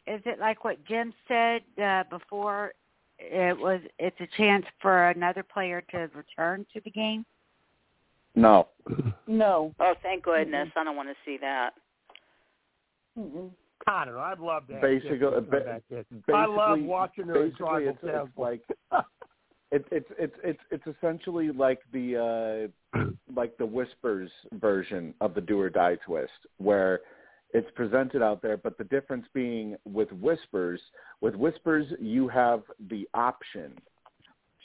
[0.07, 2.73] is it like what Jim said uh, before?
[3.19, 3.81] It was.
[3.99, 7.25] It's a chance for another player to return to the game.
[8.35, 8.69] no
[9.27, 9.75] No.
[9.79, 10.69] oh, thank goodness!
[10.75, 11.75] I don't want to see that.
[13.19, 13.51] Mm-mm.
[13.87, 14.21] I don't know.
[14.21, 16.35] I'd love to have Basically- Tiffany ba- back in.
[16.35, 18.63] I love watching her in basically it's, it's like
[19.73, 22.99] it, it's it's it's it's essentially like the uh
[23.35, 27.01] like the whispers version of the do or die twist where
[27.55, 30.81] it's presented out there but the difference being with whispers
[31.21, 33.73] with whispers you have the option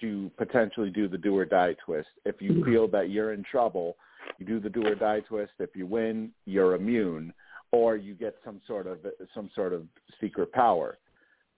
[0.01, 3.95] to potentially do the do or die twist if you feel that you're in trouble
[4.39, 7.31] you do the do or die twist if you win you're immune
[7.75, 8.99] or you get some sort of
[9.33, 9.83] some sort of
[10.21, 10.97] secret power.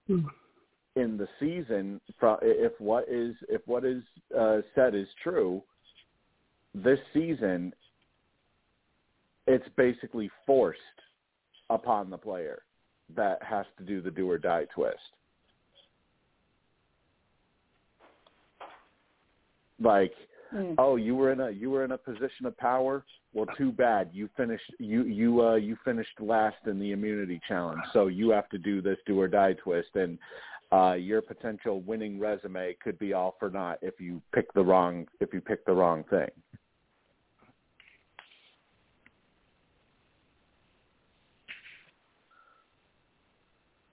[0.10, 2.02] In the season
[2.41, 4.03] if what is if what is
[4.38, 5.61] uh, said is true
[6.73, 7.73] this season
[9.45, 10.80] it's basically forced
[11.69, 12.64] upon the player
[13.15, 14.98] that has to do the do or die twist.
[19.80, 20.14] Like
[20.53, 20.76] Mm.
[20.78, 23.03] oh you were in a you were in a position of power?
[23.34, 24.10] Well too bad.
[24.14, 27.82] You finished you you uh you finished last in the immunity challenge.
[27.91, 30.18] So you have to do this do or die twist and
[30.72, 35.06] uh your potential winning resume could be all for naught if you pick the wrong
[35.19, 36.30] if you pick the wrong thing.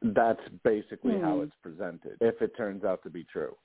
[0.03, 1.45] That's basically how Hmm.
[1.45, 3.57] it's presented if it turns out to be true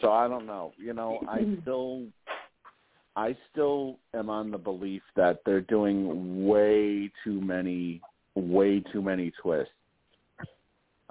[0.00, 0.72] So I don't know.
[0.78, 2.04] You know, I still
[3.16, 8.00] I still am on the belief that they're doing way too many
[8.34, 9.72] way too many twists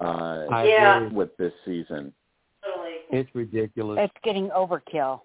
[0.00, 1.04] uh I Yeah.
[1.04, 1.16] agree.
[1.16, 2.12] with this season.
[3.12, 3.98] It's ridiculous.
[4.00, 5.20] It's getting overkill.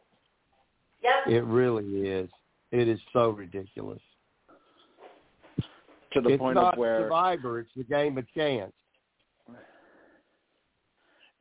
[1.03, 1.27] Yep.
[1.27, 2.29] It really is.
[2.71, 4.01] It is so ridiculous.
[6.13, 7.59] To the it's point not of where Survivor.
[7.59, 8.73] It's the game of chance.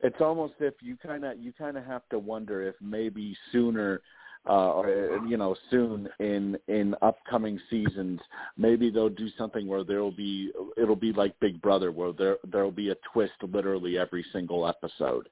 [0.01, 4.01] It's almost if you kind of you kind of have to wonder if maybe sooner
[4.47, 8.19] uh or you know soon in in upcoming seasons
[8.57, 12.71] maybe they'll do something where there'll be it'll be like big brother where there there'll
[12.71, 15.29] be a twist literally every single episode.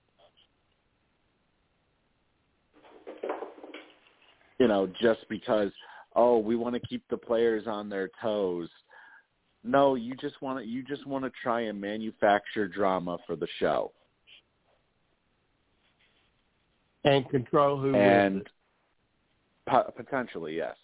[4.60, 5.72] You know just because
[6.16, 8.70] oh we want to keep the players on their toes.
[9.64, 13.48] No you just want to you just want to try and manufacture drama for the
[13.60, 13.92] show
[17.06, 18.48] And control who and wins
[19.68, 20.76] po- potentially yes.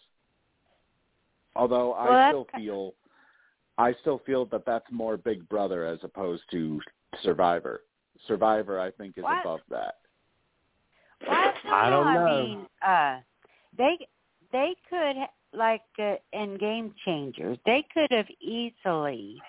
[1.55, 2.93] Although Well, I that's still feel,
[3.77, 6.79] I still feel that that's more Big Brother as opposed to
[7.23, 7.83] Survivor.
[8.27, 9.39] Survivor, I think, is What?
[9.41, 9.95] above that.
[11.27, 12.19] Well, I don't know.
[12.19, 12.43] I know.
[12.43, 13.19] mean, uh,
[13.77, 14.07] they
[14.51, 15.15] they could
[15.53, 19.41] like uh, in Game Changers, they could have easily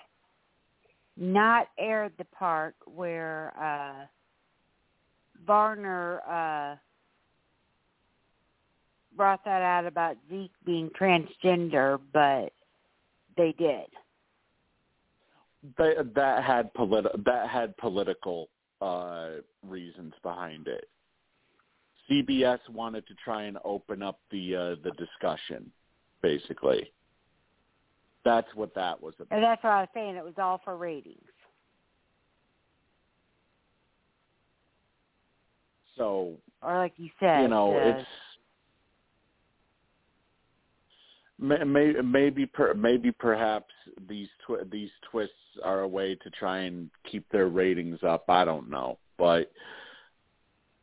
[1.17, 4.05] not aired the part where uh
[5.45, 6.75] Varner uh
[9.15, 12.53] brought that out about Zeke being transgender, but
[13.37, 13.85] they did.
[15.77, 18.49] They, that had politi- that had political
[18.81, 19.29] uh,
[19.67, 20.89] reasons behind it.
[22.09, 25.71] CBS wanted to try and open up the uh, the discussion,
[26.21, 26.91] basically.
[28.25, 29.35] That's what that was about.
[29.35, 30.15] And that's what I was saying.
[30.15, 31.21] It was all for ratings.
[36.01, 38.07] So Or like you said, you know, uh, it's
[41.37, 43.73] May- may- maybe per, maybe perhaps
[44.07, 48.29] these twi- these twists are a way to try and keep their ratings up.
[48.29, 49.51] I don't know, but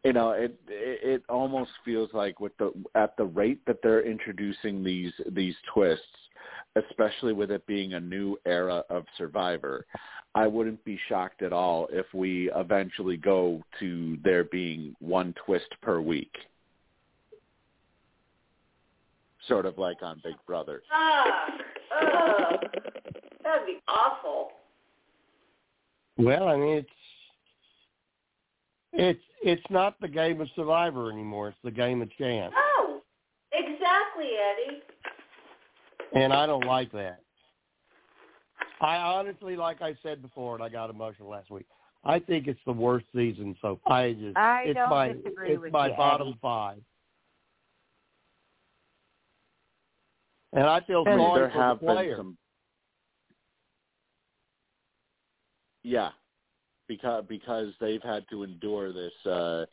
[0.05, 4.05] you know, it it, it almost feels like with the at the rate that they're
[4.07, 6.05] introducing these these twists,
[6.77, 9.87] especially with it being a new era of Survivor,
[10.35, 15.69] I wouldn't be shocked at all if we eventually go to there being one twist
[15.83, 16.33] per week.
[19.47, 20.83] Sort of like on Big Brother.
[20.95, 21.61] Ugh,
[22.03, 22.61] ugh.
[23.43, 24.51] That'd be awful.
[26.19, 26.89] Well, I mean, it's
[28.93, 31.49] it's it's not the game of Survivor anymore.
[31.49, 33.01] It's the game of chance, No,
[33.53, 34.83] exactly, Eddie.
[36.15, 37.21] and I don't like that.
[38.81, 41.67] I honestly, like I said before, and I got emotional last week.
[42.05, 43.99] I think it's the worst season so far.
[43.99, 46.39] I just I it's don't my disagree it's with my you, bottom Eddie.
[46.41, 46.79] five.
[50.55, 52.17] And I feel I sorry there for have the been player.
[52.17, 52.39] some.
[55.83, 56.11] Yeah,
[56.89, 59.13] because because they've had to endure this.
[59.25, 59.67] Uh,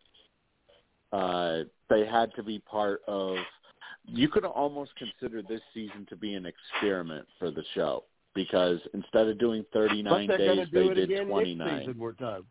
[1.12, 3.38] uh, they had to be part of.
[4.08, 8.04] You could almost consider this season to be an experiment for the show
[8.36, 11.80] because instead of doing 39 days, do they did 29.
[11.80, 11.98] season.
[11.98, 12.46] We're told.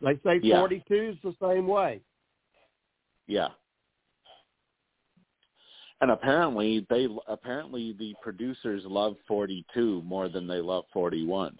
[0.00, 0.60] They say Yeah.
[0.60, 2.00] 42 is the same way.
[3.26, 3.48] Yeah.
[6.00, 11.58] And apparently they apparently the producers love 42 more than they love 41.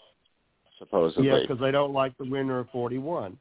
[0.81, 1.29] Supposedly.
[1.29, 3.39] Yeah, because they don't like the winner of 41.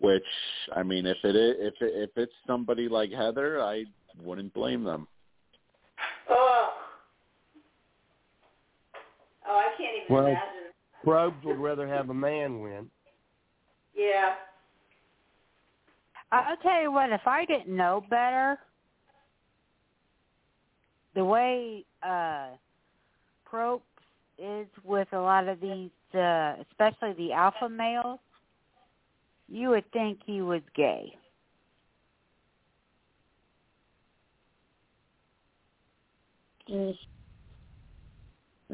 [0.00, 0.22] Which
[0.76, 3.84] I mean, if it is, if it, if it's somebody like Heather, I
[4.22, 5.08] wouldn't blame them.
[6.30, 6.36] Ugh.
[9.50, 10.54] Oh, I can't even Well- imagine.
[11.06, 12.90] Probst would rather have a man win.
[13.94, 14.34] Yeah.
[16.32, 18.58] I'll tell you what, if I didn't know better,
[21.14, 22.48] the way uh
[23.50, 23.80] Probst
[24.38, 28.20] is with a lot of these, uh especially the alpha males,
[29.48, 31.12] you would think he was gay.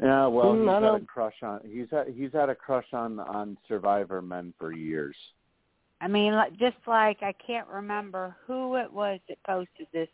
[0.01, 3.19] Yeah, well, Mm, he's had a crush on he's had he's had a crush on
[3.19, 5.15] on Survivor men for years.
[6.01, 10.09] I mean, just like I can't remember who it was that posted this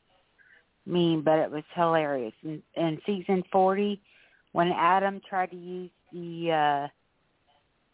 [0.86, 2.34] meme, but it was hilarious.
[2.44, 3.99] In, in season 40,
[4.52, 6.88] when Adam tried to use the uh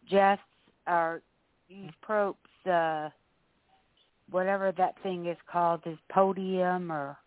[0.09, 0.41] Jeff's
[0.87, 1.21] or
[1.67, 3.09] use Probst's uh
[4.29, 7.17] whatever that thing is called, his podium or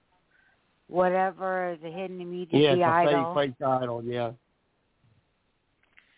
[0.89, 4.33] whatever, the hidden immunity Yeah, it's a idol, fake, fake idol, yeah.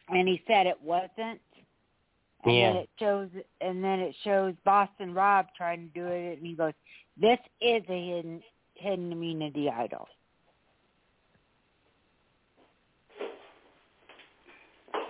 [0.08, 1.40] and he said it wasn't.
[2.44, 2.72] And Yeah.
[2.72, 3.30] then it shows,
[3.60, 6.72] and then it shows Boston Rob trying to do it, and he goes,
[7.16, 8.42] "This is a hidden
[8.74, 10.08] hidden immunity idol."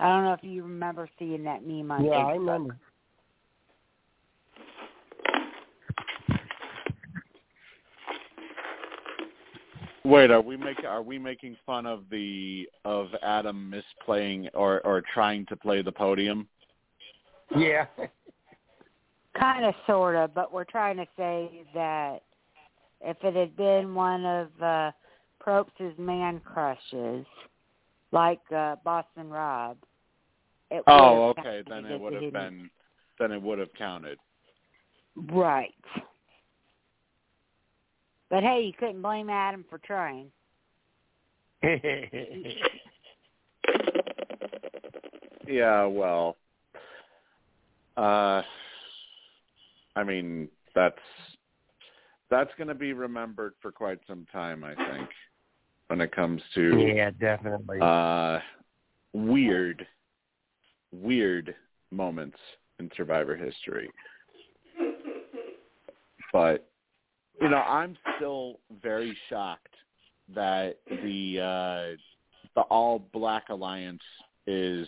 [0.03, 2.27] I don't know if you remember seeing that meme on Yeah, Facebook.
[2.27, 2.77] I remember.
[10.03, 15.01] Wait, are we making are we making fun of the of Adam misplaying or or
[15.13, 16.49] trying to play the podium?
[17.55, 17.85] Yeah.
[19.39, 22.23] Kind of, sort of, but we're trying to say that
[22.99, 24.91] if it had been one of uh,
[25.39, 27.25] Probst's man crushes,
[28.11, 29.77] like uh, Boston Rob,
[30.71, 31.63] it Oh, okay.
[31.67, 32.69] Then it would have hidden- been
[33.19, 34.17] then it would have counted.
[35.31, 35.73] right.
[38.29, 40.31] But hey, you couldn't blame Adam for trying.
[45.45, 46.37] Yeah, well,
[47.97, 48.41] uh,
[49.95, 50.95] I mean that's
[52.31, 55.09] that's going to be remembered for quite some time, I think,
[55.87, 57.79] when it comes to yeah, definitely.
[57.81, 58.39] uh,
[59.11, 59.85] weird,
[60.93, 61.55] weird
[61.91, 62.37] moments
[62.79, 63.89] in Survivor history.
[66.31, 66.67] But
[67.41, 69.75] you know, I'm still very shocked
[70.33, 71.97] that the uh,
[72.55, 74.01] the All Black Alliance
[74.47, 74.87] is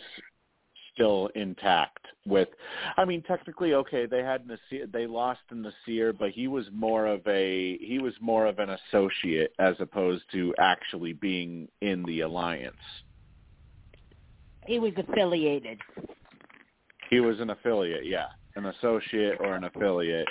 [0.94, 1.98] still intact.
[2.26, 2.48] With,
[2.96, 7.06] I mean, technically, okay, they had Naseer, they lost in Naseer, but he was more
[7.06, 12.20] of a he was more of an associate as opposed to actually being in the
[12.20, 12.74] alliance.
[14.66, 15.78] He was affiliated.
[17.10, 18.26] He was an affiliate, yeah,
[18.56, 20.28] an associate or an affiliate,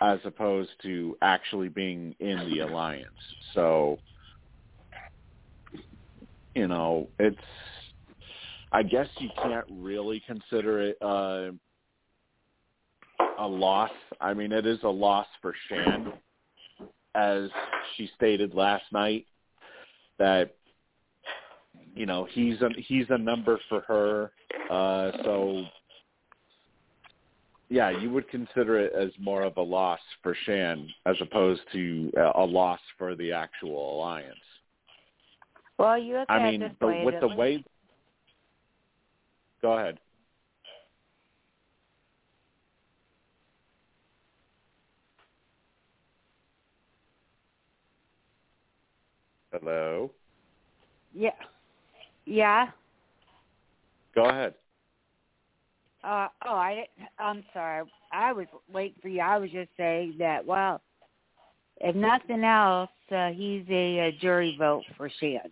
[0.00, 3.06] as opposed to actually being in the alliance.
[3.54, 3.98] So,
[6.54, 7.36] you know, it's.
[8.72, 11.50] I guess you can't really consider it uh,
[13.38, 13.92] a loss.
[14.20, 16.12] I mean, it is a loss for Shan,
[17.14, 17.48] as
[17.96, 19.26] she stated last night
[20.18, 20.56] that
[21.96, 24.30] you know he's a he's a number for her.
[24.70, 25.64] Uh, so
[27.68, 32.12] yeah, you would consider it as more of a loss for Shan as opposed to
[32.36, 34.36] a loss for the actual alliance.
[35.78, 37.02] Well, you look I at mean, this way.
[37.04, 37.64] with the way.
[39.62, 39.98] Go ahead.
[49.52, 50.10] Hello.
[51.14, 51.30] Yeah.
[52.26, 52.68] Yeah.
[54.14, 54.54] Go ahead.
[56.04, 56.86] Uh, oh, I
[57.18, 57.84] I'm sorry.
[58.12, 59.20] I was waiting for you.
[59.20, 60.44] I was just saying that.
[60.46, 60.80] Well,
[61.80, 65.50] if nothing else, uh, he's a, a jury vote for Shan.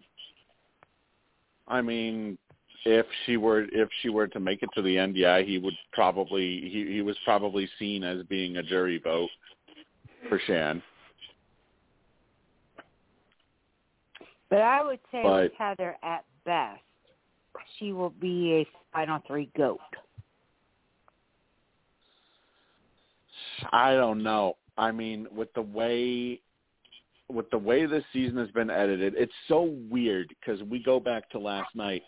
[1.67, 2.39] I mean,
[2.85, 5.75] if she were if she were to make it to the end, yeah, he would
[5.93, 9.31] probably he he was probably seen as being a jury vote
[10.29, 10.83] for Shan.
[14.51, 16.81] But I would say But- with Heather, at best,
[17.79, 19.81] she will be a final three goat.
[23.73, 24.57] I don't know.
[24.77, 26.41] I mean, with the way
[27.29, 31.31] with the way this season has been edited, it's so weird because we go back
[31.31, 32.03] to last night.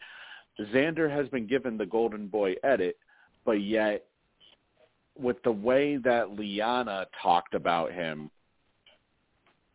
[0.61, 2.97] Xander has been given the Golden Boy edit,
[3.45, 4.05] but yet
[5.19, 8.31] with the way that Liana talked about him,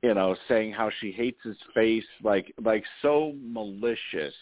[0.02, 4.34] you know, saying how she hates his face, like like so malicious.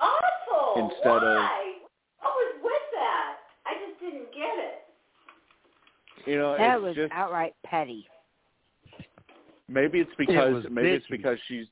[0.00, 0.82] Awful.
[0.84, 1.72] Instead of- Why?
[2.20, 3.36] What was with that?
[3.66, 6.28] I just didn't get it.
[6.28, 8.06] You know, that it's was just outright petty.
[9.68, 11.66] Maybe it's because was maybe it's because she's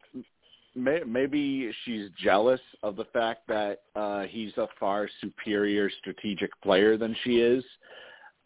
[0.74, 6.96] may, maybe she's jealous of the fact that uh he's a far superior strategic player
[6.96, 7.62] than she is.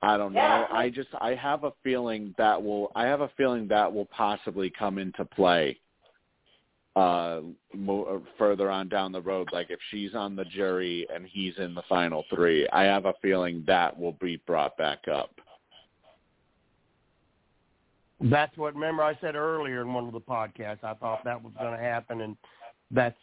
[0.07, 0.41] I don't know.
[0.41, 0.67] Yeah.
[0.71, 4.73] I just I have a feeling that will I have a feeling that will possibly
[4.79, 5.79] come into play
[6.95, 7.41] uh
[7.75, 11.75] mo- further on down the road like if she's on the jury and he's in
[11.75, 12.69] the final 3.
[12.73, 15.31] I have a feeling that will be brought back up.
[18.21, 18.75] That's what.
[18.75, 20.85] Remember, I said earlier in one of the podcasts.
[20.85, 22.37] I thought that was going to happen, and
[22.91, 23.19] that's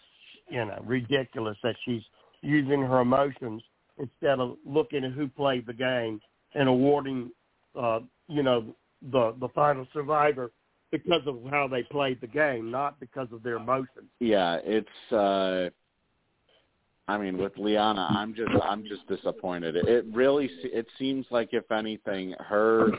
[0.50, 2.04] you know ridiculous that she's
[2.42, 3.64] using her emotions
[3.98, 6.22] instead of looking at who played the game
[6.56, 7.32] and awarding,
[7.80, 8.76] uh, you know,
[9.12, 10.52] the the final survivor
[10.92, 14.08] because of how they played the game, not because of their emotions.
[14.20, 15.70] Yeah, it's uh
[17.08, 19.76] I mean with Liana, I'm just I'm just disappointed.
[19.76, 22.92] It, really it seems like if anything her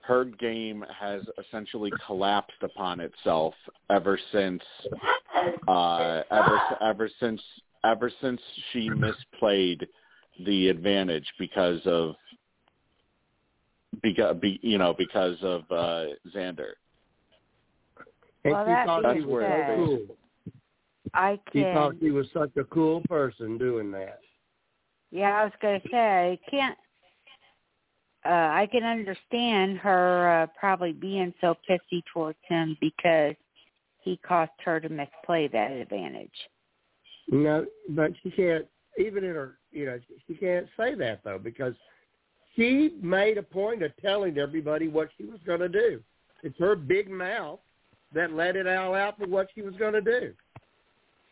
[0.00, 3.54] her game has essentially collapsed upon itself
[3.90, 4.62] ever since
[5.68, 7.40] uh ever ever since
[7.84, 8.40] ever since
[8.72, 9.86] she misplayed
[10.46, 12.14] the advantage because of
[14.02, 16.72] because be, you know because of uh Xander.
[18.44, 20.16] And Well, she that thought being she was so cool.
[21.14, 21.74] I She can.
[21.74, 24.20] thought she was such a cool person doing that.
[25.10, 26.78] Yeah, I was going to say I can't.
[28.24, 33.34] Uh, I can understand her uh, probably being so pissy towards him because
[34.02, 36.30] he caused her to misplay that advantage.
[37.30, 38.66] No, but she can't.
[38.98, 41.74] Even in her, you know, she can't say that though because
[42.60, 46.02] she made a point of telling everybody what she was going to do.
[46.42, 47.58] It's her big mouth
[48.14, 50.34] that let it all out for what she was going to do.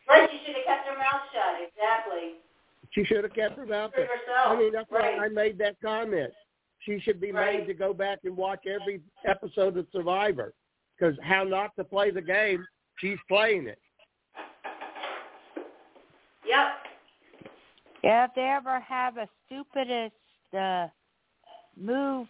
[0.09, 1.69] Right, she should have kept her mouth shut.
[1.69, 2.33] Exactly.
[2.91, 4.07] She should have kept her mouth shut.
[4.07, 4.47] herself.
[4.47, 5.17] I mean, that's right.
[5.17, 6.31] why I made that comment.
[6.79, 7.59] She should be Right.
[7.59, 10.53] made to go back and watch every episode of Survivor
[10.97, 12.65] because how not to play the game,
[12.97, 13.79] she's playing it.
[16.47, 16.67] Yep.
[18.03, 20.15] Yeah, if they ever have a stupidest
[20.57, 20.87] uh,
[21.79, 22.27] move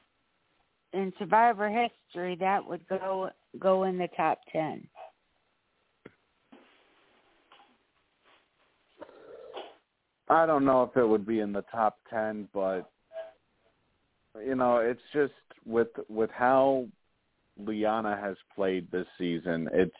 [0.94, 4.88] in Survivor history, that would go go in the top ten.
[10.30, 12.90] I don't know if it would be in the top ten, but
[14.46, 15.34] you know, it's just
[15.66, 16.88] with with how
[17.58, 19.70] Liana has played this season.
[19.74, 19.96] It's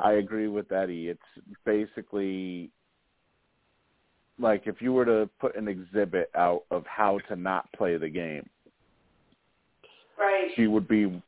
[0.00, 1.08] I agree with Eddie.
[1.08, 1.20] It's
[1.64, 2.70] basically
[4.38, 8.08] like if you were to put an exhibit out of how to not play the
[8.08, 8.48] game,
[10.18, 10.50] Right.
[10.56, 11.22] she would be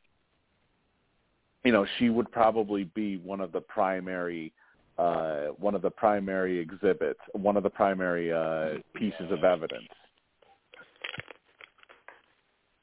[1.63, 4.53] you know, she would probably be one of the primary
[4.97, 9.87] uh one of the primary exhibits, one of the primary uh pieces of evidence.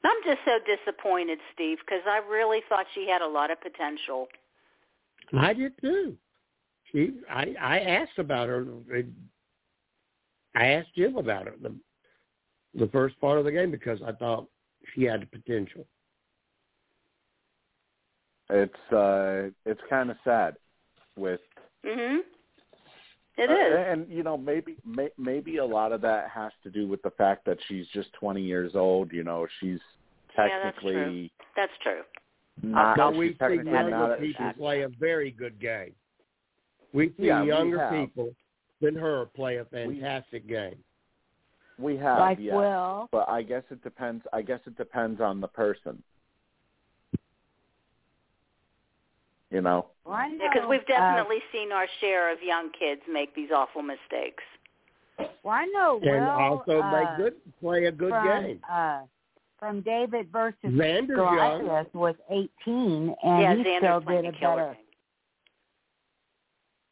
[0.03, 4.27] I'm just so disappointed, Steve, because I really thought she had a lot of potential.
[5.37, 6.15] I did too.
[6.91, 8.65] She, I, I asked about her.
[10.55, 11.75] I asked Jim about her the,
[12.73, 14.47] the first part of the game because I thought
[14.93, 15.85] she had the potential.
[18.49, 20.55] It's uh it's kind of sad
[21.15, 21.41] with
[21.85, 22.19] Mhm.
[23.37, 23.87] It Uh, is.
[23.87, 27.11] and you know, maybe may, maybe a lot of that has to do with the
[27.11, 29.13] fact that she's just 20 years old.
[29.13, 29.79] You know, she's
[30.35, 30.93] technically.
[30.93, 31.93] Yeah, that's true.
[31.93, 32.03] That's true.
[32.61, 32.97] not.
[32.97, 34.19] But she's we see technically younger not.
[34.19, 35.95] people she's- play a very good game.
[36.91, 37.91] We see Yeah, younger have.
[37.91, 38.35] people
[38.81, 40.83] than her play a fantastic game.
[41.77, 42.55] We have, like yes.
[42.55, 43.07] Will.
[43.11, 44.25] But I guess it depends.
[44.33, 46.03] I guess it depends on the person.
[49.51, 49.87] You know.
[50.05, 53.49] Well, I Because know, we've uh, definitely seen our share of young kids make these
[53.53, 54.43] awful mistakes.
[55.17, 56.13] well, I know Will.
[56.13, 58.59] and also uh, make good play a good from, game.
[58.71, 59.01] Uh,
[59.57, 61.61] from David versus Xander's young.
[61.65, 64.75] Goliath was 18, and yeah, he Xander's still did a a better.
[64.75, 64.75] game.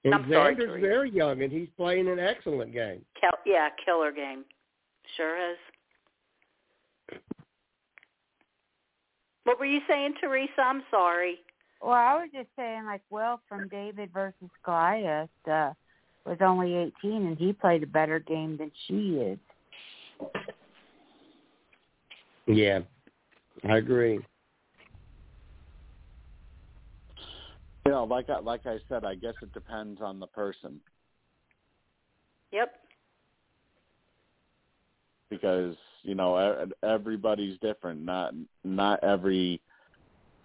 [0.05, 0.79] And I'm Xander's Teresa.
[0.88, 3.01] very young, and he's playing an excellent game.
[3.19, 4.45] Kel- yeah, killer game.
[5.15, 5.57] Sure is.
[9.43, 10.59] What were you saying, Teresa?
[10.61, 11.39] I'm sorry.
[11.81, 15.73] Well, I was just saying, like Will from David versus Goliath uh,
[16.25, 19.39] was only 18, and he played a better game than she is.
[22.47, 22.79] Yeah,
[23.67, 24.19] I agree.
[27.85, 30.79] You know, like I, like I said, I guess it depends on the person
[32.51, 32.73] Yep.
[35.29, 38.01] because you know e- everybody's different.
[38.01, 38.33] Not
[38.63, 39.61] not every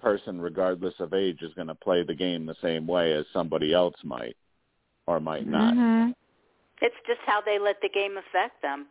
[0.03, 3.73] person, regardless of age, is going to play the game the same way as somebody
[3.73, 4.37] else might
[5.07, 5.74] or might not.
[5.74, 6.11] Mm-hmm.
[6.83, 8.87] It's just how they let the game affect them.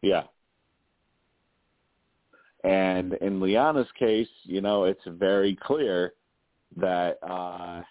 [0.00, 0.24] Yeah.
[2.64, 6.12] And in Liana's case, you know, it's very clear
[6.76, 7.82] that uh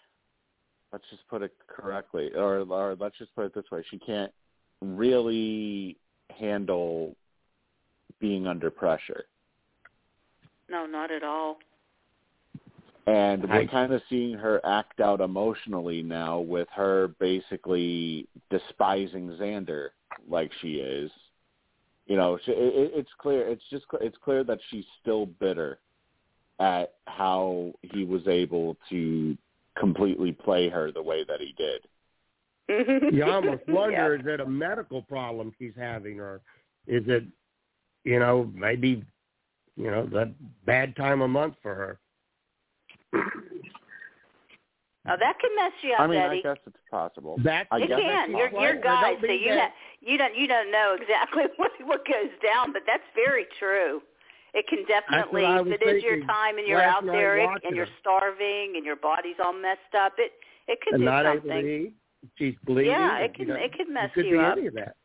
[0.94, 4.32] let's just put it correctly or or let's just put it this way, she can't
[4.82, 5.98] really
[6.30, 7.16] handle
[8.20, 9.26] being under pressure.
[10.70, 11.60] No, not at all.
[13.06, 13.70] And we're Right.
[13.72, 19.90] kind of seeing her act out emotionally now with her basically despising Xander
[20.28, 21.10] like she is.
[22.08, 23.48] You know, she, it, it's clear.
[23.48, 25.80] It's just it's clear that she's still bitter
[26.60, 29.38] at how he was able to
[29.78, 31.88] completely play her the way that he did.
[33.14, 34.20] You almost wonder Yeah.
[34.22, 36.42] is it a medical problem she's having, or
[36.88, 37.24] is it,
[38.04, 39.04] you know, maybe,
[39.78, 40.34] you know, that
[40.66, 42.00] bad time of month for her.
[45.10, 46.40] Oh, that can mess you up, I mean, Eddie.
[46.44, 47.40] I guess it's possible.
[47.42, 48.30] That's I it can.
[48.30, 48.62] it's You're possible.
[48.62, 49.72] you're guys, don't so you ha-
[50.02, 54.02] you don't you don't know exactly what what goes down, but that's very true.
[54.54, 57.38] It can definitely, I if was it is your time and you're last out there
[57.40, 60.34] and watching you're starving and your body's all messed up, it
[60.68, 61.62] it could and do not able something.
[61.62, 61.94] to eat.
[62.38, 62.92] She's bleeding.
[62.92, 64.58] Yeah, it can you know, it could mess it could you be up.
[64.58, 64.96] any of that.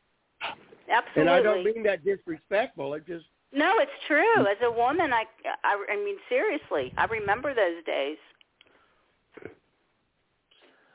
[0.90, 1.20] Absolutely.
[1.20, 2.94] And I don't mean that disrespectful.
[2.94, 4.46] It just No, it's true.
[4.46, 5.24] As a woman, I,
[5.64, 8.16] I, I mean, seriously, I remember those days.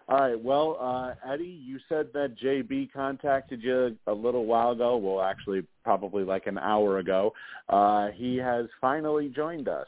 [0.10, 0.42] All right.
[0.42, 4.96] Well, uh, Eddie, you said that JB contacted you a little while ago.
[4.98, 7.34] Well, actually, probably like an hour ago.
[7.68, 9.88] Uh, he has finally joined us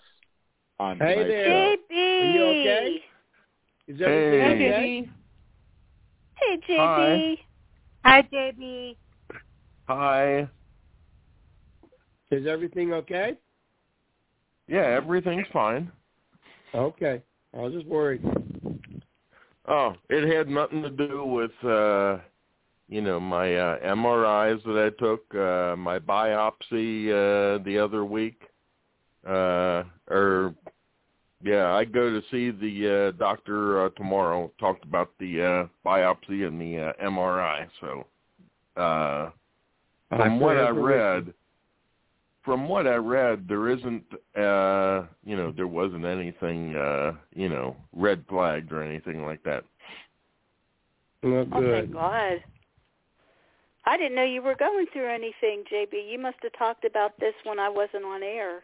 [0.79, 1.45] on Hey tonight's there.
[1.45, 1.75] show.
[1.91, 2.33] JB.
[2.33, 3.01] you okay?
[3.87, 4.53] is everything Hey.
[4.55, 5.09] okay?
[6.35, 6.77] Hey, JB.
[6.77, 7.37] Hi.
[8.05, 8.95] Hi, JB.
[9.87, 10.49] Hi.
[12.31, 13.37] Is everything okay?
[14.67, 15.91] Yeah, everything's fine.
[16.75, 17.23] Okay.
[17.55, 18.23] I was just worried.
[19.67, 22.19] Oh, it had nothing to do with uh
[22.87, 28.43] you know, my uh MRIs that I took, uh my biopsy uh the other week.
[29.27, 30.53] Uh or
[31.41, 34.51] yeah, I go to see the uh doctor uh, tomorrow.
[34.59, 37.67] Talked about the uh biopsy and the uh, MRI.
[37.81, 38.05] So
[38.79, 39.31] uh
[40.09, 41.33] from what I read,
[42.43, 44.03] from what I read, there isn't,
[44.35, 49.63] uh, you know, there wasn't anything, uh, you know, red flagged or anything like that.
[51.21, 51.83] Well, Oh, good.
[51.83, 52.43] thank God.
[53.85, 56.09] I didn't know you were going through anything, JB.
[56.09, 58.63] You must have talked about this when I wasn't on air.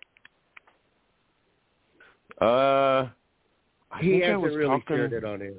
[2.42, 3.08] Uh,
[3.92, 4.98] I he think I hasn't was really talking.
[4.98, 5.54] shared it on air.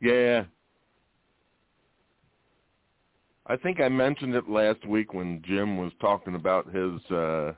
[0.00, 0.44] Yeah.
[3.48, 7.00] I think I mentioned it last week when Jim was talking about his.
[7.10, 7.52] uh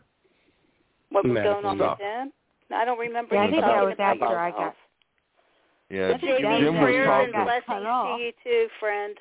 [1.10, 1.98] What was Medical going on stuff.
[1.98, 2.32] with him?
[2.74, 4.74] I don't remember Yeah, I you think that talking was about after I yourself.
[5.90, 7.32] Yeah, Well, JB, Jim Jim was prayers and talking.
[7.32, 8.19] got cut blessings off.
[8.19, 9.16] to you too, friend.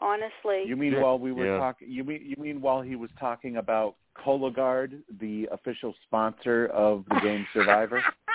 [0.00, 0.64] Honestly.
[0.66, 1.02] You mean Yeah.
[1.02, 1.58] while we were Yeah.
[1.58, 1.88] talking?
[1.90, 7.20] You mean you mean while he was talking about Cologuard, the official sponsor of the
[7.20, 8.02] game Survivor?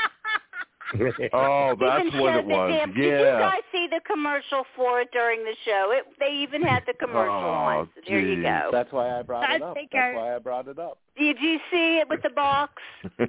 [0.94, 2.72] Oh, Even that's what showed it the was.
[2.72, 5.91] damn- Did you guys see the commercial for it during the show?
[5.94, 7.90] It, they even had the commercial Oh, on.
[7.95, 8.70] So there you go.
[8.72, 9.76] That's why I brought I it up.
[9.76, 10.98] That's I- why I brought it up.
[11.18, 12.74] Did you see it with the box?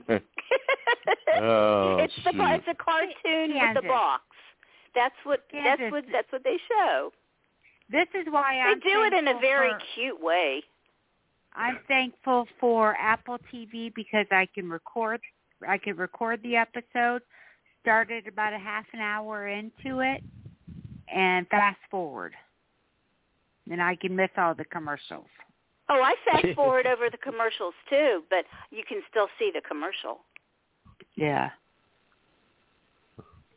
[1.40, 2.40] oh, it's the shoot.
[2.40, 4.22] it's a cartoon with the box.
[4.94, 7.12] That's what that's what that's what they show.
[7.90, 10.62] This is why I'm do it in a very for- cute way.
[11.54, 15.20] I'm thankful for Apple TV because I can record
[15.66, 17.22] I can record the episode,
[17.86, 20.20] start it about a half an hour into it,
[21.14, 22.34] and fast forward.
[23.68, 25.26] Then I can miss all the commercials.
[25.88, 30.18] Oh, I fast forward over the commercials too, but you can still see the commercial.
[31.14, 31.50] Yeah.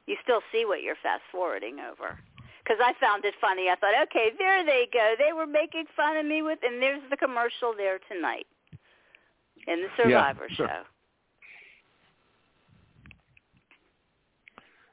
[0.05, 2.19] You still see what you're fast forwarding over.
[2.63, 3.69] Because I found it funny.
[3.69, 5.15] I thought, okay, there they go.
[5.17, 8.45] They were making fun of me with, and there's the commercial there tonight
[9.67, 10.67] in the Survivor sure.
[10.67, 10.81] show.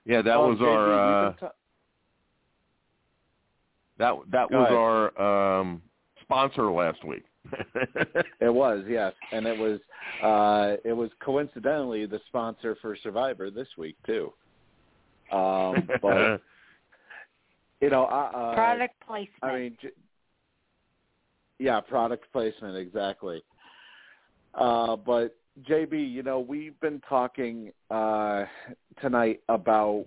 [0.06, 1.52] Yeah, that Um, was JB, we've our uh, ta-
[3.98, 5.20] that that Go was ahead.
[5.20, 5.82] our um,
[6.22, 7.24] sponsor last week.
[8.40, 9.80] It was, yes, and it was
[10.22, 14.32] uh, it was coincidentally the sponsor for Survivor this week too.
[15.32, 16.40] Um, but
[17.80, 19.42] you know, I- uh, Product placement.
[19.42, 19.88] I mean, j-
[21.58, 23.42] yeah, product placement exactly.
[24.54, 28.44] Uh, but JB, you know, we've been talking uh,
[29.00, 30.06] tonight about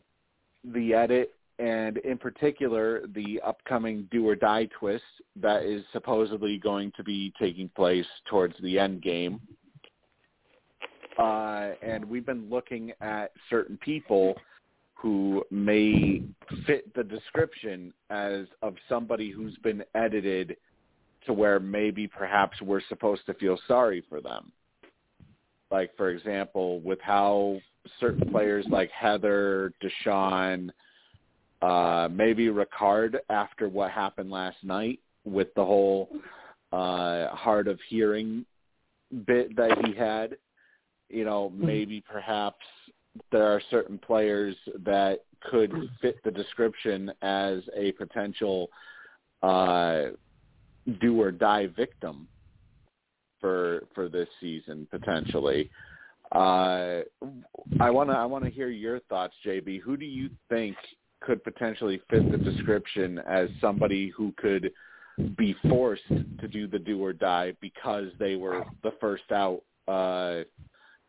[0.63, 5.03] the edit and in particular the upcoming do or die twist
[5.35, 9.41] that is supposedly going to be taking place towards the end game.
[11.17, 14.35] Uh, and we've been looking at certain people
[14.93, 16.21] who may
[16.65, 20.55] fit the description as of somebody who's been edited
[21.25, 24.51] to where maybe perhaps we're supposed to feel sorry for them.
[25.71, 27.59] Like for example, with how
[27.99, 30.69] certain players like Heather, Deshawn,
[31.61, 36.09] uh, maybe Ricard after what happened last night with the whole
[36.71, 38.45] uh, hard of hearing
[39.27, 40.37] bit that he had.
[41.09, 42.65] You know, maybe perhaps
[43.31, 44.55] there are certain players
[44.85, 48.69] that could fit the description as a potential
[49.41, 50.05] uh,
[51.01, 52.27] do or die victim
[53.39, 55.69] for for this season potentially.
[56.31, 57.01] Uh,
[57.79, 59.81] I want to I want to hear your thoughts, JB.
[59.81, 60.75] Who do you think
[61.21, 64.71] could potentially fit the description as somebody who could
[65.37, 70.43] be forced to do the do or die because they were the first out uh,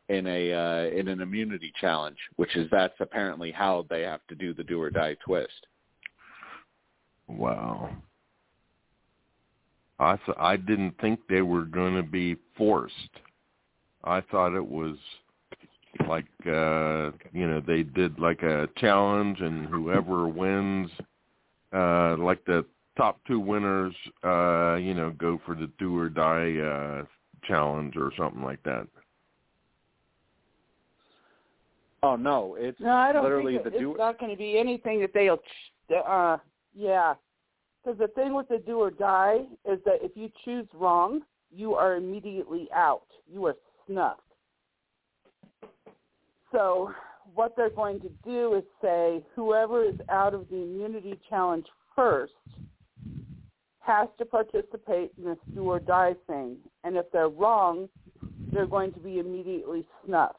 [0.08, 4.34] in a uh, in an immunity challenge, which is that's apparently how they have to
[4.34, 5.66] do the do or die twist.
[7.28, 7.90] Wow.
[10.00, 12.94] I th- I didn't think they were going to be forced.
[14.02, 14.96] I thought it was
[16.08, 20.90] like uh you know they did like a challenge and whoever wins
[21.74, 22.64] uh like the
[22.96, 23.94] top two winners
[24.24, 27.04] uh you know go for the do or die uh
[27.46, 28.86] challenge or something like that.
[32.02, 34.38] Oh no, it's No, I don't literally think it, the do it's not going to
[34.38, 35.36] be anything that they'll.
[35.36, 36.38] ch- Uh,
[36.74, 37.14] yeah,
[37.82, 41.74] because the thing with the do or die is that if you choose wrong, you
[41.74, 43.06] are immediately out.
[43.32, 44.20] You are snuffed.
[46.52, 46.92] So
[47.34, 52.32] what they're going to do is say whoever is out of the immunity challenge first
[53.80, 56.56] has to participate in this do or die thing.
[56.84, 57.88] And if they're wrong,
[58.52, 60.36] they're going to be immediately snuffed.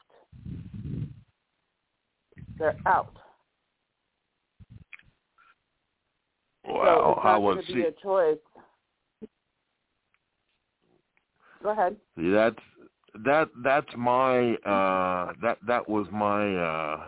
[2.58, 3.16] They're out.
[6.66, 8.38] So Wow, it's I not was going to see, be a choice.
[11.62, 11.96] Go ahead.
[12.18, 12.56] see that's
[13.24, 17.06] that that's my uh that that was my uh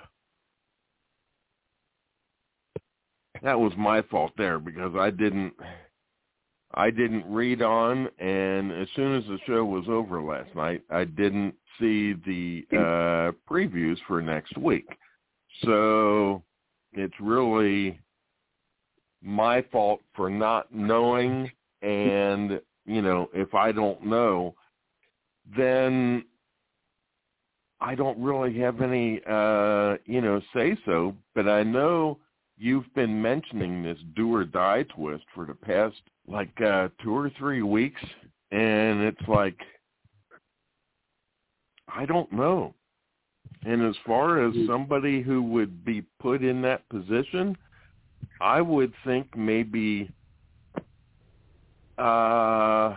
[3.42, 5.54] that was my fault there because I didn't
[6.74, 11.04] I didn't read on and as soon as the show was over last night I
[11.04, 14.86] didn't see the uh previews for next week.
[15.64, 16.42] So
[16.92, 17.98] it's really
[19.24, 21.50] my fault for not knowing
[21.82, 24.54] and you know if I don't know
[25.56, 26.24] then
[27.80, 32.18] I don't really have any uh you know say so but I know
[32.58, 35.96] you've been mentioning this do or die twist for the past
[36.28, 38.02] like uh two or three weeks
[38.52, 39.58] and it's like
[41.88, 42.74] I don't know.
[43.64, 47.56] And as far as somebody who would be put in that position
[48.40, 50.10] I would think maybe
[51.98, 52.96] uh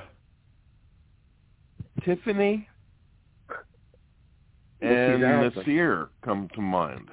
[2.03, 2.67] Tiffany
[4.81, 5.63] and Allison.
[5.63, 7.09] Naseer come to mind.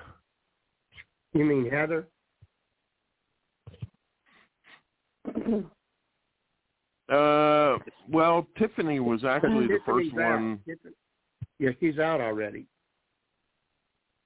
[1.33, 2.07] You mean Heather?
[7.09, 7.77] Uh,
[8.09, 10.31] well, Tiffany was actually the Tiffany's first out.
[10.31, 10.61] one.
[11.59, 12.67] Yeah, she's out already.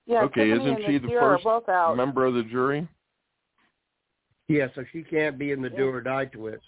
[0.06, 1.44] Yeah, Okay, Tiffany isn't she the first
[1.97, 2.86] member of the jury?
[4.49, 6.62] Yeah, so she can't be in the do or die twist.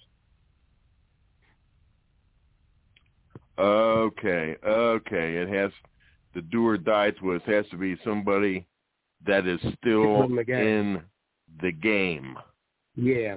[3.59, 5.37] Okay, okay.
[5.37, 5.71] It has
[6.35, 8.67] the do or die twist has to be somebody
[9.27, 10.67] that is still From the game.
[10.67, 11.03] in
[11.61, 12.39] the game.
[12.97, 13.37] Yeah.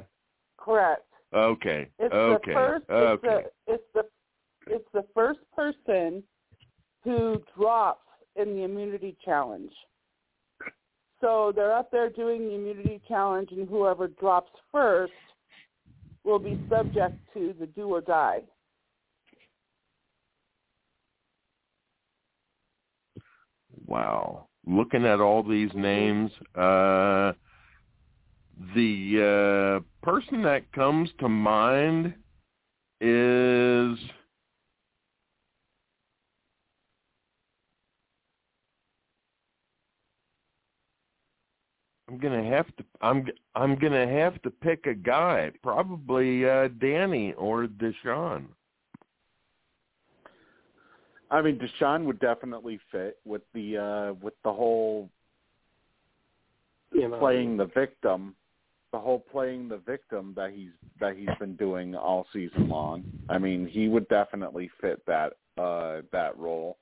[0.57, 1.05] Correct.
[1.33, 1.89] Okay.
[1.99, 2.51] It's okay.
[2.51, 2.89] the first.
[2.89, 3.45] okay.
[3.67, 4.07] It's the it's
[4.67, 6.23] the it's the first person
[7.03, 9.71] who drops in the immunity challenge.
[11.23, 15.13] So they're up there doing the immunity challenge, and whoever drops first
[16.25, 18.41] will be subject to the do or die.
[23.87, 24.49] Wow.
[24.67, 27.31] Looking at all these names, uh
[28.75, 32.13] the uh person that comes to mind
[32.99, 33.97] is
[42.13, 42.83] I'm gonna have to.
[43.01, 43.25] I'm.
[43.55, 45.51] I'm gonna have to pick a guy.
[45.63, 48.45] Probably uh Danny or Deshawn.
[51.31, 55.09] I mean, Deshawn would definitely fit with the uh with the whole
[56.93, 58.35] You know, playing the victim,
[58.91, 60.69] the whole playing the victim that he's
[60.99, 63.03] that he's been doing all season long.
[63.27, 66.77] I mean, he would definitely fit that uh that role.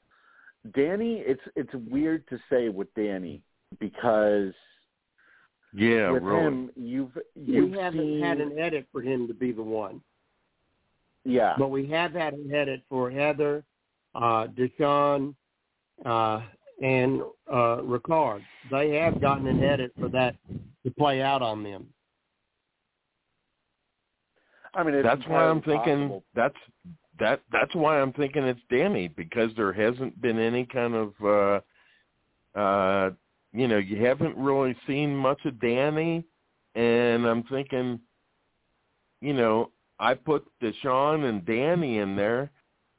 [0.73, 3.41] Danny, it's it's weird to say with Danny
[3.79, 4.51] because
[5.73, 6.43] Yeah, with really.
[6.43, 10.01] him you've you've we haven't seen, had an edit for him to be the one.
[11.23, 13.63] yeah But we have had an edit for Heather,
[14.15, 15.33] uh, Deshawn,
[16.05, 16.41] uh,
[16.81, 18.43] and uh, Ricard.
[18.69, 20.35] They have gotten an edit for that
[20.83, 21.87] to play out on them.
[24.73, 26.23] I mean it's that's why I'm entirely thinking possible.
[26.35, 26.55] that's
[27.19, 32.59] that that's why I'm thinking it's Danny because there hasn't been any kind of uh
[32.59, 33.11] uh
[33.53, 36.23] you know, you haven't really seen much of Danny
[36.75, 37.99] and I'm thinking
[39.19, 39.69] you know,
[39.99, 42.49] I put Deshawn and Danny in there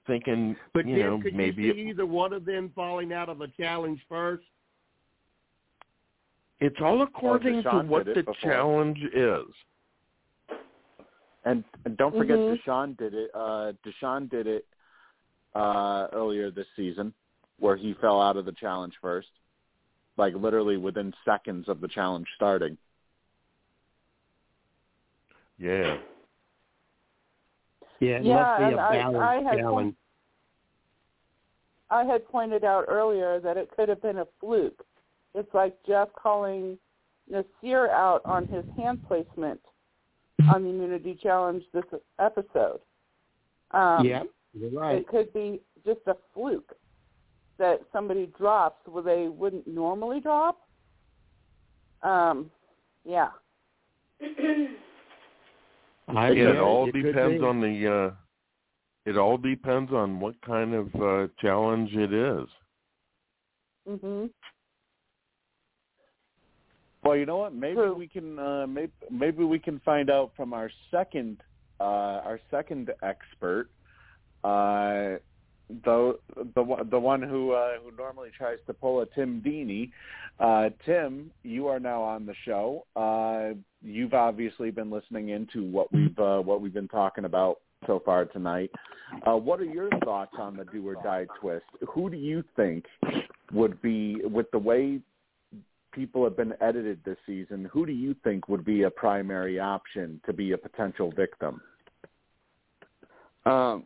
[0.07, 3.13] thinking But you Jim, know, could maybe you see it, either one of them falling
[3.13, 4.45] out of a challenge first?
[6.61, 8.35] it's all according to what the before.
[8.41, 9.47] challenge is.
[11.45, 12.57] And, and don't forget Mhm.
[12.65, 13.31] Deshawn did it.
[13.35, 14.65] Uh, Deshawn did it
[15.57, 17.13] uh, earlier this season,
[17.59, 19.29] where he fell out of the challenge first,
[20.23, 22.79] like literally within seconds of the challenge starting.
[25.59, 25.97] Yeah.
[27.99, 29.95] Yeah, it Yeah, must be and a I- balanced I had challenge.
[31.91, 34.85] I had pointed out earlier that it could have been a fluke.
[35.35, 36.79] It's like Jeff calling
[37.31, 39.61] Naseer out on his hand placement
[40.49, 41.85] on the immunity challenge this
[42.19, 42.81] episode.
[43.73, 44.23] Um, yeah,
[44.55, 44.97] you're right.
[44.99, 46.75] It could be just a fluke
[47.59, 50.67] that somebody drops where they wouldn't normally drop.
[52.03, 52.51] Um,
[53.05, 53.29] yeah.
[56.09, 58.15] I it guess all it depends on the uh
[59.05, 62.49] it all depends on what kind of uh challenge it is.
[63.89, 64.31] Mhm.
[67.03, 67.55] Well, you know what?
[67.55, 67.95] Maybe True.
[67.95, 71.43] we can uh, maybe maybe we can find out from our second
[71.81, 73.69] uh, our second expert,
[74.45, 75.19] uh,
[75.85, 76.19] the
[76.55, 79.91] the the one who uh, who normally tries to pull a Tim Deeney.
[80.41, 82.87] Uh, Tim, you are now on the show.
[82.97, 88.03] Uh, you've obviously been listening into what we've uh, what we've been talking about so
[88.05, 88.71] far tonight.
[89.27, 91.67] Uh, what are your thoughts on the do or die twist?
[91.89, 92.85] Who do you think
[93.53, 95.01] would be with the way
[95.93, 100.21] people have been edited this season, who do you think would be a primary option
[100.27, 101.61] to be a potential victim?
[103.45, 103.85] Um,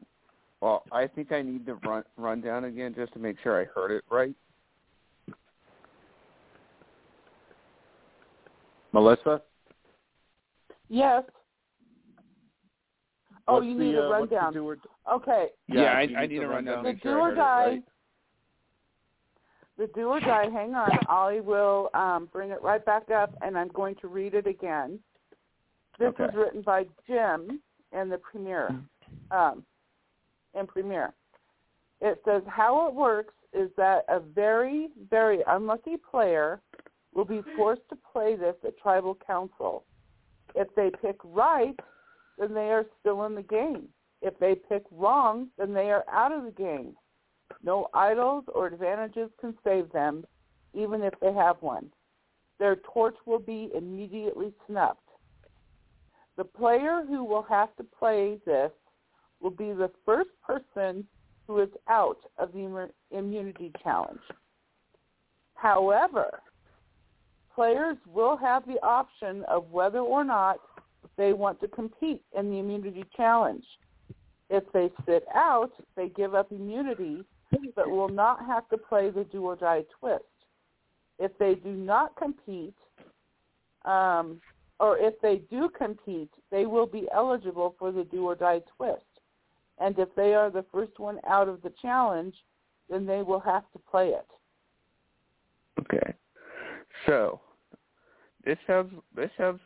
[0.60, 3.90] well, I think I need the run rundown again just to make sure I heard
[3.90, 4.34] it right.
[8.92, 9.42] Melissa?
[10.88, 11.24] Yes.
[13.48, 14.52] Oh, What's you the, need uh, a what's the rundown.
[14.52, 14.78] do or-
[15.12, 15.48] Okay.
[15.68, 16.82] Yeah, I- if you I need the a rundown.
[16.82, 17.66] The Make do sure I or die.
[17.66, 17.82] right.
[19.78, 20.48] The do or die.
[20.50, 24.34] Hang on, I will um, bring it right back up, and I'm going to read
[24.34, 24.98] it again.
[25.98, 26.24] This Okay.
[26.24, 27.60] was written by Jim
[27.92, 28.74] in the premiere.
[29.30, 29.64] Um,
[30.58, 31.12] in premiere,
[32.00, 36.60] it says how it works is that a very, very unlucky player
[37.14, 39.84] will be forced to play this at tribal council.
[40.54, 41.78] If they pick right,
[42.38, 43.88] then they are still in the game.
[44.20, 46.96] If they pick wrong, then they are out of the game.
[47.62, 50.24] No idols or advantages can save them,
[50.74, 51.90] even if they have one.
[52.58, 55.00] Their torch will be immediately snuffed.
[56.36, 58.72] The player who will have to play this
[59.40, 61.06] will be the first person
[61.46, 64.20] who is out of the immu- immunity challenge.
[65.54, 66.40] However,
[67.54, 70.58] players will have the option of whether or not
[71.16, 73.64] they want to compete in the immunity challenge.
[74.50, 77.24] If they sit out, they give up immunity,
[77.74, 80.24] but will not have to play the do or die twist.
[81.18, 82.74] If they do not compete,
[83.84, 84.40] um,
[84.78, 89.05] or if they do compete, they will be eligible for the do or die twist.
[89.78, 92.35] And if they are the first one out of the challenge,
[92.89, 94.27] then they will have to play it.
[95.81, 96.15] Okay.
[97.07, 97.40] So
[98.44, 99.61] this sounds this sounds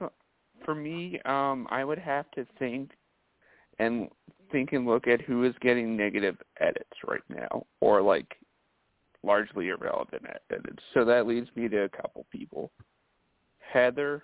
[0.65, 1.20] for me.
[1.24, 2.91] Um, I would have to think
[3.78, 4.09] and
[4.51, 8.37] think and look at who is getting negative edits right now, or like
[9.23, 10.82] largely irrelevant edits.
[10.95, 12.73] So that leads me to a couple people:
[13.59, 14.23] Heather,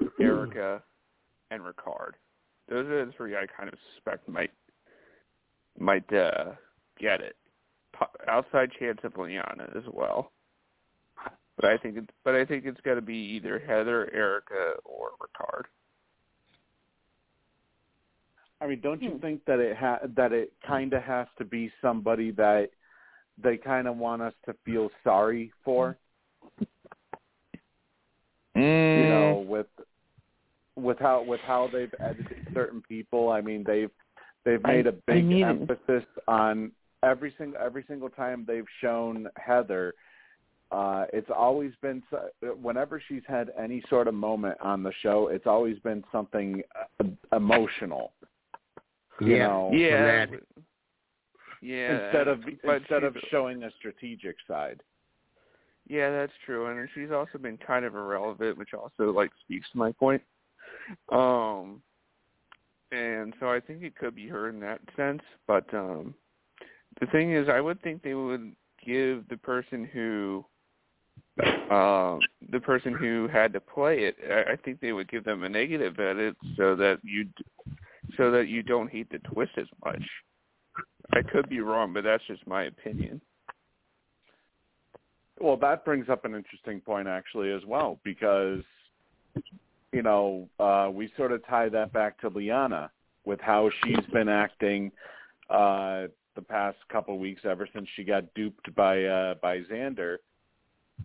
[0.20, 0.82] Erika,
[1.50, 2.12] and Ricard.
[2.68, 4.50] Those are the three I kind of suspect might
[5.78, 6.52] might uh,
[6.98, 7.36] get it.
[7.92, 10.32] Po- outside chance of Liana as well.
[11.56, 15.10] But I think it's but I think it's got to be either Heather, Erika, or
[15.20, 15.62] Ricard.
[18.60, 19.18] I mean, don't you Hmm.
[19.18, 22.70] think that it ha- that it kind of has to be somebody that
[23.38, 25.96] they kind of want us to feel sorry for?
[28.54, 28.62] You
[29.08, 29.66] know, with
[30.76, 33.30] with how with how they've edited certain people.
[33.30, 33.90] I mean, they've
[34.44, 36.70] they've made a I big emphasis on
[37.02, 39.94] every single every single time they've shown Heather.
[40.72, 42.28] Uh, it's always been so-
[42.60, 46.62] whenever she's had any sort of moment on the show, it's always been something
[47.00, 47.04] uh,
[47.36, 48.12] emotional.
[49.20, 49.46] You Yeah.
[49.46, 50.44] know, yeah, dramatic.
[51.62, 52.04] yeah.
[52.06, 54.82] instead of but instead of showing a strategic side.
[55.88, 59.78] Yeah, that's true, and she's also been kind of irrelevant, which also like speaks to
[59.78, 60.20] my point.
[61.10, 61.82] Um,
[62.92, 65.22] and so I think it could be her in that sense.
[65.46, 66.14] But um,
[67.00, 70.44] the thing is, I would think they would give the person who,
[71.70, 72.20] um,
[72.52, 74.16] the person who had to play it.
[74.30, 77.26] I, I think they would give them a negative edit so that you,
[78.16, 80.02] so that you don't hate the twist as much.
[81.12, 83.20] I could be wrong, but that's just my opinion.
[85.38, 88.62] Well, that brings up an interesting point actually as well because
[89.96, 92.90] you know uh, we sort of tie that back to Liana
[93.24, 94.92] with how she's been acting
[95.48, 96.02] uh,
[96.34, 100.18] the past couple of weeks ever since she got duped by uh, by Xander.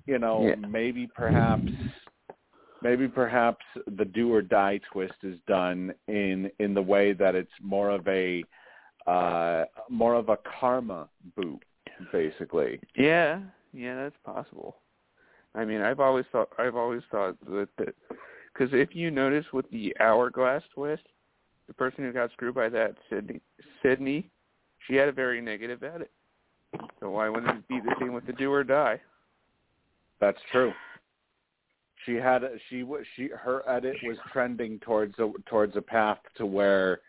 [0.06, 0.56] You know, Yeah.
[0.68, 1.72] maybe perhaps
[2.82, 3.64] maybe perhaps
[3.98, 8.06] the do or die twist is done in in the way that it's more of
[8.08, 8.44] a
[9.08, 11.08] uh more of a karma
[11.38, 11.64] boot
[12.12, 12.80] basically.
[12.96, 13.40] Yeah,
[13.74, 14.76] yeah, that's possible.
[15.56, 17.94] I mean, I've always thought I've always thought that
[18.54, 21.04] because if you notice with the hourglass twist,
[21.68, 23.42] the person who got screwed by that Sydney
[23.82, 24.30] Sydney,
[24.88, 26.12] she had a very negative edit.
[27.00, 29.00] So why wouldn't it be the same with the do or die?
[30.20, 30.72] That's true.
[32.06, 37.02] She had she she her edit was trending towards a towards a path to where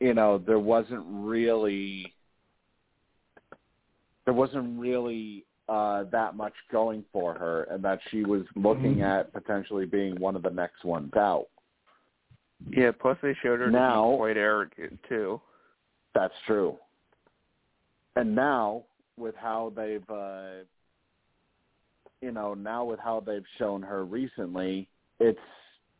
[0.00, 2.12] you know there wasn't really
[4.24, 9.32] there wasn't really uh that much going for her and that she was looking at
[9.32, 11.46] potentially being one of the next ones out.
[12.68, 12.90] Yeah.
[12.90, 15.40] Plus, they showed her to Now- be quite arrogant too.
[16.14, 16.76] That's true.
[18.16, 18.84] And now
[19.16, 20.64] with how they've uh
[22.20, 24.88] you know, now with how they've shown her recently,
[25.20, 25.38] it's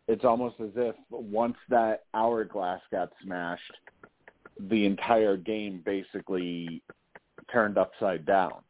[0.08, 3.72] it's almost as if once that hourglass got smashed,
[4.58, 6.82] the entire game basically
[7.52, 8.62] turned upside down.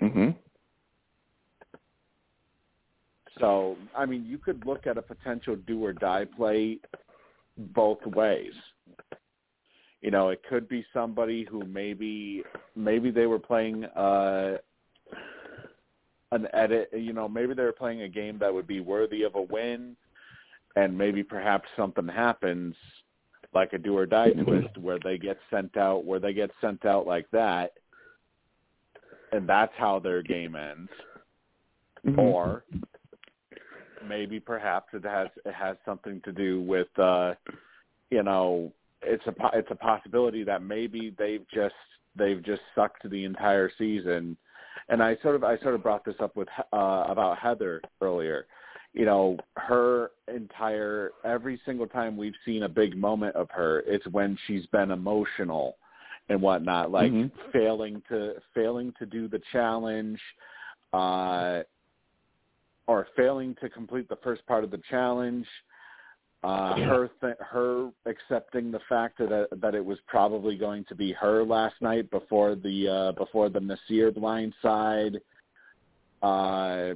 [0.00, 0.34] Mhm.
[3.40, 6.78] So, I mean, you could look at a potential do or die play
[7.74, 8.52] both ways.
[10.00, 12.42] You know, it could be somebody who maybe
[12.76, 14.58] maybe they were playing uh
[16.30, 19.34] an edit, you know, maybe they were playing a game that would be worthy of
[19.34, 19.96] a win
[20.76, 22.74] and maybe perhaps something happens
[23.54, 26.84] like a do or die twist where they get sent out where they get sent
[26.84, 27.72] out like that
[29.32, 30.90] and that's how their game ends
[32.04, 32.18] Mhm.
[32.18, 32.64] or
[34.06, 37.34] maybe perhaps it has it has something to do with uh
[38.10, 38.72] you know
[39.02, 41.74] it's a it's a possibility that maybe they've just
[42.16, 44.36] they've just sucked the entire season
[44.88, 48.46] and I sort of I sort of brought this up with uh about Heather earlier
[48.94, 54.06] you know her entire every single time we've seen a big moment of her it's
[54.08, 55.76] when she's been emotional
[56.30, 57.30] and whatnot like Mhm.
[57.52, 60.20] failing to failing to do the challenge
[60.92, 61.62] uh
[62.88, 65.46] or failing to complete the first part of the challenge,
[66.42, 71.12] uh, her th- her accepting the fact that that it was probably going to be
[71.12, 75.18] her last night before the uh, before the Naseer blind side,
[76.22, 76.94] uh,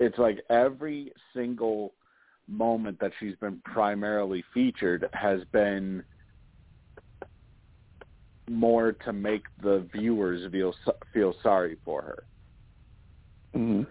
[0.00, 1.94] it's like every single
[2.48, 6.02] moment that she's been primarily featured has been
[8.48, 10.74] more to make the viewers feel
[11.12, 12.22] feel sorry for her.
[13.54, 13.82] hmm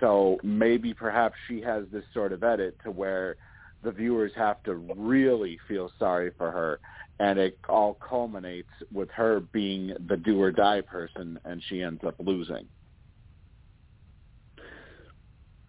[0.00, 3.36] So maybe perhaps she has this sort of edit to where
[3.82, 6.80] the viewers have to really feel sorry for her
[7.18, 12.00] and it all culminates with her being the do or die person and she ends
[12.06, 12.66] up losing.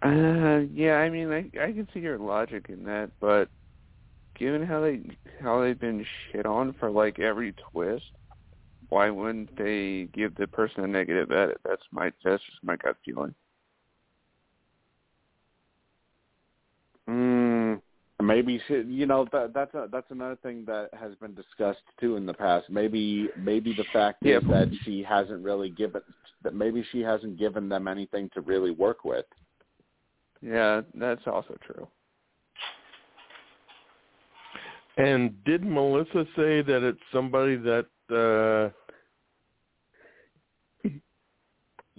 [0.03, 3.49] Uh, yeah, I mean, I I can see your logic in that, but
[4.39, 5.01] given how they
[5.41, 8.05] how they've been shit on for like every twist,
[8.89, 11.57] why wouldn't they give the person a negative edit?
[11.63, 13.35] That's my that's just my gut feeling.
[17.07, 17.81] Mm,
[18.33, 22.15] maybe she, you know that that's a, that's another thing that has been discussed too
[22.15, 22.69] in the past.
[22.69, 24.37] Maybe maybe the fact Yeah.
[24.37, 26.01] is that she hasn't really given
[26.43, 29.25] that maybe she hasn't given them anything to really work with.
[30.41, 31.87] Yeah, that's also true.
[34.97, 38.69] And did Melissa say that it's somebody that uh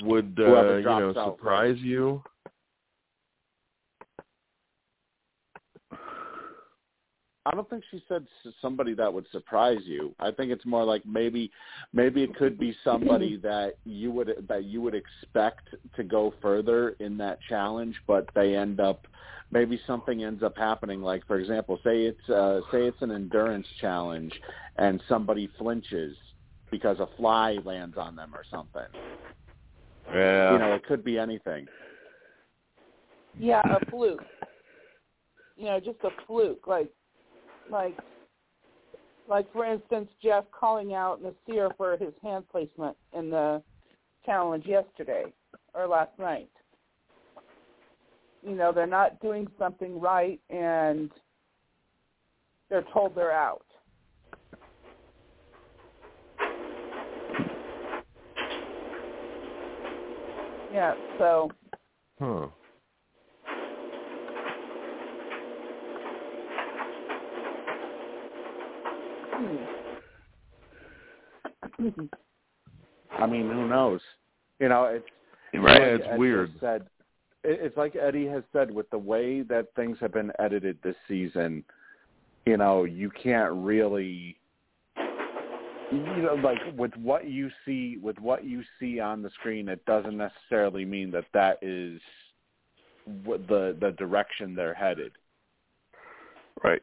[0.04, 2.22] would uh, you know surprise you?
[7.44, 8.24] I don't think she said
[8.60, 10.14] somebody that would surprise you.
[10.20, 11.50] I think it's more like maybe
[11.92, 16.90] maybe it could be somebody that you would that you would expect to go further
[17.00, 19.06] in that challenge, but they end up
[19.50, 21.02] maybe something ends up happening.
[21.02, 24.32] Like for example, say it's uh, say it's an endurance challenge
[24.76, 26.16] and somebody flinches
[26.70, 28.82] because a fly lands on them or something.
[30.12, 30.52] Yeah.
[30.52, 31.66] You know, it could be anything.
[33.38, 34.22] Yeah, a fluke.
[35.56, 36.66] You know, just a fluke.
[36.66, 36.90] Like,
[37.70, 37.96] like,
[39.28, 43.62] like for instance, Jeff calling out Naseer for his hand placement in the
[44.24, 45.24] challenge yesterday
[45.74, 46.50] or last night.
[48.44, 51.10] You know, they're not doing something right, and
[52.68, 53.64] they're told they're out.
[60.72, 61.50] Yeah, so
[62.18, 62.46] Huh.
[73.18, 74.00] I mean, who knows?
[74.58, 75.06] You know, it's
[75.54, 75.80] Right.
[75.80, 76.50] like it's Eddie weird.
[76.60, 76.86] Said
[77.44, 81.64] it's like Eddie has said with the way that things have been edited this season.
[82.46, 84.36] You know, you can't really.
[85.90, 89.84] You know, like with what you see, with what you see on the screen, it
[89.84, 92.00] doesn't necessarily mean that that is
[93.24, 95.12] what the the direction they're headed.
[96.64, 96.82] Right.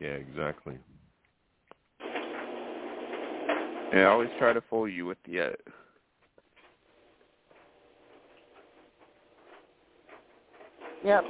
[0.00, 0.78] Yeah, exactly.
[3.92, 5.60] Yeah, I always try to fool you with the edit.
[11.04, 11.24] Yep.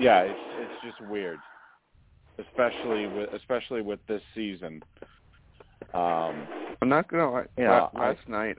[0.00, 1.40] Yeah, it's it's just weird,
[2.38, 4.80] especially with especially with this season.
[5.92, 6.46] Um,
[6.80, 7.46] I'm not gonna lie.
[7.56, 8.58] Yeah, last, I- last night,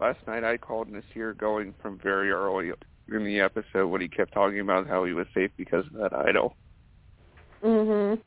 [0.00, 2.72] last night I called Naseer going from very early
[3.16, 6.12] in the episode when he kept talking about how he was safe because of that
[6.12, 6.56] idol.
[7.62, 8.20] Mhm.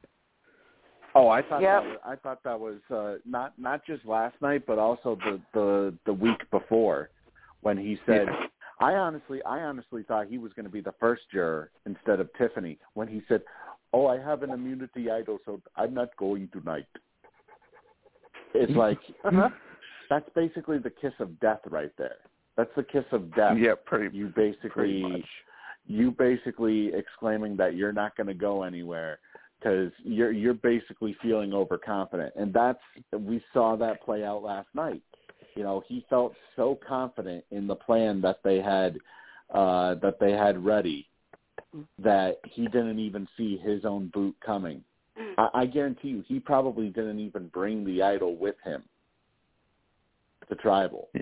[1.13, 1.83] Oh, I thought Yep.
[1.83, 5.41] that was, I thought that was uh, not not just last night, but also the
[5.53, 7.09] the the week before
[7.61, 8.27] when he said.
[8.27, 8.47] Yeah.
[8.79, 12.33] I honestly, I honestly thought he was going to be the first juror instead of
[12.33, 13.43] Tiffany when he said,
[13.93, 16.87] "Oh, I have an immunity idol, so I'm not going tonight."
[18.53, 18.99] It's like
[20.09, 22.17] that's basically the kiss of death right there.
[22.57, 23.57] That's the kiss of death.
[23.57, 25.21] Yeah, pretty You pretty basically much.
[25.87, 29.19] you basically exclaiming that you're not going to go anywhere
[29.59, 32.79] because you're you're basically feeling overconfident, and that's
[33.17, 35.01] we saw that play out last night.
[35.55, 38.97] You know, he felt so confident in the plan that they had
[39.53, 41.07] uh, that they had ready
[41.99, 44.83] that he didn't even see his own boot coming.
[45.37, 48.83] I, I guarantee you, he probably didn't even bring the idol with him.
[50.49, 51.09] The tribal.
[51.13, 51.21] Yeah,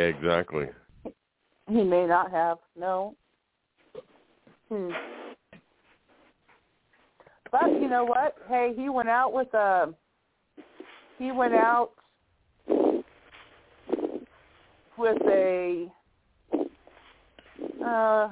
[0.00, 0.68] exactly.
[1.68, 2.58] He may not have.
[2.78, 3.14] No.
[4.68, 4.90] Hmm.
[7.50, 8.36] But you know what?
[8.48, 9.92] Hey, he went out with a.
[11.18, 11.90] He went out
[14.96, 15.92] with a.
[17.84, 18.28] Uh,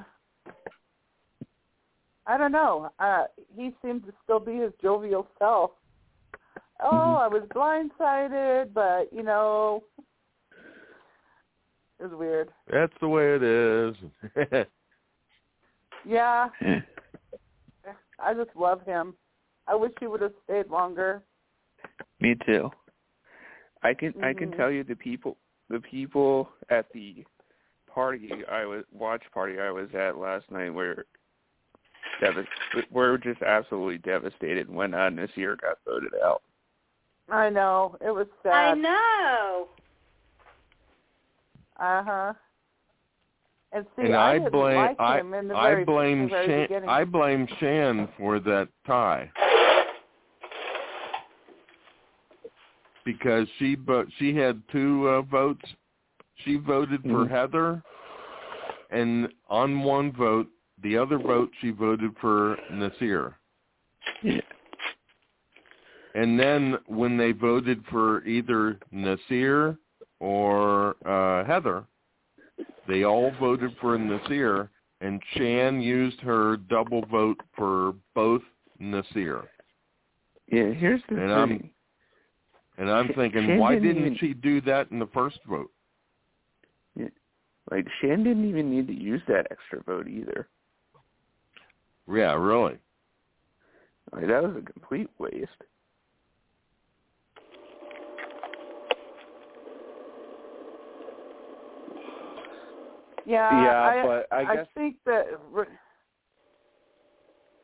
[2.25, 2.89] I don't know.
[2.97, 3.25] Uh,
[3.55, 5.71] he seemed to still be his jovial self.
[6.83, 9.83] Oh, I was blindsided, but you know,
[12.01, 12.49] it weird.
[12.71, 14.65] That's the way it is.
[16.03, 16.49] Yeah,
[18.19, 19.13] I just love him.
[19.67, 21.21] I wish he would have stayed longer.
[22.19, 22.71] Me too.
[23.83, 24.57] I can I can Mhm.
[24.57, 25.37] tell you the people
[25.69, 27.23] the people at the
[27.87, 31.05] party I was watch party I was at last night were
[32.19, 32.47] devas-
[32.89, 36.41] were just absolutely devastated when uh, Naseer got voted out.
[37.29, 38.53] I know it was sad.
[38.53, 39.69] I know.
[41.81, 42.33] Uh huh.
[43.73, 46.89] And see, and I, I, didn't blame like I him in I blame Shan beginning.
[46.89, 49.31] I blame Shan for that tie
[53.03, 55.65] because she but she had two uh, votes.
[56.45, 57.29] She voted for Mhm.
[57.29, 57.83] Heather,
[58.91, 60.47] and on one vote,
[60.83, 63.35] the other vote she voted for Naseer.
[64.21, 64.41] Yeah.
[66.13, 69.77] And then when they voted for either Naseer
[70.21, 71.83] or uh, Heather,
[72.87, 74.69] they all voted for Naseer,
[75.01, 78.43] and Shan used her double vote for both
[78.79, 79.47] Naseer.
[80.47, 81.69] Yeah, here's the And I'm- thing.
[82.77, 85.39] And I'm Sh- thinking, Shan why didn't didn't even- she do that in the first
[85.45, 85.71] vote?
[87.69, 90.49] Like Shan didn't even need to use that extra vote either.
[92.11, 92.77] Yeah, really.
[94.11, 95.63] Like that was a complete waste.
[103.25, 105.25] Yeah, yeah, I, but I guess think that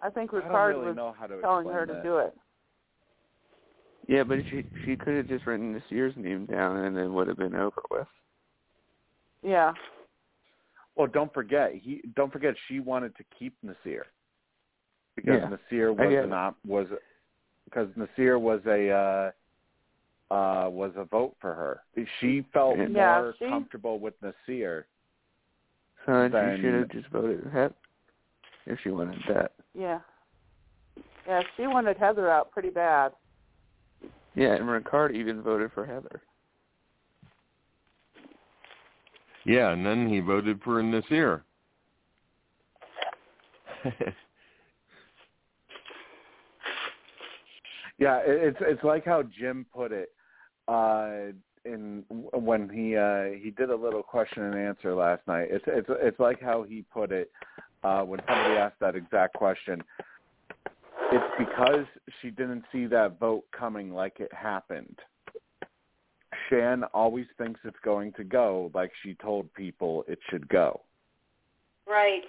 [0.02, 2.04] I think I Ricard really was know how to telling explain her to that.
[2.04, 2.34] do it.
[4.08, 7.38] Yeah, but she she could have just written Naseer's name down and it would have
[7.38, 8.08] been over with.
[9.44, 9.74] Yeah.
[10.96, 14.04] Well, don't forget he don't forget she wanted to keep Naseer
[15.16, 16.36] because Yeah, Naseer was get an it.
[16.36, 16.88] op, was
[17.66, 19.32] because Naseer was a uh
[20.34, 21.82] uh was a vote for her.
[22.20, 24.84] She felt Yeah, more she- comfortable with Naseer.
[26.08, 27.76] So then Then- she should have just voted Heather
[28.66, 29.52] if she wanted that.
[29.76, 30.00] Yeah.
[31.28, 33.12] Yeah, she wanted Heather out pretty bad.
[34.34, 36.22] Yeah, and Ricard even voted for Heather.
[39.44, 41.44] Yeah, and then he voted for Naseer.
[48.00, 50.14] Yeah, it- it's it's like how Jim put it
[50.68, 51.32] uh
[51.68, 55.48] in when he uh he did a little question and answer last night.
[55.52, 57.32] It's it's it's like how he put it
[57.84, 59.84] uh when somebody asked that exact question.
[61.12, 61.86] It's because
[62.22, 64.98] she didn't see that vote coming like it happened.
[66.50, 70.82] Shan always thinks it's going to go like she told people it should go.
[71.88, 72.24] Right.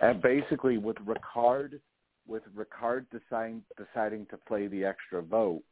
[0.00, 1.78] And basically, with Ricard,
[2.26, 5.62] with Ricard deciding deciding to play the extra vote,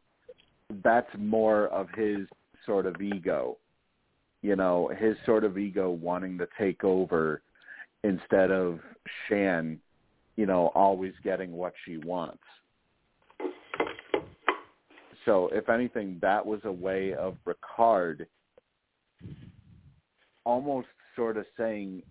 [0.83, 2.27] that's more of his
[2.67, 3.57] sort of ego.
[4.43, 7.43] You know, his sort of ego wanting to take over
[8.05, 8.81] instead of
[9.29, 9.79] Shan,
[10.37, 12.43] you know, always getting what she wants.
[15.27, 18.27] So, if anything, that was a way of Ricard
[20.45, 22.03] almost sort of saying,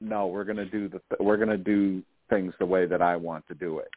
[0.00, 3.16] "No, we're going to do the we're going to do things the way that I
[3.16, 3.88] want to do it."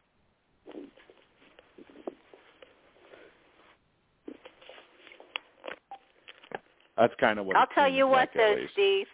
[6.96, 8.56] That's kind of what I'll tell you what, like, though.
[8.72, 9.06] Steve.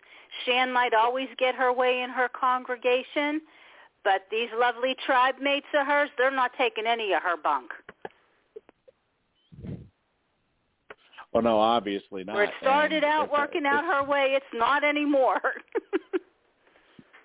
[0.45, 3.41] Shan might always get her way in her congregation,
[4.05, 7.71] but these lovely tribe mates of hers, they're not taking any of her bunk.
[11.33, 12.35] Well, no, obviously not.
[12.35, 15.41] Where it started And out working out her way, it's not anymore.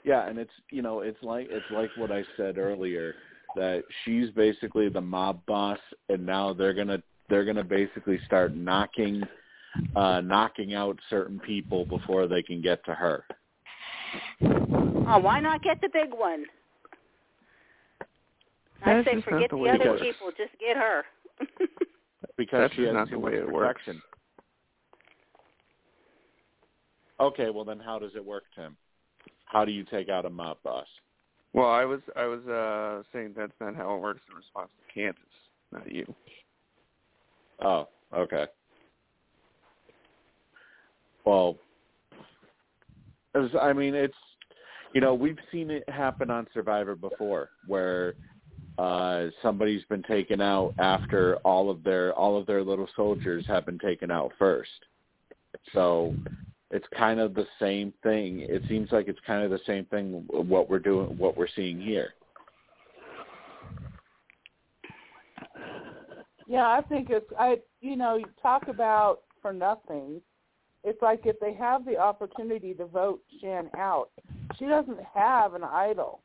[0.03, 3.15] Yeah, and it's you know it's like it's like what I said earlier
[3.55, 9.23] that she's basically the mob boss, and now they're gonna they're gonna basically start knocking
[9.95, 13.25] uh knocking out certain people before they can get to her.
[14.41, 16.45] oh, why not get the big one?
[18.85, 20.01] I That's say forget the the, other works.
[20.01, 21.03] people, just get her.
[22.37, 23.81] because That's she has not too the much way it works.
[27.19, 28.75] Okay, well then how does it work, Tim?
[29.45, 30.87] How do you take out a mob boss?
[31.53, 34.93] Well, I was I was uh saying that's not how it works in response to
[34.93, 35.21] Kansas,
[35.71, 36.13] not you.
[37.63, 38.45] Oh, okay.
[41.25, 41.57] Well,
[43.59, 44.13] I mean, it's
[44.93, 48.13] you know we've seen it happen on Survivor before, where
[48.77, 53.65] uh somebody's been taken out after all of their all of their little soldiers have
[53.65, 54.69] been taken out first.
[55.73, 56.15] So
[56.71, 58.41] it's kind of the same thing.
[58.41, 61.79] It seems like it's kind of the same thing what we're doing, what we're seeing
[61.79, 62.13] here.
[66.47, 70.21] Yeah, I think it's I you know, you talk about for nothing.
[70.83, 74.09] It's like if they have the opportunity to vote Shan out,
[74.59, 76.21] she doesn't have an idol,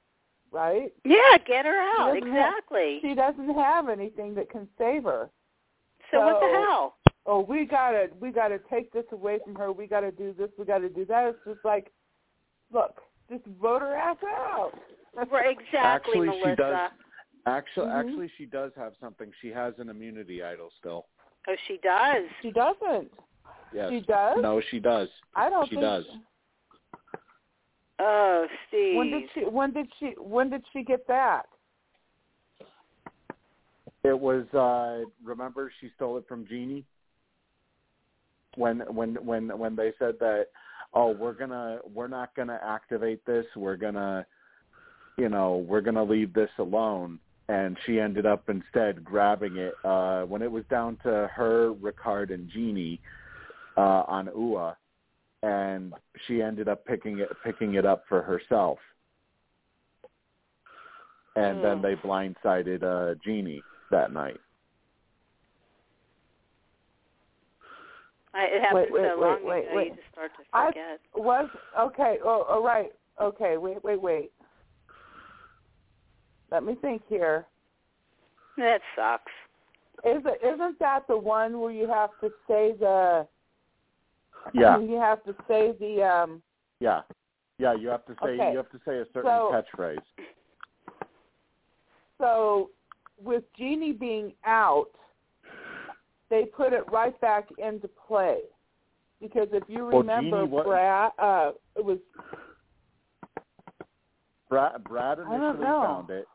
[0.50, 0.92] right?
[1.04, 2.14] yeah, get her out.
[2.14, 2.98] doesn't have- Exactly.
[3.02, 5.30] She doesn't have anything that can save her.
[6.10, 6.96] So, what the hell?
[7.26, 9.70] Oh, we gotta we gotta take this away from her.
[9.70, 10.48] We gotta do this.
[10.58, 11.28] We gotta do that.
[11.28, 11.92] It's just like,
[12.72, 14.72] look, just vote her ass out.
[15.30, 16.50] Right, exactly, Actually, Melissa.
[16.50, 16.90] she does.
[17.46, 18.00] Actually, Mhm.
[18.00, 19.30] actually, she does have something.
[19.42, 21.06] She has an immunity idol still.
[21.46, 22.24] Oh, she does.
[22.42, 23.10] She doesn't.
[23.72, 23.90] Yes.
[23.90, 24.36] She does.
[24.40, 25.08] No, she does.
[25.34, 26.04] I don't she think does.
[28.00, 28.96] Oh, Steve.
[28.96, 29.40] When did she?
[29.40, 30.14] When did she?
[30.18, 31.42] When did she get that?
[34.04, 34.46] It was.
[34.54, 36.84] uh Remember, she stole it from Genie.
[38.56, 40.46] When when when when they said that,
[40.94, 43.46] oh, we're gonna we're not gonna activate this.
[43.56, 44.24] We're gonna,
[45.16, 47.18] you know, we're gonna leave this alone.
[47.50, 52.32] And she ended up instead grabbing it uh when it was down to her, Ricard,
[52.32, 53.00] and Genie
[53.78, 54.76] uh on UA,
[55.44, 55.94] and
[56.26, 58.78] she ended up picking it picking it up for herself.
[61.36, 61.82] And then Hmm.
[61.82, 64.40] they blindsided uh Genie that night.
[68.34, 69.86] I, it happened Wait, wait, so wait, long wait, ago, wait.
[69.88, 71.00] you just start to I forget.
[71.16, 71.48] was
[71.78, 72.18] okay.
[72.24, 72.92] Oh, all right.
[73.20, 73.56] Okay.
[73.56, 74.30] Wait, wait, wait.
[76.50, 77.46] Let me think here.
[78.56, 79.32] That sucks.
[80.04, 83.26] Is it, isn't that the one where you have to say the?
[84.54, 84.78] Yeah.
[84.78, 86.02] You have to say the.
[86.02, 86.42] um
[86.80, 87.02] Yeah,
[87.58, 87.74] yeah.
[87.74, 88.50] You have to say Okay.
[88.52, 89.98] you have to say a certain So- catchphrase.
[92.20, 92.70] So,
[93.22, 94.88] with Genie being out,
[96.30, 98.40] they put it right back into play.
[99.20, 101.98] Because if you remember, wa- Brad, uh, it was
[104.48, 106.26] Brad, Brad initially found it.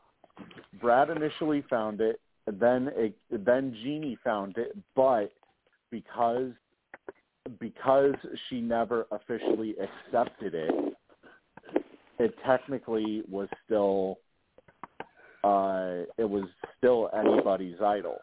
[0.80, 2.20] Brad initially found it.
[2.46, 5.32] Then it, then Genie found it, but
[5.90, 6.52] because
[7.60, 8.14] because
[8.48, 10.94] she never officially accepted it,
[12.18, 14.18] it technically was still
[15.42, 16.44] uh, it was
[16.78, 18.16] still anybody's idol.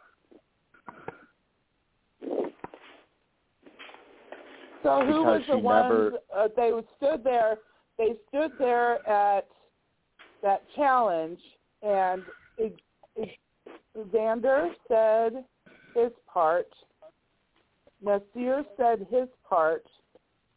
[4.84, 5.84] So who was the ones?
[5.84, 7.60] never- Uh, they stood there.
[8.00, 9.48] They stood there at
[10.42, 11.40] that challenge,
[11.84, 12.24] and
[13.96, 15.46] Xander said
[15.94, 16.68] his part.
[18.04, 19.86] Naseer said his part,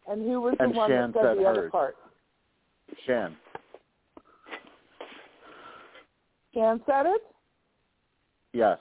[0.09, 1.97] and who was And the one Shan that said said the other part?
[3.07, 3.37] Shan,
[6.55, 7.23] Shan said it.
[8.53, 8.79] yes.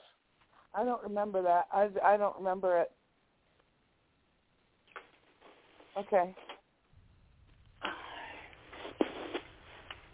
[0.76, 1.66] I don't remember that.
[1.72, 2.90] I I don't remember it.
[5.96, 6.34] Okay.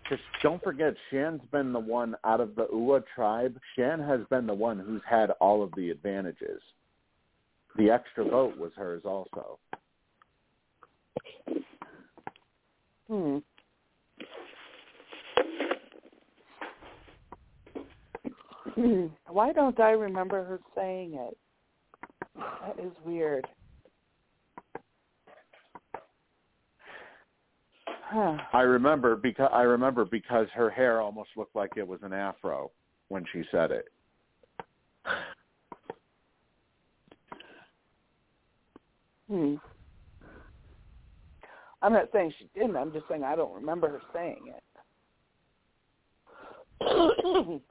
[0.03, 3.59] Because don't forget, Shan's been the one out of the Ua tribe.
[3.77, 6.61] Shan has been the one who's had all of the advantages.
[7.81, 9.59] The extra vote was hers also.
[13.09, 13.39] Hmm.
[18.75, 19.07] Hmm.
[19.29, 21.39] Why don't I remember her saying it?
[22.37, 23.47] That is weird.
[27.87, 28.37] Huh.
[28.53, 32.73] I remember because I remember because her hair almost looked like it was an afro
[33.09, 33.87] when she said it.
[39.31, 39.55] Hmm.
[41.83, 42.77] I'm not saying she didn't.
[42.77, 44.53] I'm just saying I don't remember her saying
[46.81, 47.63] it.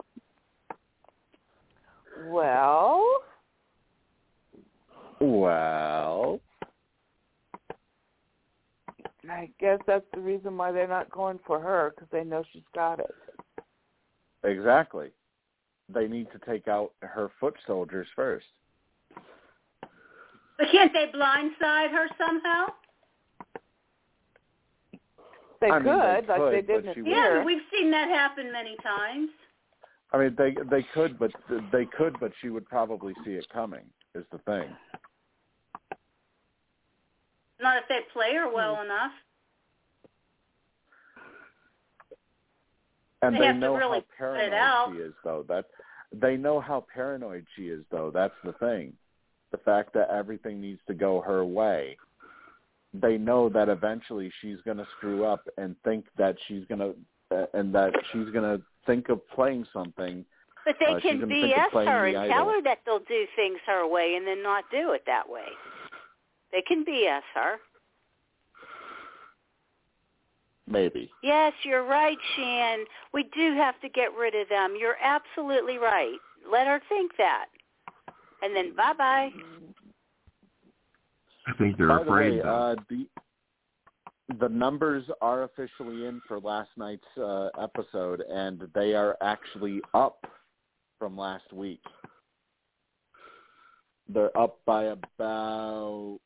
[2.30, 3.04] well,
[5.20, 6.40] Well,
[9.30, 12.64] I guess that's the reason why they're not going for her because they know she's
[12.74, 13.14] got it.
[14.44, 15.10] exactly.
[15.94, 18.46] They need to take out her foot soldiers first.
[20.60, 22.66] But can't they blindside her somehow?
[25.62, 27.44] They I could, mean, they like they could, did but in the Yeah, theater.
[27.46, 29.30] we've seen that happen many times.
[30.12, 31.32] I mean, they they could, but
[31.72, 33.86] they could, but she would probably see it coming.
[34.16, 34.76] Is the thing.
[37.62, 38.86] Not if they play her well hmm.
[38.86, 39.12] enough.
[43.22, 45.46] And They they, have to know really how put it paranoid she is, though.
[45.48, 45.66] That
[46.14, 48.12] they know how paranoid she is, though.
[48.14, 48.94] That's the thing.
[49.52, 51.98] The fact that everything needs to go her way.
[52.94, 57.36] They know that eventually she's going to screw up and think that she's going to,
[57.36, 60.26] uh, and that she's going to think of playing something.
[60.66, 62.34] But they Uh, can gonna think of BS her and idol.
[62.36, 65.48] tell her that they'll do things her way and then not do it that way.
[66.52, 67.60] They can BS her.
[70.68, 71.12] Maybe.
[71.24, 72.86] Yes, you're right, Shan.
[73.14, 74.76] We do have to get rid of them.
[74.80, 76.18] You're absolutely right.
[76.48, 77.48] Let her think that.
[78.42, 79.30] And then bye-bye.
[81.48, 83.08] I think they're By afraid the way, uh, the
[84.40, 90.28] the numbers are officially in for last night's uh, episode, and they are actually up
[91.00, 91.82] from last week.
[94.14, 96.20] they're up by about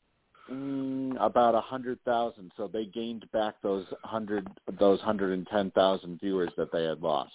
[0.52, 2.52] mm, about a hundred thousand.
[2.58, 4.48] So they gained back those hundred
[4.80, 7.34] those hundred and ten thousand viewers that they had lost.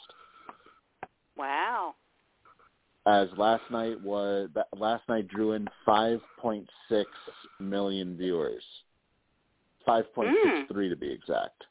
[1.37, 1.95] Wow.
[3.09, 7.11] As last night was last night drew in five point six
[7.59, 8.63] million viewers.
[9.87, 11.65] Five point six three to be exact.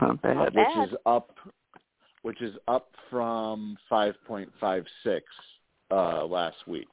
[0.00, 0.34] Not bad.
[0.34, 0.76] Not bad.
[0.76, 1.30] which is up
[2.22, 5.20] which is up from 5.56
[5.92, 6.88] uh last week.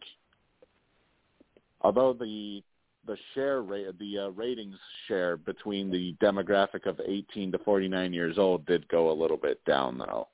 [1.81, 2.61] Although the
[3.07, 4.75] the share rate the uh, ratings
[5.07, 9.65] share between the demographic of 18 to 49 years old did go a little bit
[9.65, 10.27] down though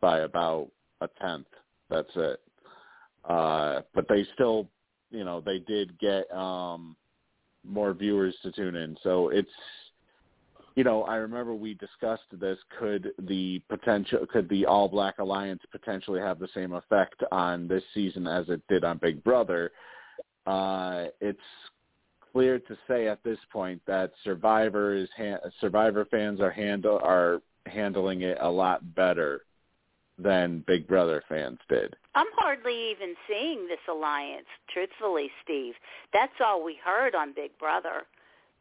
[0.00, 0.68] by about
[1.00, 1.46] a tenth.
[1.90, 2.40] That's it.
[3.24, 4.68] Uh but they still,
[5.10, 6.96] you know, they did get um
[7.64, 8.96] more viewers to tune in.
[9.02, 9.50] So it's
[10.78, 12.56] you know, I remember we discussed this.
[12.78, 17.82] Could the potential, could the All Black Alliance potentially have the same effect on this
[17.94, 19.72] season as it did on Big Brother?
[20.46, 21.40] Uh, it's
[22.30, 27.42] clear to say at this point that Survivor is ha- Survivor fans are handle are
[27.66, 29.42] handling it a lot better
[30.18, 31.94] than Big Brother fans did.
[32.14, 35.74] I'm hardly even seeing this alliance, truthfully, Steve.
[36.12, 38.02] That's all we heard on Big Brother.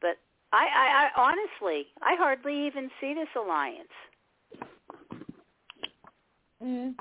[0.01, 0.17] But
[0.53, 3.87] I, I, I honestly, I hardly even see this alliance.
[6.63, 6.95] Mm.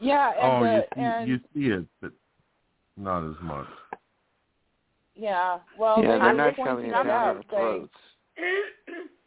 [0.00, 2.12] Yeah, and oh, the, you, see, and you see it, but
[2.96, 3.66] not as much.
[5.16, 7.36] yeah, well, yeah, they they're not pointing shoving it it down out.
[7.36, 7.92] our They, throats.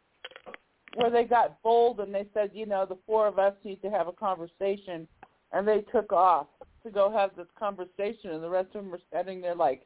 [0.96, 3.90] where they got bold and they said, you know, the four of us need to
[3.90, 5.08] have a conversation,
[5.52, 6.48] and they took off
[6.84, 9.86] to go have this conversation, and the rest of them were standing there like,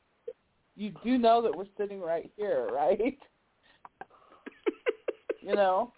[0.76, 3.18] you do know that we're sitting right here, right?
[5.42, 5.94] you know,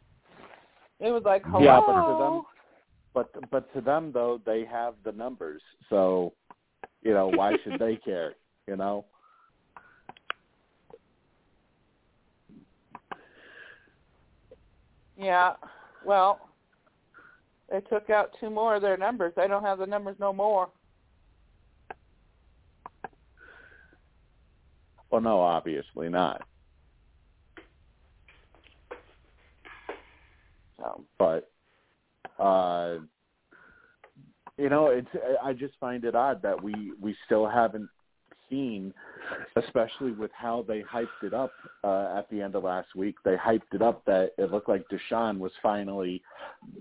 [1.00, 1.64] it was like, hello.
[1.64, 2.42] Yeah, but to them,
[3.14, 6.34] but but to them though, they have the numbers, so
[7.02, 8.36] you know why should they care?
[8.68, 9.06] You know.
[15.18, 15.54] Yeah.
[16.06, 16.40] Well,
[17.70, 19.34] they took out two more of their numbers.
[19.36, 20.70] They don't have the numbers no more.
[25.10, 26.46] Well, no, obviously not.
[30.78, 31.50] So but
[32.40, 32.98] uh
[34.58, 35.08] you know it's
[35.44, 37.90] i just find it odd that we we still haven't
[38.50, 38.93] seen
[39.56, 41.51] especially with how they hyped it up
[41.84, 44.85] uh at the end of last week they hyped it up that it looked like
[44.90, 46.22] deshawn was finally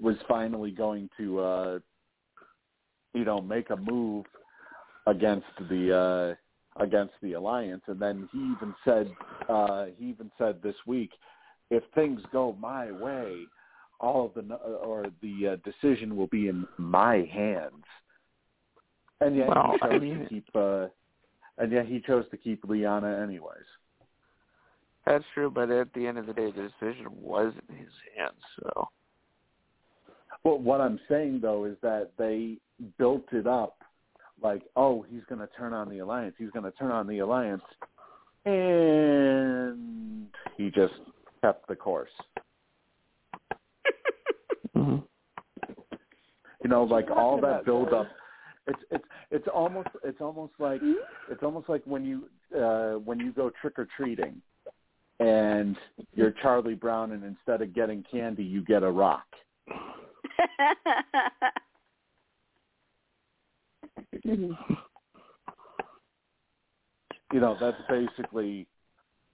[0.00, 1.78] was finally going to uh
[3.14, 4.24] you know make a move
[5.06, 6.36] against the
[6.78, 9.10] uh against the alliance and then he even said
[9.48, 11.10] uh he even said this week
[11.70, 13.44] if things go my way
[14.00, 17.84] all of the or the uh, decision will be in my hands.
[19.20, 20.88] And yet Well, I mean- keep uh
[21.58, 23.64] and yet he chose to keep Liana anyways.
[25.06, 28.34] That's true, but at the end of the day, the decision was in his hands.
[28.60, 28.88] So
[30.44, 32.58] Well, what I'm saying though is that they
[32.98, 33.78] built it up
[34.42, 36.34] like, oh, he's going to turn on the alliance.
[36.38, 37.62] He's going to turn on the alliance,
[38.44, 40.26] and
[40.56, 40.94] he just
[41.40, 42.10] kept the course.
[44.76, 44.96] mm-hmm.
[46.62, 48.08] You know, like all that build up.
[48.66, 50.80] It's it's it's almost it's almost like
[51.30, 52.28] it's almost like when you
[52.58, 54.40] uh when you go trick or treating
[55.20, 55.76] and
[56.14, 59.26] you're Charlie Brown and instead of getting candy you get a rock.
[67.32, 68.66] You know, that's basically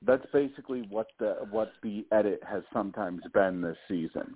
[0.05, 4.35] that's basically what the what the edit has sometimes been this season.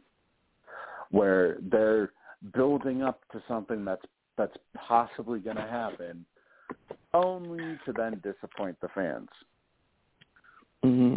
[1.10, 2.12] Where they're
[2.54, 4.04] building up to something that's
[4.36, 6.24] that's possibly going to happen
[7.14, 9.28] only to then disappoint the fans.
[10.84, 11.16] Mm-hmm.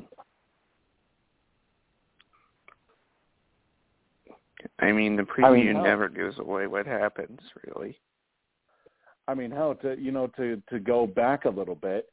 [4.80, 7.98] I mean, the preview I mean, hell- never gives away what happens, really.
[9.28, 12.10] I mean, hell, to you know, to to go back a little bit,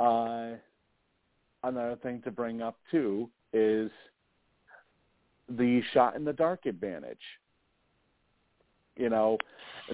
[0.00, 0.52] uh,
[1.62, 3.90] another thing to bring up too is
[5.48, 7.18] the shot in the dark advantage.
[8.96, 9.38] You know,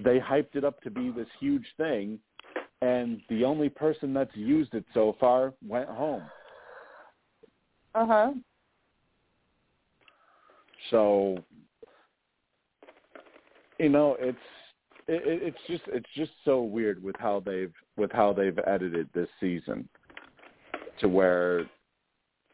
[0.05, 2.19] they hyped it up to be this huge thing,
[2.83, 6.23] and the only person that's used it so far went home.
[7.95, 8.33] Uh huh.
[10.91, 11.39] So,
[13.79, 14.39] you know, it's
[15.09, 19.09] it, it- it's just it's just so weird with how they've with how they've edited
[19.15, 19.89] this season,
[21.01, 21.65] to where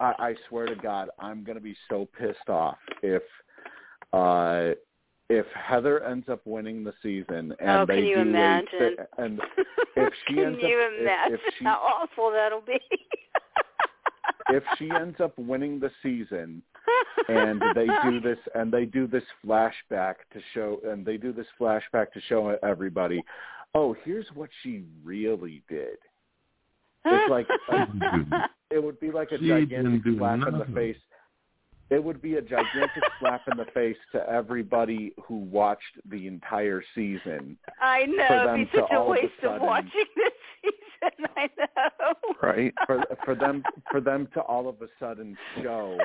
[0.00, 3.22] I, I swear to God, I'm gonna be so pissed off if
[4.12, 4.70] uh
[5.28, 9.40] if Heather ends up winning the season and oh, they can you do a- and
[9.96, 12.78] if she can ends you up imagine if she- how awful that'll be?
[14.50, 16.62] if she ends up winning the season
[17.28, 21.46] and they do this and they do this flashback to show and they do this
[21.60, 23.22] flashback to show everybody
[23.74, 25.98] oh here's what she really did.
[27.04, 30.96] It's like a, it would be like a She gigantic slap in the face
[31.90, 36.82] it would be a gigantic slap in the face to everybody who watched the entire
[36.94, 40.32] season I know it'd be such a of waste of sudden- watching this
[40.62, 41.26] season.
[41.36, 42.14] I know.
[42.42, 42.74] Right.
[42.86, 45.98] for for them for them to all of a sudden show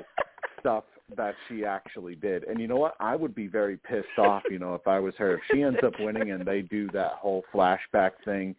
[0.59, 0.83] stuff
[1.17, 2.43] that she actually did.
[2.43, 2.95] And you know what?
[2.99, 5.35] I would be very pissed off, you know, if I was her.
[5.35, 8.55] If she ends up winning and they do that whole flashback thing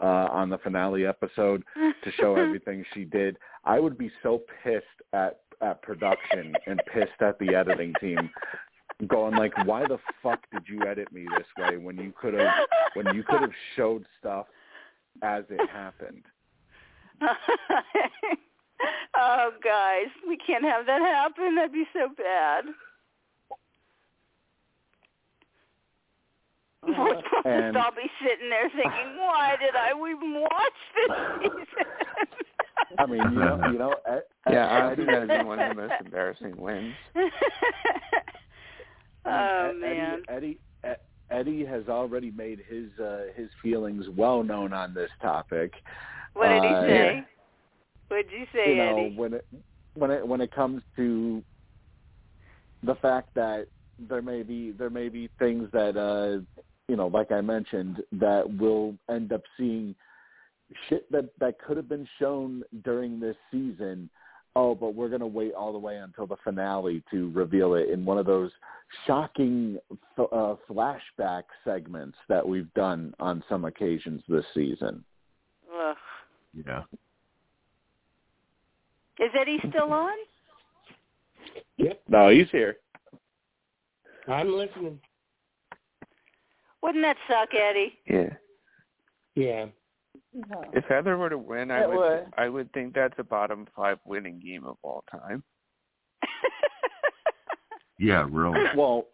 [0.00, 4.84] uh on the finale episode to show everything she did, I would be so pissed
[5.12, 8.30] at at production and pissed at the editing team
[9.06, 12.52] going like why the fuck did you edit me this way when you could have
[12.94, 14.46] when you could have showed stuff
[15.22, 16.22] as it happened.
[19.16, 21.54] oh, guys, we can't have that happen.
[21.56, 22.64] That'd be so bad.
[27.44, 31.10] And- I'll be sitting there thinking, why did I even watch this
[31.42, 31.66] season?
[32.98, 35.82] I mean, you know, you know, Ed, Yeah, I think that'd be one of the
[35.82, 36.94] most embarrassing wins.
[39.26, 40.22] oh Ed- man.
[40.28, 40.96] Eddie, Eddie,
[41.30, 45.72] Eddie has already made his uh, his feelings well known on this topic.
[46.34, 47.24] What did he Uh, say?
[48.08, 49.16] What did you say, you know, Eddie?
[49.16, 49.44] when it
[49.94, 51.42] when it when it comes to
[52.82, 53.66] the fact that
[54.08, 56.40] there may be there may be things that uh
[56.88, 59.94] you know, like I mentioned, that we'll end up seeing
[60.88, 64.08] shit that that could have been shown during this season.
[64.56, 67.88] Oh, but we're going to wait all the way until the finale to reveal it
[67.88, 68.50] in one of those
[69.06, 69.78] shocking
[70.18, 75.04] f- uh, flashback segments that we've done on some occasions this season.
[75.72, 75.96] Ugh.
[76.66, 76.82] Yeah.
[79.20, 80.16] Is Eddie still on?
[81.76, 82.76] Yep, No, he's here.
[84.26, 84.98] I'm listening.
[86.82, 87.98] Wouldn't that suck, Eddie?
[88.06, 88.34] Yeah.
[89.34, 89.66] Yeah.
[90.32, 90.64] No.
[90.72, 92.26] If Heather were to win, I would, would.
[92.36, 95.42] I would think that's a bottom five winning game of all time.
[98.00, 98.58] Yeah, really.
[98.74, 99.08] Well,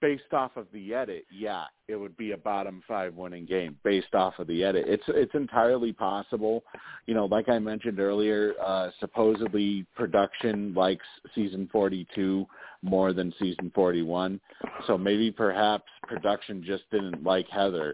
[0.00, 4.14] based off of the edit, yeah, it would be a bottom five winning game based
[4.14, 4.86] off of the edit.
[4.88, 6.64] It's it's entirely possible.
[7.06, 12.46] You know, like I mentioned earlier, uh supposedly production likes season 42
[12.82, 14.40] more than season 41.
[14.86, 17.92] So maybe perhaps production just didn't like Heather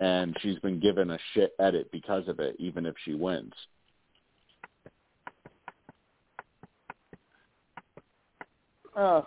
[0.00, 3.52] and she's been given a shit edit because of it even if she wins.
[8.96, 9.26] Oh,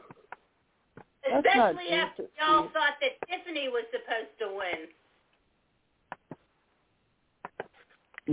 [1.26, 2.74] Especially after y'all Steve.
[2.74, 4.90] thought that Tiffany was supposed to win.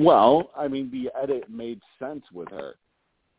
[0.04, 2.74] Well, I mean, the edit made sense with her.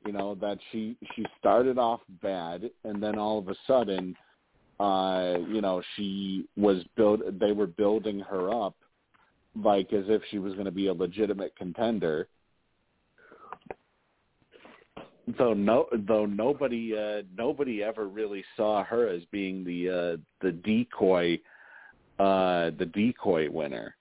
[0.06, 4.16] You know that she she started off bad, and then all of a sudden,
[4.80, 7.22] uh, you know, she was build.
[7.40, 8.76] They were building her up,
[9.56, 12.28] like as if she was going to be a legitimate contender.
[15.38, 20.52] Though no, though nobody, uh, nobody ever really saw her as being the uh, the
[20.52, 21.40] decoy,
[22.20, 23.96] uh, the decoy winner.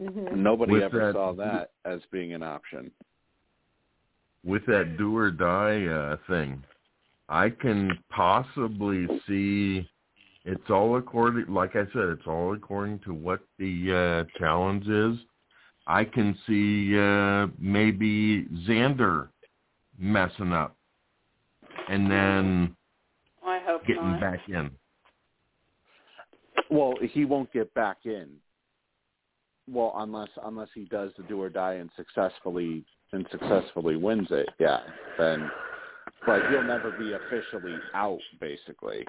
[0.00, 0.36] mhm.
[0.36, 2.90] Nobody With ever that- saw that as being an option.
[4.44, 6.62] With that do or die uh, thing,
[7.32, 9.88] I can possibly see
[10.44, 15.18] it's all according, like I said, it's all according to what the uh, challenge is.
[15.86, 19.28] I can see uh, maybe Xander
[19.98, 20.76] messing up
[21.88, 22.76] and then
[23.44, 24.20] I hope getting not.
[24.20, 24.70] back in.
[26.70, 28.28] Well, he won't get back in.
[29.70, 34.48] Well, unless unless he does the do or die and successfully and successfully wins it,
[34.58, 34.80] yeah.
[35.18, 35.50] Then,
[36.26, 38.20] but he'll never be officially out.
[38.40, 39.06] Basically,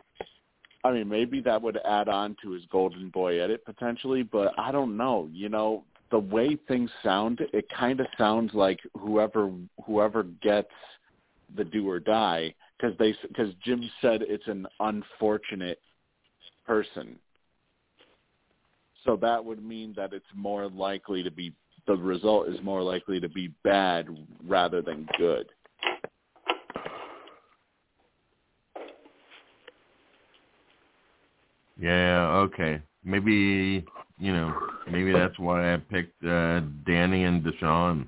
[0.83, 4.71] I mean, maybe that would add on to his Golden Boy edit potentially, but I
[4.71, 5.29] don't know.
[5.31, 9.51] You know, the way things sound, it kind of sounds like whoever
[9.85, 10.71] whoever gets
[11.55, 15.79] the do or die because they because Jim said it's an unfortunate
[16.65, 17.17] person.
[19.05, 21.53] So that would mean that it's more likely to be
[21.87, 24.07] the result is more likely to be bad
[24.47, 25.47] rather than good.
[31.83, 32.81] Yeah, okay.
[33.03, 33.85] Maybe
[34.17, 34.55] you know,
[34.89, 38.07] maybe that's why I picked uh Danny and Deshawn.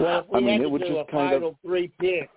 [0.00, 1.58] Well, if we I mean, had it to would do just a kind of- final
[1.64, 2.28] three pick,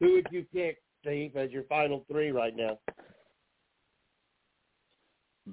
[0.00, 2.78] who would you pick, Steve, as your final three right now?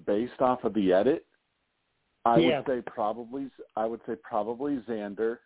[0.08, 1.26] Based off of the edit,
[2.26, 2.58] I Yeah.
[2.58, 5.38] would say probably I would say probably Xander.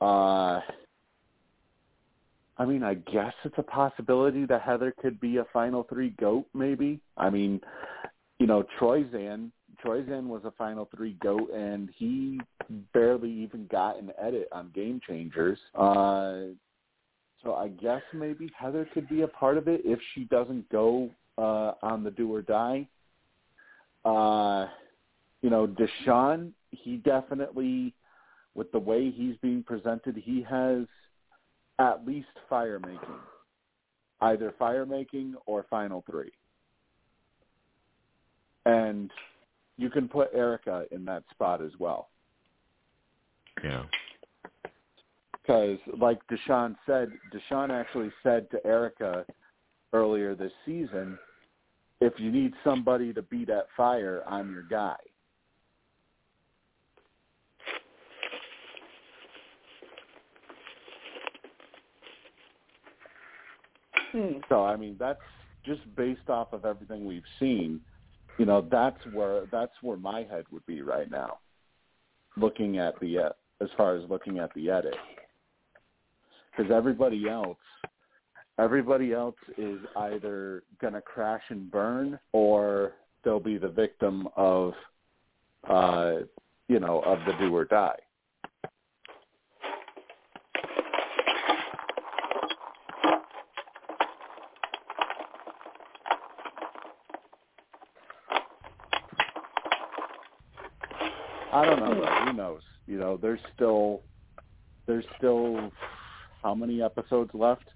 [0.00, 0.60] Uh
[2.58, 6.46] I mean, I guess it's a possibility that Heather could be a final three goat,
[6.54, 7.00] maybe.
[7.16, 7.60] I mean,
[8.38, 9.50] you know, Troyzan
[9.82, 12.40] Troy Zan was a final three goat and he
[12.94, 15.58] barely even got an edit on Game Changers.
[15.74, 16.54] Uh
[17.42, 21.10] so I guess maybe Heather could be a part of it if she doesn't go
[21.36, 22.88] uh on the do or die.
[24.04, 24.66] Uh
[25.42, 27.94] you know, Deshawn, he definitely
[28.54, 30.86] with the way he's being presented, he has
[31.82, 33.18] at least fire making.
[34.20, 36.30] Either fire making or final three.
[38.66, 39.10] And
[39.76, 42.08] you can put Erika in that spot as well.
[43.64, 43.84] Yeah.
[45.32, 49.26] Because, like Deshawn said, Deshawn actually said to Erika
[49.92, 51.18] earlier this season,
[52.00, 54.96] if you need somebody to be that fire, I'm your guy.
[64.12, 64.38] Hmm.
[64.48, 65.20] So I mean, that's
[65.64, 67.80] just based off of everything we've seen.
[68.38, 71.38] You know, that's where that's where my head would be right now,
[72.36, 73.28] looking at the uh,
[73.60, 74.96] as far as looking at the edit,
[76.50, 77.58] because everybody else,
[78.58, 82.92] everybody else is either gonna crash and burn or
[83.24, 84.72] they'll be the victim of,
[85.68, 86.14] uh,
[86.68, 87.98] you know, of the do or die.
[101.62, 101.94] I don't know.
[101.94, 102.24] Though.
[102.24, 102.62] Who knows?
[102.88, 104.02] You know, there's still
[104.86, 105.70] there's still
[106.42, 107.68] how many episodes left?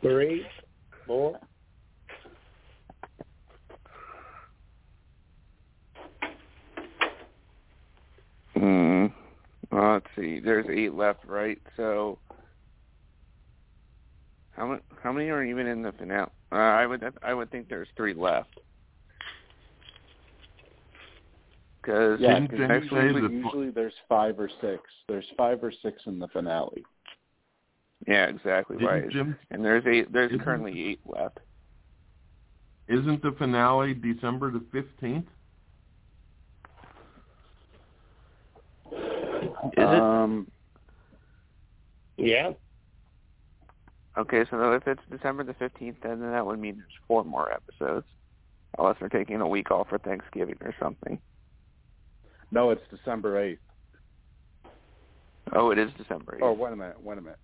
[0.00, 0.46] Three,
[1.06, 1.38] four.
[8.54, 9.06] Hmm.
[9.70, 10.40] Well, let's see.
[10.40, 11.58] There's eight left, right?
[11.76, 12.18] So,
[14.52, 14.80] how many?
[15.02, 16.30] How many are even in the finale?
[16.50, 17.04] Uh, I would.
[17.22, 18.58] I would think there's three left.
[21.88, 24.82] Because Yeah, Didn't 'cause they usually, say usually there's five or six.
[25.06, 26.84] There's five or six in the finale.
[28.06, 29.08] yeah, exactly Didn't right.
[29.08, 30.12] Jim And there's eight.
[30.12, 31.40] There's Isn't- currently eight left.
[32.88, 35.26] isn't the finale December the fifteenth?
[38.92, 38.98] Is
[39.72, 39.78] it?
[39.78, 40.46] Um,
[42.18, 42.52] Yeah.
[44.18, 48.06] Okay, so if it's December the fifteenth, then that would mean there's four more episodes,
[48.76, 51.18] unless they're taking a week off for Thanksgiving or something.
[52.50, 53.60] No, it's December eighth.
[55.54, 56.42] Oh, it is December eighth.
[56.44, 57.00] Oh, wait a minute.
[57.02, 57.38] Wait a minute.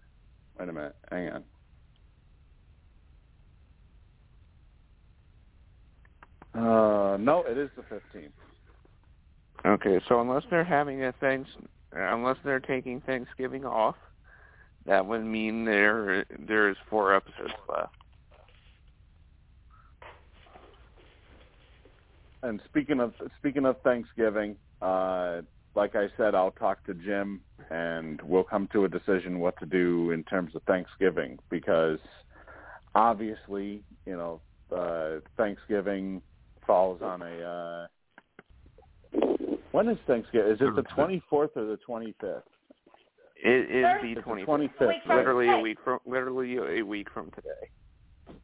[0.59, 0.97] Wait a minute.
[1.11, 1.45] Hang on.
[6.55, 8.33] Uh, no, it is the fifteenth.
[9.67, 11.51] Okay, so unless they're having a thanks,
[11.93, 13.97] unless they're taking Thanksgiving off,
[14.87, 17.95] that would mean there there's four episodes left.
[22.43, 25.43] And speaking of speaking of Thanksgiving, uh,
[25.75, 29.67] like I said, I'll talk to Jim and we'll come to a decision what to
[29.67, 31.99] do in terms of Thanksgiving because
[32.95, 34.41] obviously, you know,
[34.75, 36.23] uh, Thanksgiving
[36.67, 37.41] falls on a.
[37.41, 37.87] Uh,
[39.73, 40.53] when is Thanksgiving?
[40.53, 42.43] Is it the twenty fourth or the twenty fifth?
[43.43, 44.15] It is the 25th.
[44.15, 45.07] the twenty twenty Wait, fifth.
[45.07, 48.39] from literally a week from literally a week from today.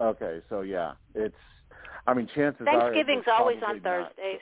[0.00, 1.34] Okay, so yeah, it's.
[2.06, 4.40] I mean, chances are Thanksgiving's we're always on probably not- Thursdays.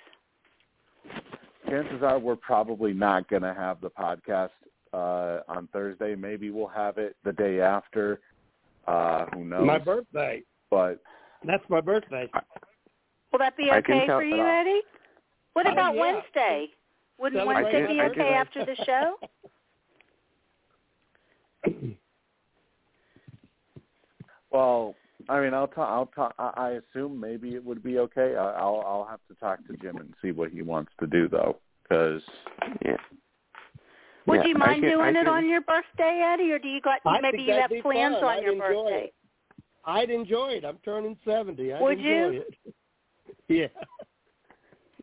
[1.68, 4.50] chances are we're probably not going to have the podcast
[4.92, 6.14] uh, on Thursday.
[6.14, 8.20] Maybe we'll have it the day after.
[8.86, 9.64] Uh, who knows?
[9.66, 10.42] My birthday.
[10.70, 11.00] But
[11.44, 12.28] That's my birthday.
[13.30, 14.80] Will that be okay for you, Eddie?
[15.52, 16.00] What Oh, about yeah.
[16.00, 16.66] Wednesday?
[17.18, 19.16] Wouldn't Celebrate Wednesday be okay after the show?
[24.50, 24.94] well,
[25.28, 25.88] I mean, I'll talk.
[25.88, 26.34] I'll talk.
[26.38, 28.36] I I assume maybe it would be okay.
[28.36, 31.28] I- I'll I'll have to talk to Jim and see what he wants to do
[31.28, 32.22] though, because
[32.84, 32.96] Yeah.
[34.26, 36.80] Would Yeah, you mind can- I doing it on your birthday, Eddie, or do you
[36.80, 38.24] got I maybe you have plans fun.
[38.24, 39.04] on I'd your enjoy birthday?
[39.06, 39.14] it.
[39.84, 40.64] I'd enjoy it.
[40.64, 41.72] I'm turning seventy.
[41.72, 42.42] I'd Would enjoy you?
[42.42, 42.54] it.
[43.48, 43.66] Yeah.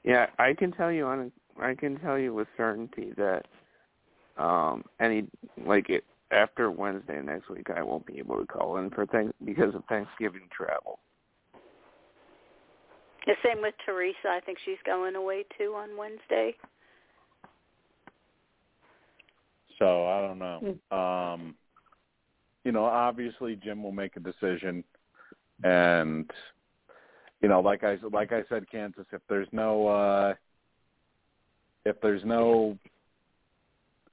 [0.03, 1.31] Yeah, I can tell you on
[1.61, 3.45] I can tell you with certainty that
[4.37, 5.27] um any
[5.65, 9.33] like it after Wednesday next week, I won't be able to call in for thanks
[9.43, 10.99] because of Thanksgiving travel.
[13.25, 14.29] The same with Teresa.
[14.29, 16.55] I think she's going away too on Wednesday.
[19.77, 20.97] So I don't know.
[20.97, 21.55] Um,
[22.63, 24.83] you know, obviously Jim will make a decision,
[25.63, 26.29] and
[27.41, 29.05] you know, like I like I said, Kansas.
[29.11, 30.33] If there's no uh,
[31.85, 32.77] if there's no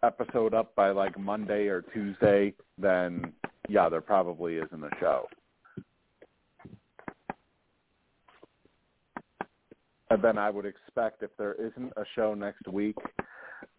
[0.06, 3.32] episode up by like Monday or Tuesday, then
[3.68, 5.26] yeah, there probably isn't a show.
[10.10, 12.96] And then I would expect if there isn't a show next week,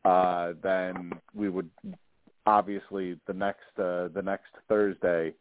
[0.03, 1.69] uh, then we would
[2.45, 5.33] obviously the next uh, the next Thursday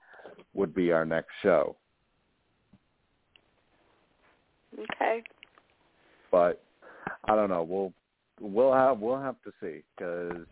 [0.55, 1.77] would be our next show.
[4.79, 5.23] Okay.
[6.31, 6.63] But
[7.25, 7.63] I don't know.
[7.63, 7.93] We'll
[8.41, 10.47] we'll have we'll have to see because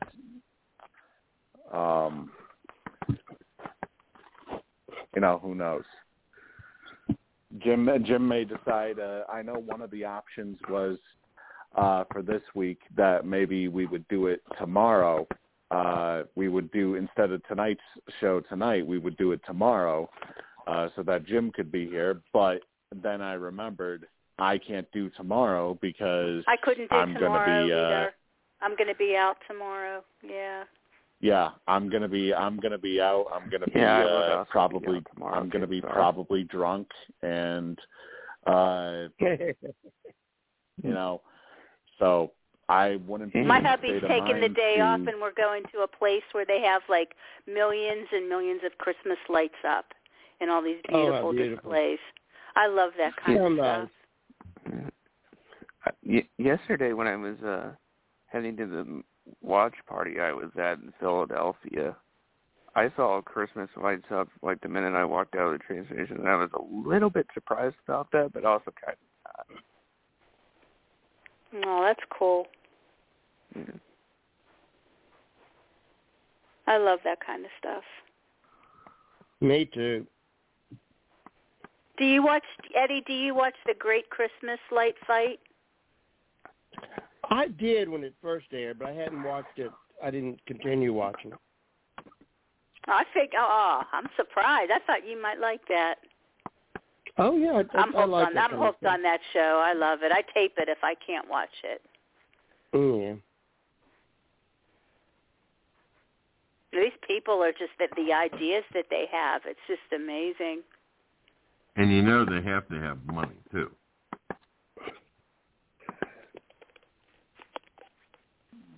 [1.75, 2.31] um,
[5.15, 5.85] you know who knows.
[7.59, 8.99] Jim Jim may decide.
[8.99, 10.99] Uh, I know one of the options was
[11.77, 15.27] uh, for this week that maybe we would do it tomorrow.
[15.71, 17.81] Uh, we would do instead of tonight's
[18.21, 20.09] show tonight, we would do it tomorrow,
[20.67, 22.21] uh, so that Jim could be here.
[22.33, 22.61] But
[23.03, 24.07] then I remembered
[24.39, 27.73] I can't do tomorrow because I couldn't do I'm tomorrow gonna be.
[27.73, 28.15] Uh, either.
[28.63, 30.03] I'm going to be out tomorrow.
[30.27, 30.65] Yeah.
[31.25, 32.35] Yeah, I'm gonna be.
[32.35, 33.29] I'm gonna be out.
[33.35, 35.01] I'm gonna be Yeah, I would uh, also be probably.
[35.15, 35.95] tomorrow, I'm gonna be sorry.
[35.95, 36.87] probably drunk
[37.23, 37.79] and,
[38.47, 39.55] uh, you
[40.83, 41.23] know,
[41.99, 42.33] so
[42.69, 43.41] I wouldn't be.
[43.41, 46.23] My in a hubby's taking the day to- off, and we're going to a place
[46.33, 47.15] where they have like
[47.47, 49.87] millions and millions of Christmas lights up
[50.43, 51.71] and all these Oh, beautiful, beautiful.
[51.71, 51.99] displays.
[52.55, 53.89] I love that kind Yeah, of nice.
[54.67, 54.93] stuff.
[55.87, 57.73] Uh, y- yesterday when I was uh
[58.27, 59.03] heading to the
[59.43, 61.97] watch party I was at in Philadelphia,
[62.77, 66.19] I saw Christmas lights up like the minute I walked out of the train station,
[66.19, 69.05] and I was a little bit surprised about that, but also kind of
[71.65, 72.47] Oh, that's cool.
[73.55, 73.67] not.
[73.69, 73.75] Yeah.
[76.67, 77.85] I love that kind of stuff.
[79.41, 80.07] Me too.
[81.99, 82.43] Do you watch
[82.75, 83.05] Eddie?
[83.07, 85.39] Do you watch the Great Christmas Light Fight?
[87.35, 89.73] I did when it first aired, but I hadn't watched it.
[90.03, 91.39] I didn't continue watching it.
[92.87, 93.33] I think.
[93.37, 94.71] Oh, I'm surprised.
[94.71, 95.97] I thought you might like that.
[97.19, 98.35] Oh yeah, I, I'm I hooked like on.
[98.35, 98.93] that I'm kind of hooked stuff.
[98.95, 99.63] on that show.
[99.65, 100.13] I love it.
[100.13, 101.83] I tape it if I can't watch it.
[102.73, 103.21] Mm,
[106.73, 109.43] These people are just that the ideas that they have.
[109.47, 110.63] It's just amazing.
[111.77, 113.71] And you know they have to have money too.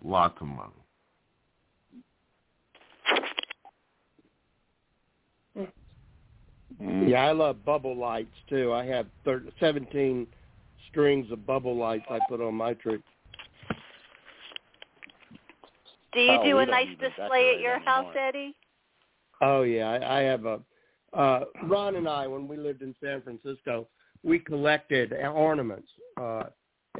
[0.06, 0.72] Lots of money.
[6.80, 7.06] yeah.
[7.08, 8.72] Yeah, I love bubble lights too.
[8.72, 10.26] I have thir- 17
[10.90, 13.02] strings of bubble lights I put on my tree.
[16.12, 18.14] Do you Oh, do a nice display at decorate your house.
[18.16, 18.54] Eddie?
[19.40, 20.60] Oh yeah, I, I have a
[21.14, 23.88] uh Ron and I when we lived in San Francisco,
[24.22, 25.88] we collected ornaments.
[26.20, 26.44] Uh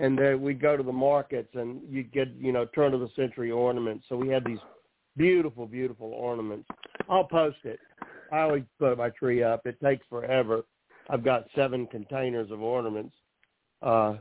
[0.00, 3.08] and then we go to the markets and you get, you know, turn of the
[3.16, 4.04] century ornaments.
[4.08, 4.58] So we had these
[5.16, 6.68] beautiful, beautiful ornaments.
[7.08, 7.78] I'll post it.
[8.32, 9.66] I always put my tree up.
[9.66, 10.62] It takes forever.
[11.08, 13.14] I've got seven containers of ornaments.
[13.82, 14.14] Uh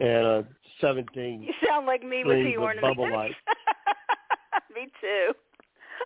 [0.00, 0.42] and uh
[0.80, 2.96] seventeen You sound like me with the ornaments.
[2.96, 3.34] bubble lights.
[4.74, 5.32] me too.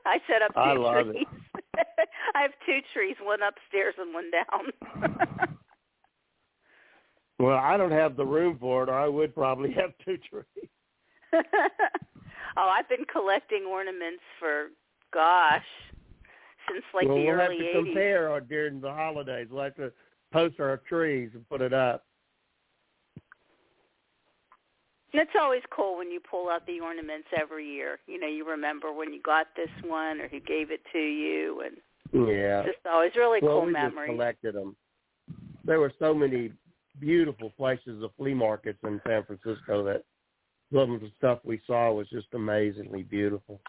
[0.05, 1.13] I set up two I love it.
[1.13, 1.27] trees.
[2.35, 5.57] I have two trees, one upstairs and one down.
[7.39, 10.69] Well, I don't have the room for it or I would probably have two trees.
[12.57, 14.69] oh, I've been collecting ornaments for
[15.13, 15.63] gosh,
[16.69, 17.85] since like well, the we'll early have to 80s.
[17.85, 19.49] compare during the holidays.
[19.51, 19.93] We'll have to
[20.33, 22.05] post our trees and put it up.
[25.13, 27.99] It's always cool when you pull out the ornaments every year.
[28.07, 31.63] You know, you remember when you got this one or who gave it to you,
[31.65, 32.61] and Yeah.
[32.61, 34.09] it's just always really well, cool we memories.
[34.09, 34.77] just collected them.
[35.65, 36.53] There were so many
[36.99, 40.05] beautiful places of flea markets in San Francisco that
[40.73, 43.61] some of the stuff we saw was just amazingly beautiful.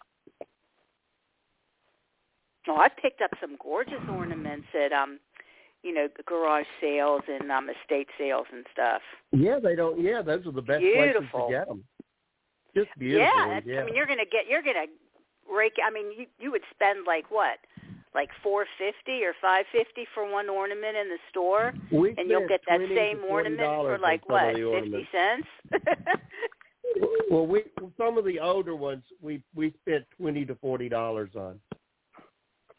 [2.68, 5.20] Oh, I picked up some gorgeous ornaments at um,
[5.84, 9.02] you know, garage sales and um estate sales and stuff.
[9.32, 10.02] Yeah, they don't.
[10.02, 11.22] Yeah, those are the best Beautiful.
[11.22, 11.84] places to get them.
[12.76, 13.26] Just beautiful.
[13.26, 13.82] yeah, yeah.
[13.82, 14.86] I mean, you're gonna get, you're gonna
[15.50, 15.74] rake.
[15.86, 17.58] I mean, you you would spend like what,
[18.16, 22.48] like four fifty or five fifty for one ornament in the store, we and you'll
[22.48, 25.48] get that same ornament for like what, fifty cents.
[27.30, 27.64] Well, we
[27.98, 31.60] some of the older ones we we spent twenty to forty dollars on.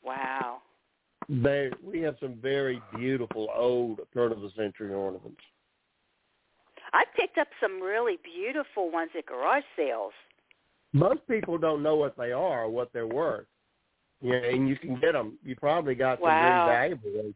[0.03, 0.59] wow.
[1.29, 5.41] They we have some very beautiful old turn of the century ornaments.
[6.95, 10.13] I picked up some really beautiful ones at garage sales.
[10.95, 13.47] most people don't know what they are or what they're worth.
[14.21, 15.39] Yeah, and you can get them.
[15.45, 16.65] You probably got some Wow.
[16.67, 17.35] very valuable ones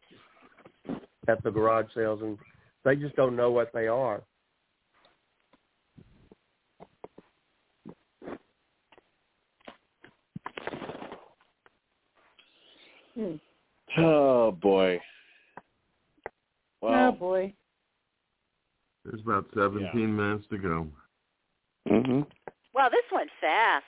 [1.28, 2.39] at the garage sales, and
[2.85, 4.23] they just don't know what they are.
[13.15, 13.36] Hmm.
[13.99, 15.01] Oh boy.
[16.81, 17.55] Well, oh boy.
[19.05, 20.89] There's about 17 minutes to go.
[21.86, 22.23] hmm
[22.75, 23.85] Wow, this went fast.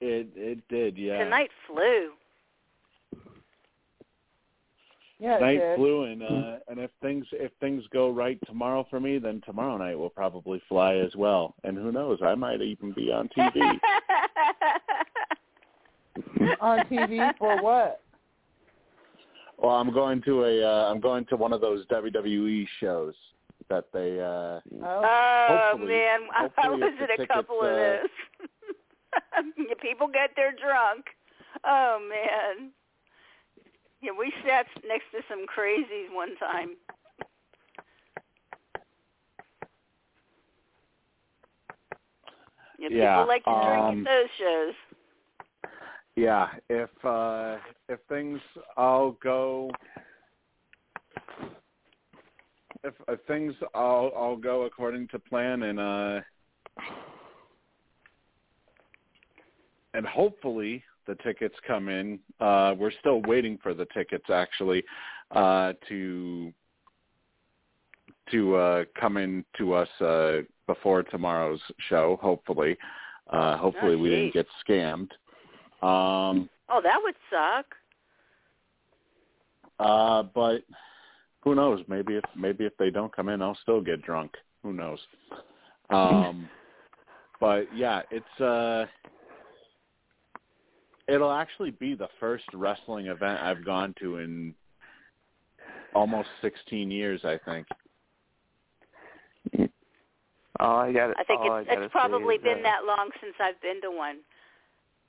[0.00, 1.22] It it did, yeah.
[1.24, 2.10] Tonight flew.
[5.18, 5.76] Yeah, it Night did.
[5.76, 9.78] flew, and uh, and if things if things go right tomorrow for me, then tomorrow
[9.78, 11.54] night will probably fly as well.
[11.64, 13.56] And who knows, I might even be on TV.
[16.60, 18.00] On TV for what?
[19.58, 23.14] well, I'm going to a uh, I'm going to one of those WWE shows
[23.68, 24.18] that they.
[24.20, 27.66] uh Oh, Oh Hopefully- man, I, I hopefully was if at a tickets, couple of
[27.66, 28.08] uh, those.
[29.82, 31.06] People get there drunk.
[31.64, 32.70] Oh man.
[34.02, 36.76] Yeah, we sat next to some crazies one time.
[42.78, 44.74] Yeah, people Yeah, like to drink um, at those shows.
[46.16, 47.56] Yeah, if uh
[47.88, 48.40] if things
[48.76, 49.70] all go
[52.84, 56.20] if, if things all all go according to plan and uh
[59.96, 62.18] and hopefully the tickets come in.
[62.40, 64.84] Uh we're still waiting for the tickets actually
[65.32, 66.52] uh to
[68.30, 72.76] to uh come in to us uh before tomorrow's show, hopefully.
[73.32, 75.10] Uh hopefully Oh, we didn't get scammed.
[75.82, 77.66] Um Oh, that would suck.
[79.78, 80.62] uh but
[81.42, 81.80] who knows?
[81.86, 84.32] Maybe if maybe if they don't come in I'll still get drunk.
[84.62, 84.98] Who knows?
[85.90, 86.48] Um
[87.38, 88.86] but yeah, it's uh
[91.08, 94.54] it'll actually be the first wrestling event I've gone to in
[95.94, 97.66] almost 16 years, I think.
[100.58, 101.10] All I got.
[101.10, 101.16] it.
[101.18, 103.90] I think all it's I it's probably been uh, that long since I've been to
[103.90, 104.18] one.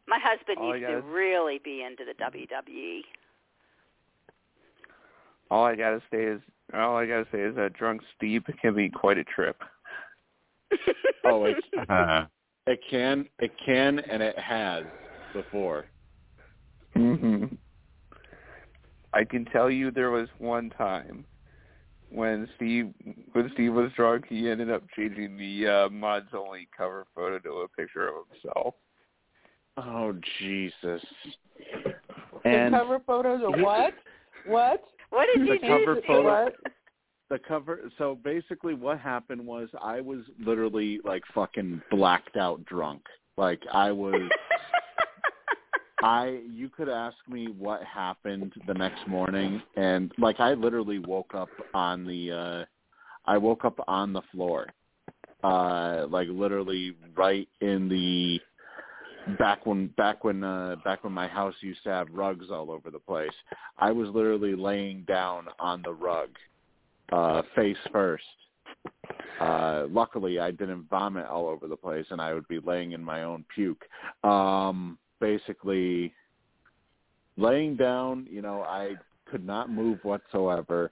[0.08, 2.14] My husband All used to gotta- really be into the.
[2.14, 3.02] WWE.
[5.50, 6.42] All I gotta say is,
[6.74, 9.62] all I gotta say is that drunk Steve can be quite a trip.
[11.24, 11.66] Oh, it's
[12.68, 14.84] it can it can and it has
[15.42, 15.86] before.
[16.94, 17.46] hmm
[19.14, 21.26] I can tell you there was one time
[22.10, 22.94] when Steve
[23.34, 27.50] when Steve was drunk, he ended up changing the uh, mods only cover photo to
[27.62, 28.76] a picture of himself.
[29.78, 31.02] Oh Jesus.
[32.44, 33.94] the cover photos of what?
[34.46, 34.84] What?
[35.10, 35.68] What did The you do?
[35.68, 36.04] cover Steve?
[36.08, 36.54] photo- What?
[37.30, 43.02] the cover so basically what happened was I was literally like fucking blacked out drunk.
[43.38, 44.30] Like I was
[46.04, 51.34] I you could ask me what happened the next morning and like I literally woke
[51.34, 52.66] up on the uh
[53.26, 54.68] I woke up on the floor.
[55.44, 58.40] Uh like literally right in the
[59.40, 62.92] back when back when uh back when my house used to have rugs all over
[62.92, 63.32] the place.
[63.80, 66.30] I was literally laying down on the rug
[67.12, 68.24] uh face first.
[69.42, 73.04] Uh luckily I didn't vomit all over the place and I would be laying in
[73.04, 73.84] my own puke.
[74.24, 76.14] Um basically
[77.38, 80.92] laying down, you know, I could not move whatsoever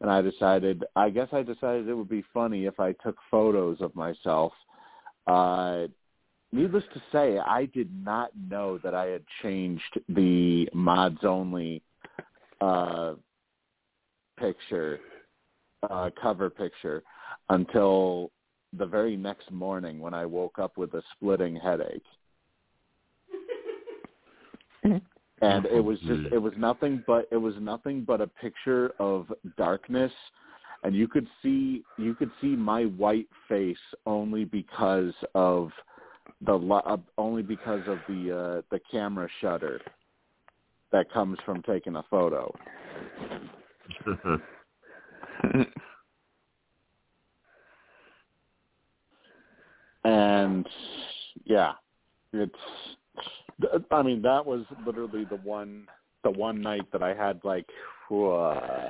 [0.00, 3.80] and I decided I guess I decided it would be funny if I took photos
[3.80, 4.52] of myself.
[5.26, 5.86] Uh
[6.52, 11.82] needless to say, I did not know that I had changed the mods only
[12.60, 13.14] uh
[14.38, 15.00] picture
[15.88, 17.02] uh cover picture
[17.48, 18.30] until
[18.76, 22.02] the very next morning when I woke up with a splitting headache.
[25.42, 29.32] And it was just it was nothing but it was nothing but a picture of
[29.56, 30.12] darkness.
[30.82, 35.70] And you could see you could see my white face only because of
[36.46, 39.80] the li- uh, only because of the uh the camera shutter
[40.92, 42.54] that comes from taking a photo.
[50.04, 50.66] And
[51.44, 51.72] yeah
[52.32, 52.54] it's
[53.90, 55.86] i mean that was literally the one
[56.24, 57.66] the one night that i had like
[58.10, 58.88] uh,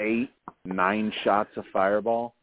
[0.00, 0.30] eight
[0.64, 2.34] nine shots of fireball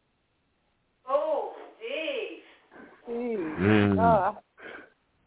[1.10, 3.10] Oh, geez.
[3.10, 3.60] Jeez.
[3.60, 3.98] Mm.
[4.00, 4.38] Ah.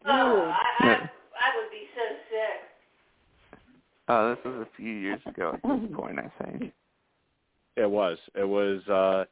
[0.05, 3.59] Oh, I, I, I would be so sick.
[4.09, 6.73] Oh, this was a few years ago at this point, I think.
[7.75, 8.17] It was.
[8.35, 9.25] It was uh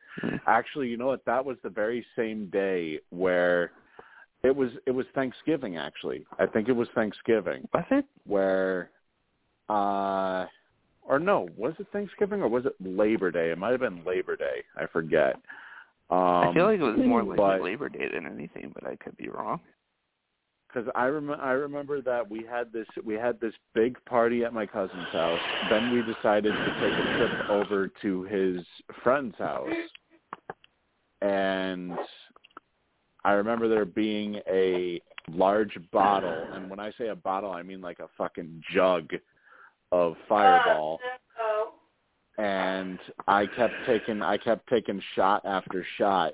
[0.47, 1.23] actually, you know what?
[1.25, 3.71] That was the very same day where
[4.43, 6.25] it was it was Thanksgiving actually.
[6.39, 8.05] I think it was Thanksgiving Was it?
[8.25, 8.89] where
[9.69, 10.45] uh
[11.03, 13.51] or no, was it Thanksgiving or was it Labor Day?
[13.51, 14.63] It might have been Labor Day.
[14.77, 15.35] I forget.
[16.09, 16.17] Um
[16.49, 19.15] I feel like it was more like but- Labor Day than anything, but I could
[19.17, 19.59] be wrong.
[20.67, 24.53] because I rem- I remember that we had this we had this big party at
[24.53, 25.39] my cousin's house.
[25.69, 28.65] Then we decided to take a trip over to his
[29.03, 29.69] friend's house,
[31.21, 31.93] and
[33.23, 37.81] I remember there being a large bottle, and when I say a bottle, I mean
[37.81, 39.09] like a fucking jug
[39.91, 40.99] of Fireball.
[42.37, 46.33] And I kept taking I kept taking shot after shot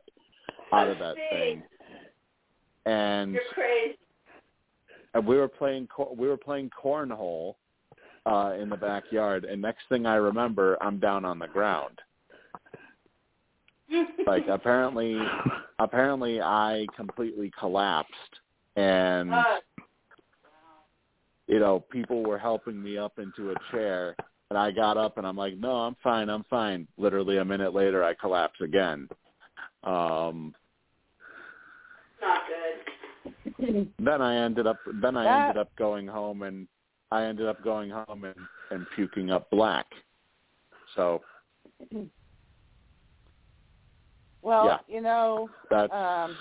[0.72, 1.64] out of that thing,
[2.85, 3.98] and You're crazy.
[5.14, 7.56] and we were playing we were playing cornhole
[8.25, 11.99] uh in the backyard and next thing i remember i'm down on the ground
[14.25, 15.17] like apparently
[15.80, 18.11] apparently i completely collapsed
[18.75, 19.32] and
[21.48, 24.16] you know people were helping me up into a chair
[24.49, 27.74] and i got up and i'm like no i'm fine i'm fine literally a minute
[27.74, 29.07] later i collapse again
[29.83, 30.53] um
[32.22, 33.88] Not good.
[33.99, 36.67] then I ended up then I That- ended up going home and
[37.11, 38.35] I ended up going home and
[38.72, 39.85] and puking up black.
[40.95, 41.22] So
[44.48, 44.77] Well, Yeah.
[44.88, 46.38] you know, that's um,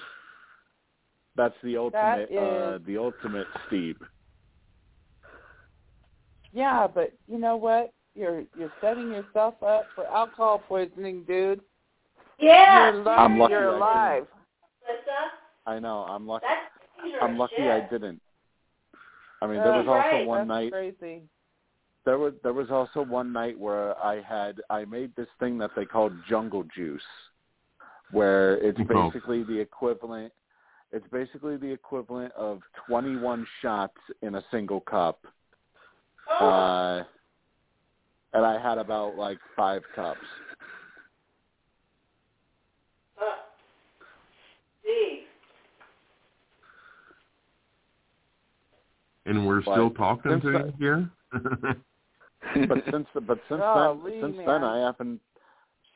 [1.35, 3.97] that's the ultimate uh the ultimate Steve.
[6.53, 7.93] yeah, but you know what?
[8.15, 11.61] You're you're setting yourself up for alcohol poisoning, dude.
[12.39, 12.93] Yeah.
[12.93, 13.75] You're, li- I'm lucky you're didn't.
[13.77, 14.27] alive.
[14.87, 15.21] Melissa,
[15.67, 16.05] I know.
[16.09, 17.67] I'm lucky that's I'm lucky shit.
[17.71, 18.21] I didn't.
[19.43, 20.27] I mean there was Uh, also right.
[20.29, 21.23] one That's night crazy.
[22.05, 25.73] there was there was also one night where I had I made this thing that
[25.75, 27.03] they called jungle juice,
[28.11, 29.11] where it's Oh.
[29.11, 30.33] basically the equivalent.
[30.93, 35.27] It's basically the equivalent of 21 shots in a single cup.
[36.29, 37.05] Oh, Uh,
[38.33, 40.21] and I had about like five cups.
[43.21, 43.25] uh,
[49.25, 51.11] And we're But still talking to I- you here.
[52.69, 54.47] But since but since Golly, then since man.
[54.47, 55.21] then I haven't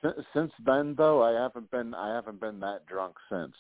[0.02, 3.54] since, since then though I haven't been I haven't been that drunk since.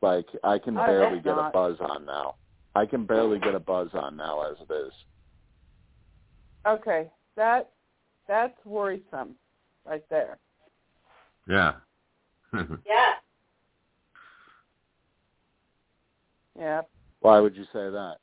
[0.00, 2.36] Like I can I barely hope get a buzz on now.
[2.74, 4.92] I can barely get a buzz on now as it is.
[6.66, 7.70] Okay, that
[8.26, 9.34] that's worrisome,
[9.86, 10.38] right there.
[11.48, 11.72] yeah.
[12.86, 13.12] Yeah.
[16.58, 16.82] Yeah.
[17.20, 18.16] Why would you say that?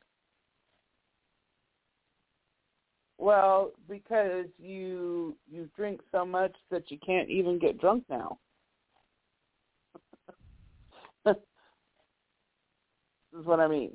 [3.18, 8.38] Well, because you you drink so much that you can't even get drunk now.
[11.26, 11.36] this
[13.40, 13.94] is what I mean.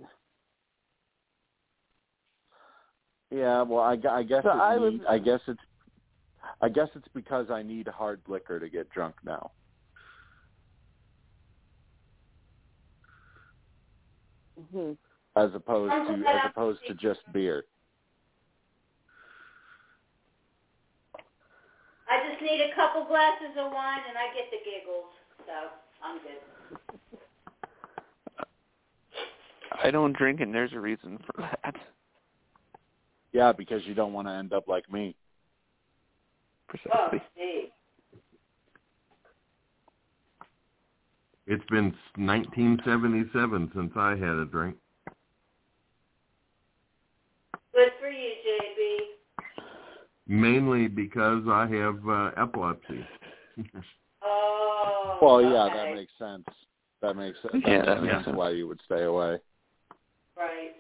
[3.31, 5.61] Yeah, well, I, I guess So it I was- need- I guess it's
[6.63, 9.53] I guess it's because I need hard liquor to get drunk now.
[14.73, 14.93] hmm
[15.37, 17.65] as opposed to as opposed to just beer.
[22.11, 25.07] I just need a couple glasses of wine and I get the giggles,
[25.47, 25.71] so
[26.03, 26.43] I'm good.
[29.83, 31.77] I don't drink, and there's a reason for that.
[33.33, 35.15] Yeah, because you don't want to end up like me.
[36.93, 37.23] Oh, Precisely.
[37.33, 37.69] Steve.
[41.47, 44.77] It's been 1977 since I had a drink.
[47.73, 48.97] Good for you, JB.
[50.31, 53.05] Mainly because I have uh, epilepsy.
[54.23, 55.19] Oh.
[55.23, 55.77] Well, yeah, okay.
[55.77, 56.45] that makes sense.
[57.03, 57.65] That makes sense.
[57.67, 58.37] Yeah, that makes sense sense.
[58.37, 59.39] why you would stay away.
[60.37, 60.73] Right.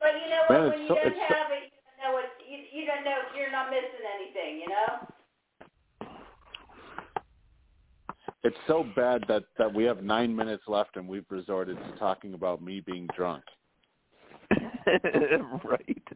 [0.00, 0.60] But you know what?
[0.60, 2.86] it's When you so- don't it's so- have it, you don't know what you you
[2.86, 4.60] don't know you're not missing anything.
[4.60, 6.18] You know.
[8.42, 12.34] It's so bad that that we have nine minutes left and we've resorted to talking
[12.34, 13.44] about me being drunk.
[15.64, 16.08] right.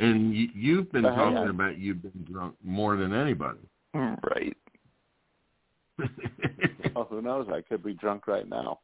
[0.00, 1.50] And you, you've been Uh, talking yeah.
[1.50, 3.58] about you've been drunk more than anybody.
[3.94, 4.56] Right.
[6.96, 7.46] Oh, who knows?
[7.52, 8.80] I could be drunk right now.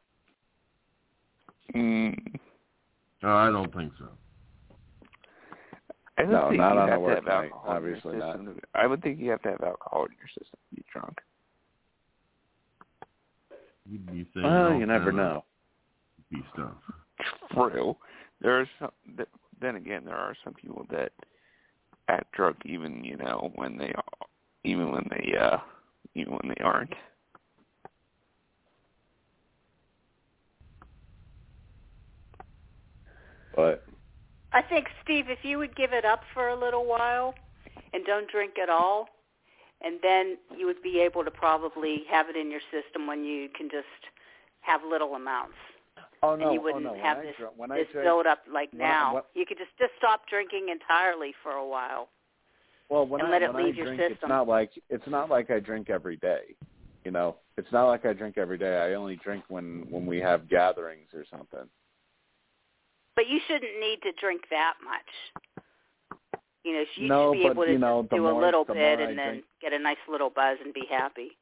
[1.73, 2.15] Mm.
[3.23, 4.05] oh, I don't think so.
[6.17, 7.83] I don't No, think not you on a have to work have night, alcohol in
[7.83, 8.37] your obviously not.
[8.37, 8.59] system.
[8.73, 11.17] I would think you have to have alcohol in your system to be drunk.
[13.89, 15.43] You'd be saying Well, you never kind of know.
[16.35, 16.73] Be stuff.
[17.53, 17.95] True.
[18.41, 18.91] There's some,
[19.61, 21.11] then again, there are some people that
[22.07, 24.27] act drunk even you know when they are,
[24.63, 25.57] even when they uh
[26.13, 26.93] even when they aren't.
[33.55, 33.83] But
[34.51, 37.33] I think Steve, if you would give it up for a little while
[37.93, 39.07] and don't drink at all,
[39.81, 43.49] and then you would be able to probably have it in your system when you
[43.55, 43.85] can just
[44.61, 45.55] have little amounts.
[46.23, 46.91] Oh no, and you oh wouldn't no.
[46.91, 49.23] When have I this I this build up like when I- now.
[49.33, 52.09] you could just just stop drinking entirely for a while.
[52.89, 55.07] well, when and I let it when leave I your drink, it's not like it's
[55.07, 56.55] not like I drink every day.
[57.03, 58.77] You know, it's not like I drink every day.
[58.77, 61.69] I only drink when when we have gatherings or something.
[63.15, 65.41] But you shouldn't need to drink that much.
[66.63, 68.65] You know, you No, should be but, able to you know, do a more- little
[68.65, 71.37] bit more I and then drink- get a nice little buzz and be happy.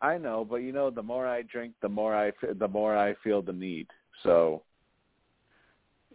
[0.00, 3.14] I know, but you know, the more I drink, the more I the more I
[3.24, 3.88] feel the need.
[4.22, 4.62] So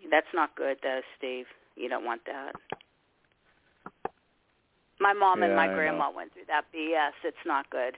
[0.10, 1.46] That's not good, though, Steve.
[1.76, 2.54] You don't want that.
[5.00, 5.76] My mom and my I know.
[5.76, 7.12] grandma went through that BS.
[7.24, 7.98] It's not good.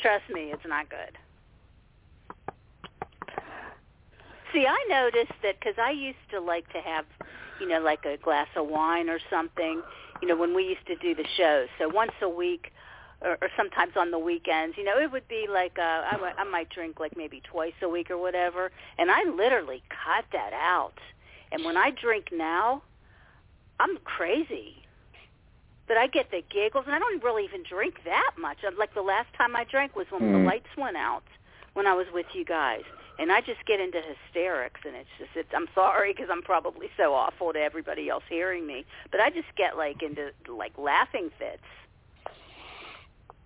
[0.00, 1.16] Trust me, it's not good.
[4.52, 7.04] See, I noticed that because I used to like to have,
[7.60, 9.82] you know, like a glass of wine or something,
[10.20, 11.68] you know, when we used to do the shows.
[11.78, 12.72] So once a week,
[13.22, 16.36] or, or sometimes on the weekends, you know, it would be like uh, I, mi-
[16.38, 20.52] I might drink like maybe twice a week or whatever, and I literally cut that
[20.54, 20.94] out.
[21.52, 22.82] And when I drink now,
[23.78, 24.76] I'm crazy.
[25.88, 28.58] But I get the giggles, and I don't really even drink that much.
[28.62, 30.46] I'm- Like the last time I drank was when the Hmm.
[30.46, 31.24] lights went out
[31.74, 32.84] when I was with you guys,
[33.18, 35.52] and I just get into hysterics, and it's just it's.
[35.52, 39.54] I'm sorry because I'm probably so awful to everybody else hearing me, but I just
[39.56, 41.62] get like into like laughing fits.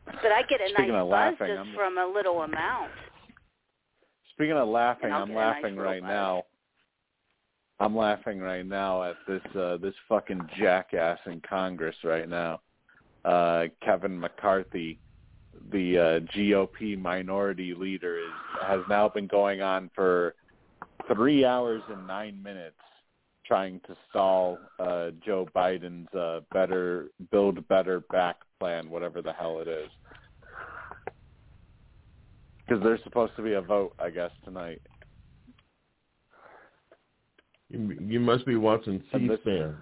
[0.06, 2.90] But I get a Speaking nice buzz laughing, just I'm- from a little amount.
[4.32, 6.08] Speaking of laughing, I'm a nice laughing right buzz.
[6.08, 6.42] now.
[7.80, 12.60] I'm laughing right now at this uh this fucking jackass in Congress right now.
[13.24, 14.98] Uh Kevin McCarthy,
[15.72, 18.32] the uh GOP minority leader is
[18.66, 20.34] has now been going on for
[21.12, 22.76] 3 hours and 9 minutes
[23.44, 29.60] trying to stall uh Joe Biden's uh better build better back plan whatever the hell
[29.60, 29.90] it is.
[32.66, 34.80] Cuz there's supposed to be a vote I guess tonight.
[37.68, 39.76] You, you must be watching And this- C-SPAN.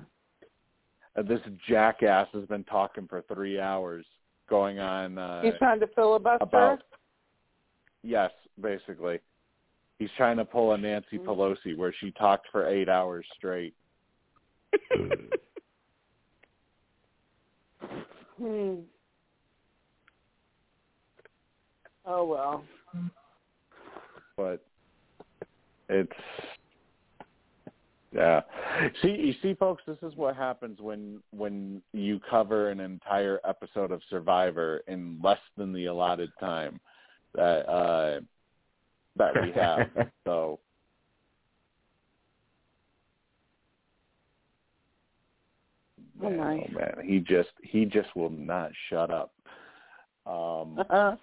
[1.15, 4.05] Uh, this jackass has been talking for three hours,
[4.49, 6.43] going on uh, He's trying to filibuster.
[6.43, 6.83] about
[8.03, 8.31] yes,
[8.61, 9.21] basically.
[9.99, 11.27] He's trying to pull a Nancy Mm.
[11.27, 13.75] Pelosi where she talked for eight hours straight.
[18.43, 18.75] Hmm.
[22.05, 22.65] Oh well.
[24.37, 24.65] But
[25.89, 26.13] it's
[28.13, 28.41] yeah.
[29.01, 33.93] See, you see, folks, this is what happens when when you cover an entire episode
[33.93, 36.81] of Survivor in less than the allotted time
[37.37, 38.21] that uh
[39.17, 39.89] that we have.
[40.25, 40.59] so
[46.23, 46.69] Oh, man, nice.
[46.71, 49.33] oh man, he just he just will not shut up.
[50.27, 51.17] Um, Uh-uh.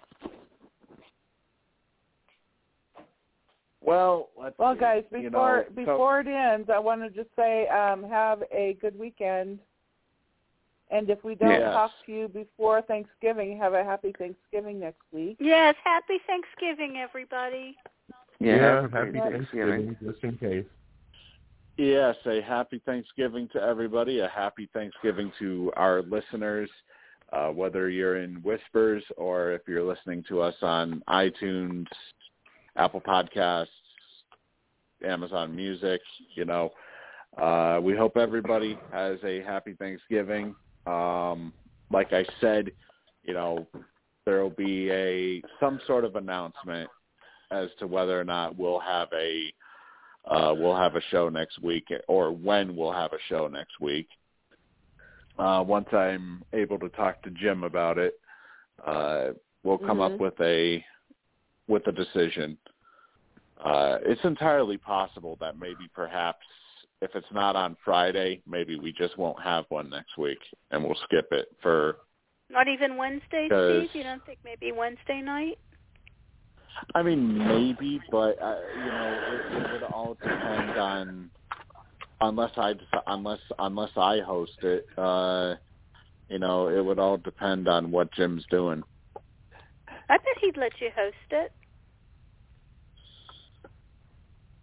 [3.80, 4.80] well, let's Well, see.
[4.80, 8.74] guys, You before so- before it ends, I want to just say um, have a
[8.80, 9.58] good weekend.
[10.92, 11.72] And if we don't Yes.
[11.72, 15.36] talk to you before Thanksgiving, have a happy Thanksgiving next week.
[15.38, 17.76] Yes, happy Thanksgiving, everybody.
[18.40, 20.66] Yeah, yeah have a happy great Thanksgiving, just in case.
[21.76, 24.20] Yes, a happy Thanksgiving to everybody.
[24.20, 26.68] A happy Thanksgiving to our listeners,
[27.32, 31.86] uh, whether you're in Whispers or if you're listening to us on iTunes,
[32.76, 33.66] Apple Podcasts,
[35.04, 36.00] Amazon Music.
[36.34, 36.70] You know,
[37.40, 40.54] uh, we hope everybody has a happy Thanksgiving.
[40.86, 41.52] Um,
[41.90, 42.70] like I said,
[43.22, 43.66] you know,
[44.26, 46.90] there will be a some sort of announcement
[47.50, 49.52] as to whether or not we'll have a
[50.26, 54.08] uh, we'll have a show next week or when we'll have a show next week.
[55.38, 58.14] Uh, once I'm able to talk to Jim about it,
[58.84, 59.28] uh,
[59.62, 60.14] we'll come Mhm.
[60.14, 60.84] up with a
[61.68, 62.58] with a decision.
[63.58, 66.44] Uh, it's entirely possible that maybe perhaps
[67.00, 70.40] if it's not on Friday, maybe we just won't have one next week
[70.70, 71.98] and we'll skip it for
[72.48, 73.94] Not even Wednesday, Steve?
[73.94, 75.58] You don't think maybe Wednesday night?
[76.94, 81.30] I mean, maybe, but uh, you know, it, it would all depend on
[82.20, 82.74] unless I
[83.06, 84.86] unless unless I host it.
[84.96, 85.54] Uh,
[86.28, 88.82] you know, it would all depend on what Jim's doing.
[90.08, 91.52] I bet he'd let you host it.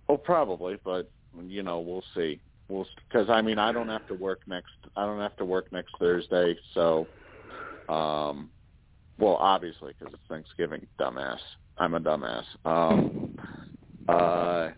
[0.10, 1.12] Oh, probably, but
[1.46, 2.40] you know, we'll see.
[2.70, 4.72] We'll because I mean I don't have to work next.
[4.96, 7.08] I don't have to work next Thursday, so
[7.90, 8.50] um,
[9.18, 10.86] well obviously because it's Thanksgiving.
[11.00, 11.40] Dumbass.
[11.80, 12.44] I'm a dumbass.
[12.66, 13.36] Um,
[14.08, 14.70] uh,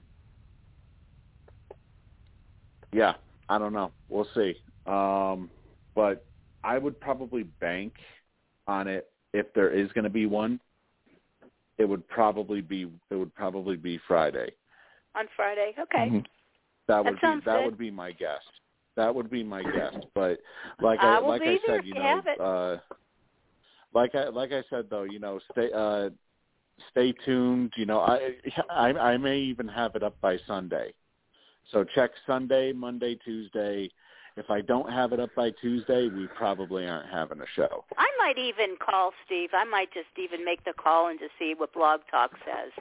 [2.92, 3.14] yeah,
[3.48, 3.92] I don't know.
[4.10, 4.56] We'll see.
[4.86, 5.50] Um,
[5.96, 6.26] but
[6.64, 7.94] I would probably bank
[8.68, 10.60] on it if there is going to be one.
[11.78, 14.52] It would probably be it would probably be Friday.
[15.16, 15.74] On Friday.
[15.80, 16.10] Okay.
[16.10, 16.26] Mhm.
[16.88, 17.66] That That would be sounds that good.
[17.66, 18.42] would be my guess.
[18.98, 19.94] That would be my guess.
[20.14, 20.40] But
[20.82, 22.78] like I I, like I said, you you know, have uh
[23.94, 26.10] like I like I said though, you know, stay uh
[26.92, 27.74] stay tuned.
[27.76, 28.36] You know, I
[28.70, 30.94] I I may even have it up by Sunday.
[31.72, 33.90] So check Sunday, Monday, Tuesday.
[34.38, 37.84] If I don't have it up by Tuesday, we probably aren't having a show.
[37.98, 39.50] I might even call Steve.
[39.54, 42.72] I might just even make the call and just see what Blog Talk says.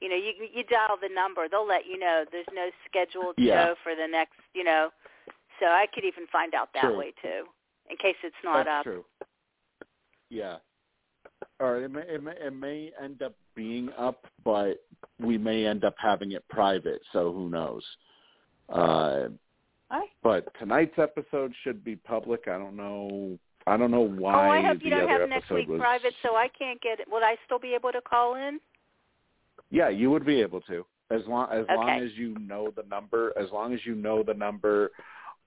[0.00, 3.54] You know, you you dial the number, they'll let you know there's no scheduled Yeah.
[3.54, 4.38] show for the next.
[4.52, 4.90] You know,
[5.60, 6.98] so I could even find out that True.
[6.98, 7.44] way too,
[7.88, 8.82] in case it's not That's up.
[8.84, 9.04] true.
[10.28, 10.58] Yeah.
[11.58, 14.84] Or it may, it may it may end up being up, but
[15.18, 17.00] we may end up having it private.
[17.12, 17.82] So who knows?
[18.68, 19.28] Uh,
[20.22, 22.48] but tonight's episode should be public.
[22.48, 23.38] I don't know.
[23.66, 24.48] I don't know why.
[24.48, 25.78] Oh, I hope you don't have next week was.
[25.78, 27.06] private, so I can't get it.
[27.10, 28.60] Would I still be able to call in?
[29.70, 33.32] Yeah, you would be able to as long as long as you know the number.
[33.38, 34.90] As long as you know the number,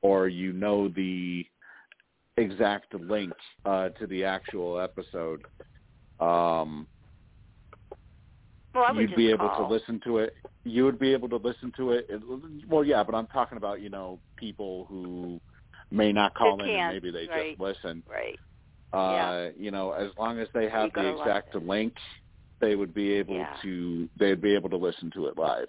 [0.02, 1.46] or you know the
[2.38, 3.34] exact link
[3.66, 5.44] uh, to the actual episode.
[6.20, 6.88] Um,
[8.74, 9.68] Well, you'd be able call.
[9.68, 10.36] to listen to it.
[10.64, 12.06] You would be able to listen to it.
[12.10, 12.22] it.
[12.68, 15.40] Well, yeah, but I'm talking about you know people who
[15.92, 17.50] may not call in and can't, maybe they right.
[17.58, 18.04] just listen.
[18.10, 18.38] Right.
[18.94, 19.50] Uh, Yeah.
[19.58, 21.94] You know, as long as they have the exact link,
[22.60, 23.56] they would be able Yeah.
[23.64, 24.10] to.
[24.18, 25.68] They'd be able to listen to it live,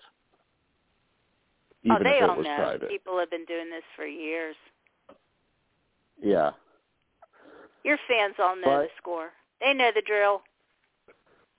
[1.90, 2.56] oh, they if it all was know.
[2.56, 2.88] private.
[2.90, 4.56] People have been doing this for years.
[6.22, 6.50] Yeah.
[7.82, 9.30] Your fans all know But- the score.
[9.60, 10.42] They know the drill.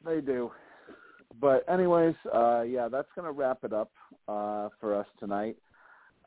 [0.06, 0.52] They do.
[1.40, 3.92] But anyways, uh yeah, that's gonna wrap it up
[4.28, 5.58] uh for us tonight.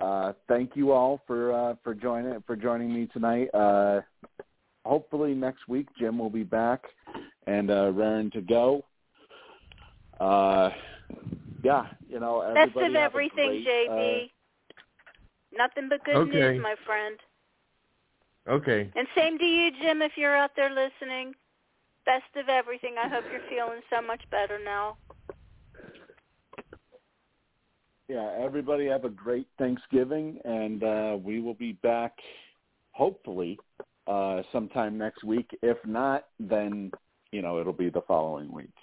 [0.00, 3.48] Uh thank you all for uh for joining for joining me tonight.
[3.54, 4.00] Uh
[4.84, 6.82] hopefully next week Jim will be back
[7.46, 8.84] and uh raring to go.
[10.20, 10.70] Uh
[11.62, 14.30] yeah, you know, Best of everything, great, JB.
[15.56, 16.30] Nothing but good Okay.
[16.30, 17.16] news, my friend.
[18.48, 18.90] Okay.
[18.94, 21.34] And same to you, Jim, if you're out there listening.
[22.06, 22.96] Best of everything.
[23.02, 24.96] I hope you're feeling so much better now.
[28.08, 32.12] yeah, everybody have a great Thanksgiving, and uh, we will be back
[32.92, 33.58] hopefully
[34.06, 35.50] uh, sometime next week.
[35.62, 36.90] If not, then
[37.32, 38.74] you know it'll be the following week.